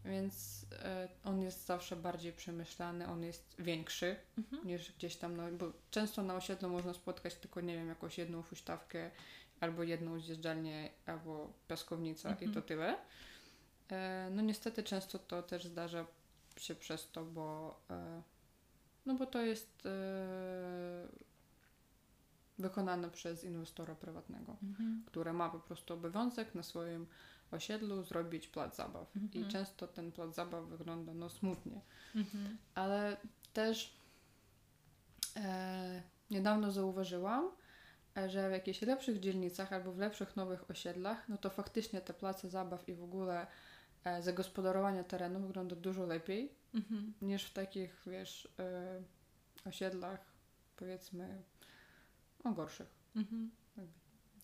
Więc 0.05 0.65
e, 0.71 1.07
on 1.23 1.41
jest 1.41 1.65
zawsze 1.65 1.95
bardziej 1.95 2.33
przemyślany, 2.33 3.07
on 3.07 3.23
jest 3.23 3.55
większy 3.59 4.15
Mhm. 4.37 4.67
niż 4.67 4.91
gdzieś 4.91 5.15
tam, 5.15 5.37
no, 5.37 5.51
bo 5.51 5.71
często 5.91 6.23
na 6.23 6.35
osiedlu 6.35 6.69
można 6.69 6.93
spotkać 6.93 7.35
tylko, 7.35 7.61
nie 7.61 7.75
wiem, 7.75 7.87
jakąś 7.87 8.17
jedną 8.17 8.43
huśtawkę, 8.43 9.11
albo 9.59 9.83
jedną 9.83 10.19
zjeżdżalnię, 10.19 10.89
albo 11.05 11.53
piaskownica 11.67 12.29
i 12.29 12.31
Mhm. 12.31 12.53
to 12.53 12.61
tyle. 12.61 12.97
E, 13.91 14.29
no 14.31 14.41
niestety 14.41 14.83
często 14.83 15.19
to 15.19 15.43
też 15.43 15.65
zdarza 15.65 16.05
się 16.57 16.75
przez 16.75 17.11
to, 17.11 17.25
bo 17.25 17.79
e, 17.89 18.21
no 19.05 19.15
bo 19.15 19.25
to 19.25 19.41
jest 19.41 19.87
wykonane 22.59 23.09
przez 23.09 23.43
inwestora 23.43 23.95
prywatnego, 23.95 24.55
Mhm. 24.63 25.03
który 25.05 25.33
ma 25.33 25.49
po 25.49 25.59
prostu 25.59 25.93
obowiązek 25.93 26.55
na 26.55 26.63
swoim 26.63 27.07
osiedlu 27.51 28.03
zrobić 28.03 28.47
plac 28.47 28.75
zabaw. 28.75 29.15
Mhm. 29.15 29.43
I 29.43 29.51
często 29.51 29.87
ten 29.87 30.11
plac 30.11 30.35
zabaw 30.35 30.65
wygląda 30.65 31.13
no 31.13 31.29
smutnie 31.29 31.81
Mhm. 32.15 32.57
ale 32.75 33.17
też 33.53 33.97
e, 35.35 36.01
niedawno 36.29 36.71
zauważyłam, 36.71 37.51
e, 38.17 38.29
że 38.29 38.49
w 38.49 38.51
jakichś 38.51 38.81
lepszych 38.81 39.19
dzielnicach 39.19 39.73
albo 39.73 39.91
w 39.91 39.97
lepszych 39.97 40.35
nowych 40.35 40.71
osiedlach, 40.71 41.29
no 41.29 41.37
to 41.37 41.49
faktycznie 41.49 42.01
te 42.01 42.13
place 42.13 42.49
zabaw 42.49 42.89
i 42.89 42.93
w 42.93 43.03
ogóle 43.03 43.47
e, 44.03 44.21
zagospodarowanie 44.21 45.03
terenu 45.03 45.39
wygląda 45.39 45.75
dużo 45.75 46.05
lepiej 46.05 46.61
Mhm. 46.73 47.13
niż 47.21 47.45
w 47.45 47.53
takich, 47.53 48.01
wiesz, 48.07 48.47
e, 48.59 49.01
osiedlach 49.65 50.19
powiedzmy 50.75 51.43
o 52.43 52.51
gorszych. 52.51 52.87
Mhm. 53.15 53.51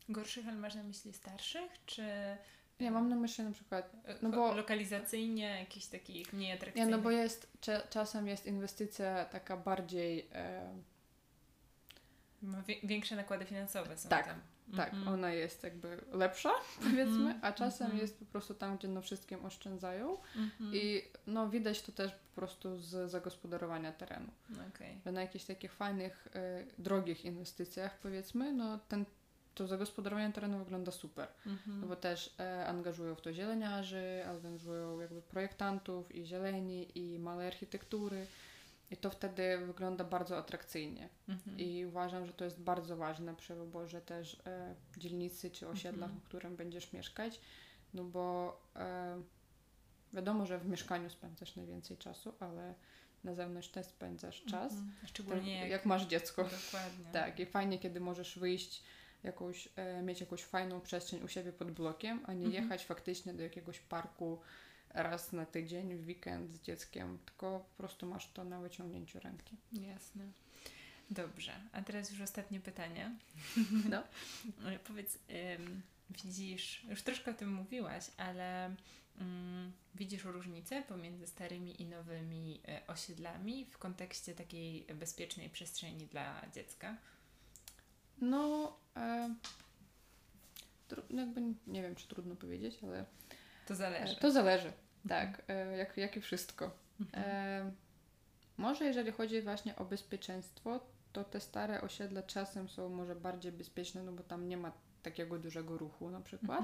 Gorszych, 0.10 0.48
ale 0.48 0.58
masz 0.58 0.76
na 0.76 0.84
myśli 0.84 1.14
starszych, 1.14 1.72
czy 1.86 2.04
Nie, 2.80 2.92
mam 2.92 3.10
na 3.10 3.16
myśli 3.16 3.44
na 3.44 3.52
przykład 3.52 3.92
e, 4.06 4.16
no 4.22 4.30
bo- 4.30 4.54
lokalizacyjnie 4.54 5.60
jakichś 5.60 5.86
takich 5.86 6.34
mniej 6.34 6.60
Nie, 6.76 6.86
no 6.86 6.98
bo 6.98 7.12
jest, 7.12 7.48
cza- 7.62 7.90
czasem 7.90 8.28
jest 8.28 8.46
inwestycja 8.46 9.26
taka 9.26 9.58
bardziej, 9.58 10.28
e, 10.34 10.70
większe 12.84 13.16
nakłady 13.16 13.46
finansowe 13.46 13.98
są 13.98 14.10
Tak, 14.10 14.26
tam. 14.26 14.42
tak, 14.76 14.94
Mhm. 14.94 15.14
ona 15.14 15.32
jest 15.34 15.64
jakby 15.64 15.98
lepsza, 16.12 16.52
powiedzmy, 16.84 17.16
Mhm, 17.32 17.40
a 17.42 17.52
czasem 17.52 17.86
mhm. 17.86 18.02
jest 18.02 18.20
po 18.20 18.26
prostu 18.26 18.54
tam, 18.54 18.78
gdzie 18.78 18.88
na 18.88 19.02
wszystkim 19.02 19.46
oszczędzają 19.46 20.18
Mhm. 20.36 20.72
i 20.76 21.02
no 21.28 21.50
widać 21.50 21.82
to 21.82 21.92
też 21.92 22.12
po 22.12 22.36
prostu 22.36 22.78
z 22.80 23.12
zagospodarowania 23.12 23.92
terenu, 23.92 24.28
że 25.06 25.12
na 25.12 25.22
jakichś 25.22 25.46
takich 25.46 25.74
fajnych, 25.74 26.28
e, 26.36 26.64
drogich 26.78 27.26
inwestycjach 27.26 27.98
powiedzmy, 28.00 28.54
no 28.54 28.80
ten, 28.88 29.06
to 29.58 29.68
zagospodarowanie 29.68 30.34
terenu 30.34 30.58
wygląda 30.60 30.92
super, 30.92 31.28
Mhm. 31.46 31.82
no 31.82 31.88
bo 31.88 31.96
też 31.96 32.36
e, 32.40 32.68
angażują 32.68 33.16
w 33.16 33.22
to 33.22 33.34
zieleniarzy, 33.34 34.24
angażują 34.28 35.00
jakby 35.00 35.22
projektantów 35.22 36.16
i 36.16 36.26
zieleni 36.26 37.00
i 37.00 37.20
małej 37.20 37.48
architektury 37.48 38.26
i 38.92 38.98
to 38.98 39.10
wtedy 39.10 39.58
wygląda 39.58 40.04
bardzo 40.04 40.38
atrakcyjnie. 40.38 41.10
Mhm. 41.30 41.60
I 41.60 41.86
uważam, 41.86 42.26
że 42.26 42.34
to 42.34 42.46
jest 42.46 42.60
bardzo 42.62 42.98
ważne 42.98 43.36
przy 43.36 43.56
wyborze 43.56 44.02
też 44.02 44.42
e, 44.46 44.76
dzielnicy 44.98 45.52
czy 45.52 45.68
osiedla, 45.68 46.06
Mhm. 46.06 46.22
w 46.22 46.24
którym 46.24 46.56
będziesz 46.56 46.94
mieszkać, 46.94 47.40
no 47.94 48.04
bo 48.04 48.58
e, 48.76 49.22
wiadomo, 50.14 50.46
że 50.46 50.60
w 50.60 50.68
mieszkaniu 50.68 51.10
spędzasz 51.10 51.56
najwięcej 51.56 51.98
czasu, 51.98 52.34
ale 52.40 52.74
na 53.24 53.34
zewnątrz 53.34 53.68
też 53.70 53.86
spędzasz 53.86 54.44
czas, 54.44 54.72
Mhm. 54.74 54.92
tak, 55.02 55.10
Szczególnie 55.10 55.60
jak, 55.60 55.70
jak, 55.70 55.86
masz 55.86 56.06
dziecko. 56.08 56.44
Dokładnie. 56.44 57.06
Tak, 57.14 57.40
i 57.40 57.46
fajnie, 57.46 57.80
kiedy 57.80 58.00
możesz 58.00 58.40
wyjść, 58.40 58.84
jakąś, 59.28 59.70
e, 59.76 60.02
mieć 60.02 60.20
jakąś 60.22 60.44
fajną 60.44 60.82
przestrzeń 60.82 61.24
u 61.24 61.28
siebie 61.28 61.52
pod 61.54 61.72
blokiem, 61.72 62.20
a 62.26 62.34
nie 62.34 62.46
Mhm. 62.46 62.64
jechać 62.64 62.86
faktycznie 62.86 63.34
do 63.34 63.44
jakiegoś 63.44 63.80
parku 63.80 64.42
raz 64.90 65.32
na 65.34 65.46
tydzień, 65.46 65.96
w 65.96 66.08
weekend 66.08 66.52
z 66.56 66.62
dzieckiem, 66.62 67.20
tylko 67.26 67.60
po 67.60 67.78
prostu 67.78 68.06
masz 68.06 68.32
to 68.32 68.44
na 68.44 68.60
wyciągnięciu 68.62 69.20
ręki. 69.20 69.58
Jasne. 69.72 70.26
Dobrze, 71.10 71.52
a 71.72 71.82
teraz 71.82 72.12
już 72.12 72.22
ostatnie 72.22 72.60
pytanie. 72.60 73.16
No. 73.92 74.04
Ale 74.66 74.80
Powiedz, 74.80 75.20
ym, 75.60 75.82
widzisz, 76.10 76.84
już 76.90 77.02
troszkę 77.04 77.32
o 77.32 77.34
tym 77.34 77.54
mówiłaś, 77.54 78.04
ale 78.18 78.76
ym, 79.22 79.72
widzisz 79.96 80.24
różnicę 80.24 80.82
pomiędzy 80.82 81.28
starymi 81.28 81.82
i 81.82 81.86
nowymi 81.86 82.62
y, 82.84 82.88
osiedlami 82.88 83.66
w 83.66 83.78
kontekście 83.78 84.36
takiej 84.36 84.86
bezpiecznej 84.96 85.50
przestrzeni 85.50 86.08
dla 86.08 86.42
dziecka? 86.54 86.98
No, 88.22 88.74
e, 88.96 89.36
jakby 91.10 91.42
nie 91.68 91.82
wiem, 91.82 91.96
czy 91.96 92.08
trudno 92.08 92.36
powiedzieć, 92.36 92.84
ale 92.84 93.06
To 93.68 93.74
e, 93.74 93.78
zależy. 93.78 94.16
to 94.16 94.32
zależy. 94.32 94.72
Tak, 95.10 95.42
e, 95.48 95.78
jak, 95.78 95.98
jak 95.98 96.18
i 96.18 96.22
wszystko. 96.22 96.72
Mhm. 97.00 97.24
E, 97.26 97.72
może 98.58 98.86
jeżeli 98.86 99.12
chodzi 99.12 99.42
właśnie 99.42 99.76
o 99.76 99.86
bezpieczeństwo, 99.86 100.80
to 101.14 101.24
te 101.24 101.40
stare 101.40 101.82
osiedle 101.82 102.24
czasem 102.24 102.70
są 102.70 102.90
może 102.90 103.16
bardziej 103.16 103.52
bezpieczne, 103.52 104.04
no 104.04 104.12
bo 104.12 104.24
tam 104.24 104.50
nie 104.50 104.58
ma 104.58 104.72
takiego 105.04 105.40
dużego 105.40 105.78
ruchu 105.78 106.10
na 106.10 106.22
przykład, 106.22 106.64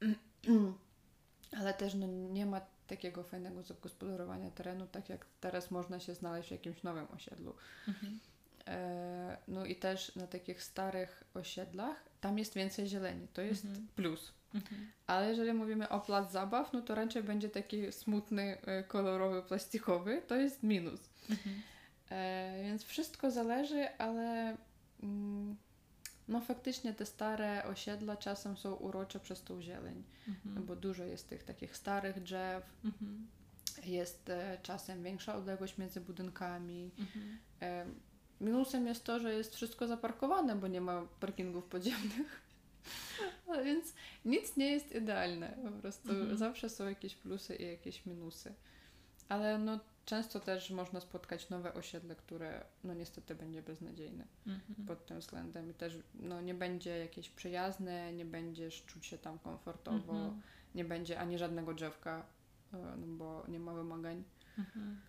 Mhm. 0.00 0.74
ale 1.60 1.74
też 1.74 1.94
no, 1.94 2.06
nie 2.06 2.46
ma 2.46 2.60
takiego 2.86 3.22
fajnego 3.22 3.62
zagospodarowania 3.62 4.50
terenu, 4.50 4.86
tak 4.86 5.08
jak 5.08 5.26
teraz 5.40 5.70
można 5.70 6.00
się 6.00 6.14
znaleźć 6.14 6.48
w 6.48 6.52
jakimś 6.52 6.82
nowym 6.82 7.06
osiedlu. 7.14 7.54
Mhm. 7.88 8.20
E, 8.66 9.36
no 9.48 9.64
i 9.66 9.76
też 9.76 10.16
na 10.16 10.26
takich 10.26 10.62
starych 10.62 11.24
osiedlach 11.34 12.04
tam 12.20 12.38
jest 12.38 12.54
więcej 12.54 12.86
zieleni. 12.88 13.28
To 13.32 13.42
jest 13.42 13.64
Mhm. 13.64 13.88
plus. 13.96 14.32
Mhm. 14.54 14.90
Ale 15.06 15.28
jeżeli 15.28 15.52
mówimy 15.52 15.88
o 15.88 16.00
plac 16.00 16.32
zabaw, 16.32 16.72
no 16.72 16.82
to 16.82 16.94
raczej 16.94 17.22
będzie 17.22 17.48
taki 17.48 17.92
smutny, 17.92 18.58
e, 18.62 18.82
kolorowy, 18.84 19.42
plastikowy. 19.42 20.22
To 20.26 20.36
jest 20.36 20.62
minus. 20.62 21.00
Mhm. 21.30 21.62
E, 22.10 22.62
więc 22.62 22.82
wszystko 22.84 23.30
zależy, 23.30 23.88
ale 23.98 24.56
mm, 25.02 25.56
no 26.28 26.40
faktycznie 26.40 26.94
te 26.94 27.06
stare 27.06 27.64
osiedla 27.64 28.16
czasem 28.16 28.56
są 28.56 28.74
urocze 28.74 29.20
przez 29.20 29.42
tą 29.42 29.62
zieleń, 29.62 30.02
Mhm. 30.28 30.66
bo 30.66 30.76
dużo 30.76 31.04
jest 31.04 31.28
tych 31.28 31.42
takich 31.44 31.76
starych 31.76 32.22
drzew, 32.22 32.64
Mhm. 32.84 33.26
jest 33.84 34.28
e, 34.30 34.58
czasem 34.62 35.02
większa 35.02 35.36
odległość 35.36 35.78
między 35.78 36.00
budynkami. 36.00 36.90
E, 37.62 37.86
minusem 38.42 38.86
jest 38.86 39.04
to, 39.04 39.20
że 39.20 39.34
jest 39.34 39.54
wszystko 39.56 39.86
zaparkowane, 39.86 40.56
bo 40.56 40.68
nie 40.68 40.80
ma 40.80 41.02
parkingów 41.20 41.64
podziemnych. 41.64 42.42
A 43.48 43.56
więc 43.64 43.94
nic 44.24 44.56
nie 44.56 44.70
jest 44.72 44.92
idealne. 44.94 45.58
Po 45.64 45.70
prostu 45.80 46.10
Mhm. 46.10 46.36
zawsze 46.36 46.68
są 46.68 46.88
jakieś 46.88 47.16
plusy 47.16 47.56
i 47.56 47.64
jakieś 47.66 48.06
minusy. 48.06 48.54
Ale 49.28 49.58
no 49.58 49.78
często 50.04 50.40
też 50.40 50.70
można 50.70 51.00
spotkać 51.00 51.48
nowe 51.50 51.74
osiedle, 51.74 52.16
które 52.16 52.64
no 52.84 52.94
niestety 52.94 53.34
będzie 53.34 53.62
beznadziejne 53.62 54.24
Mhm. 54.46 54.86
pod 54.86 55.06
tym 55.06 55.20
względem 55.20 55.70
i 55.70 55.74
też 55.74 55.98
no 56.14 56.40
nie 56.40 56.54
będzie 56.54 56.98
jakieś 56.98 57.30
przyjazne, 57.30 58.12
nie 58.12 58.24
będziesz 58.24 58.84
czuć 58.84 59.06
się 59.06 59.18
tam 59.18 59.38
komfortowo, 59.38 60.12
Mhm. 60.12 60.42
nie 60.74 60.84
będzie 60.84 61.18
ani 61.20 61.38
żadnego 61.38 61.74
drzewka, 61.74 62.26
e, 62.74 62.76
no 62.96 63.06
bo 63.06 63.44
nie 63.48 63.58
ma 63.58 63.74
wymagań. 63.74 64.24
Mhm. 64.58 65.00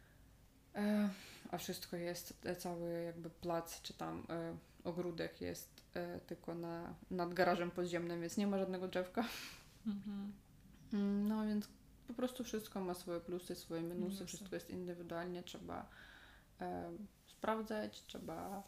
E, 0.76 1.10
a 1.54 1.58
wszystko 1.58 1.96
jest, 1.98 2.34
e, 2.46 2.56
cały 2.56 3.04
jakby 3.04 3.30
plac 3.30 3.82
czy 3.82 3.94
tam 3.94 4.26
e, 4.30 4.58
ogródek 4.84 5.42
jest 5.42 5.82
e, 5.94 6.20
tylko 6.20 6.56
na, 6.56 6.96
nad 7.12 7.34
garażem 7.34 7.72
podziemnym, 7.72 8.22
więc 8.22 8.38
nie 8.38 8.48
ma 8.48 8.58
żadnego 8.58 8.88
drzewka. 8.88 9.26
Mhm. 9.88 10.34
Mm, 10.94 11.28
No 11.28 11.46
więc 11.46 11.68
po 12.08 12.14
prostu 12.14 12.44
wszystko 12.44 12.82
ma 12.82 12.94
swoje 12.94 13.20
plusy, 13.20 13.56
swoje 13.56 13.82
minusy, 13.82 14.00
Minusy. 14.02 14.26
wszystko 14.26 14.56
jest 14.56 14.70
indywidualnie, 14.70 15.44
trzeba 15.44 15.90
e, 16.62 16.92
sprawdzać, 17.28 18.04
trzeba 18.06 18.64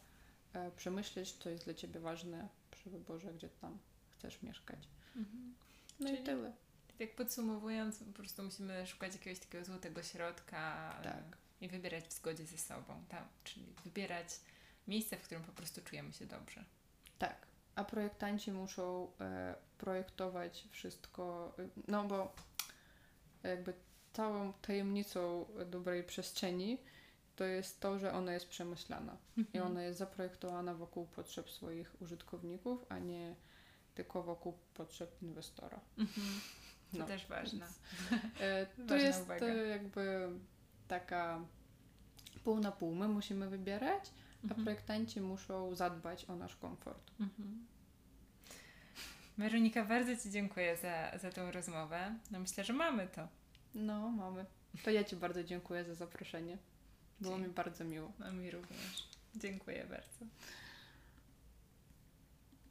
przemyśleć, 0.75 1.31
co 1.31 1.49
jest 1.49 1.65
dla 1.65 1.73
Ciebie 1.73 1.99
ważne 1.99 2.47
przy 2.71 2.89
wyborze, 2.89 3.33
gdzie 3.33 3.49
tam 3.49 3.77
chcesz 4.09 4.41
mieszkać. 4.41 4.87
Mhm. 5.15 5.55
No 5.99 6.07
Czyli- 6.07 6.21
i 6.21 6.23
tyle. 6.23 6.53
Tak 6.97 7.15
podsumowując, 7.15 7.97
po 7.99 8.13
prostu 8.13 8.43
musimy 8.43 8.87
szukać 8.87 9.13
jakiegoś 9.13 9.39
takiego 9.39 9.65
złotego 9.65 10.03
środka 10.03 10.93
Tak. 11.03 11.37
I 11.65 11.69
wybierać 11.69 12.05
w 12.07 12.13
zgodzie 12.13 12.45
ze 12.45 12.57
sobą, 12.57 13.03
tak? 13.09 13.27
Czyli 13.43 13.65
wybierać 13.83 14.27
miejsce, 14.87 15.17
w 15.17 15.21
którym 15.23 15.43
po 15.43 15.51
prostu 15.51 15.81
czujemy 15.81 16.13
się 16.13 16.25
dobrze. 16.25 16.63
Tak. 17.19 17.47
A 17.75 17.83
projektanci 17.83 18.51
muszą 18.51 19.11
e, 19.21 19.55
projektować 19.77 20.67
wszystko, 20.71 21.53
e, 21.59 21.67
no 21.87 22.03
bo 22.03 22.33
jakby 23.43 23.73
całą 24.13 24.53
tajemnicą 24.53 25.45
dobrej 25.65 26.03
przestrzeni 26.03 26.77
to 27.35 27.43
jest 27.43 27.79
to, 27.79 27.99
że 27.99 28.13
ona 28.13 28.33
jest 28.33 28.47
przemyślana 28.47 29.17
i 29.37 29.39
Mhm. 29.39 29.65
ona 29.71 29.83
jest 29.83 29.99
zaprojektowana 29.99 30.73
wokół 30.73 31.05
potrzeb 31.07 31.49
swoich 31.49 32.01
użytkowników, 32.01 32.85
a 32.89 32.99
nie 32.99 33.35
tylko 33.95 34.23
wokół 34.23 34.57
potrzeb 34.73 35.21
inwestora. 35.21 35.79
Mhm. 35.97 36.27
To 36.91 36.97
No, 36.97 37.05
też 37.05 37.27
ważne. 37.27 37.59
więc, 37.59 37.79
e, 38.39 38.65
to 38.75 38.81
Ważna 38.83 38.97
jest 39.07 39.21
uwaga. 39.21 39.45
e, 39.45 39.67
jakby 39.67 40.29
taka 40.87 41.39
pół 42.43 42.59
na 42.59 42.71
pół. 42.71 42.95
My 42.95 43.07
musimy 43.07 43.49
wybierać, 43.49 44.11
a 44.43 44.43
Mhm. 44.43 44.63
projektanci 44.63 45.21
muszą 45.21 45.75
zadbać 45.75 46.25
o 46.29 46.35
nasz 46.35 46.55
komfort. 46.55 47.11
Mhm. 47.19 47.65
Weronika, 49.37 49.85
bardzo 49.85 50.15
Ci 50.17 50.31
dziękuję 50.31 50.77
za, 50.77 51.17
za 51.17 51.31
tą 51.31 51.51
rozmowę. 51.51 52.15
No 52.31 52.39
myślę, 52.39 52.63
że 52.63 52.73
mamy 52.73 53.07
to. 53.07 53.27
No, 53.75 54.09
mamy. 54.09 54.45
To 54.83 54.91
ja 54.91 55.03
Ci 55.03 55.15
bardzo 55.15 55.43
dziękuję 55.43 55.83
za 55.85 55.95
zaproszenie. 55.95 56.57
Było 57.21 57.33
Dzięki. 57.33 57.49
mi 57.49 57.55
bardzo 57.55 57.83
miło. 57.83 58.11
No 58.19 58.31
mi 58.31 58.51
również. 58.51 59.07
Dziękuję 59.35 59.85
bardzo. 59.89 60.25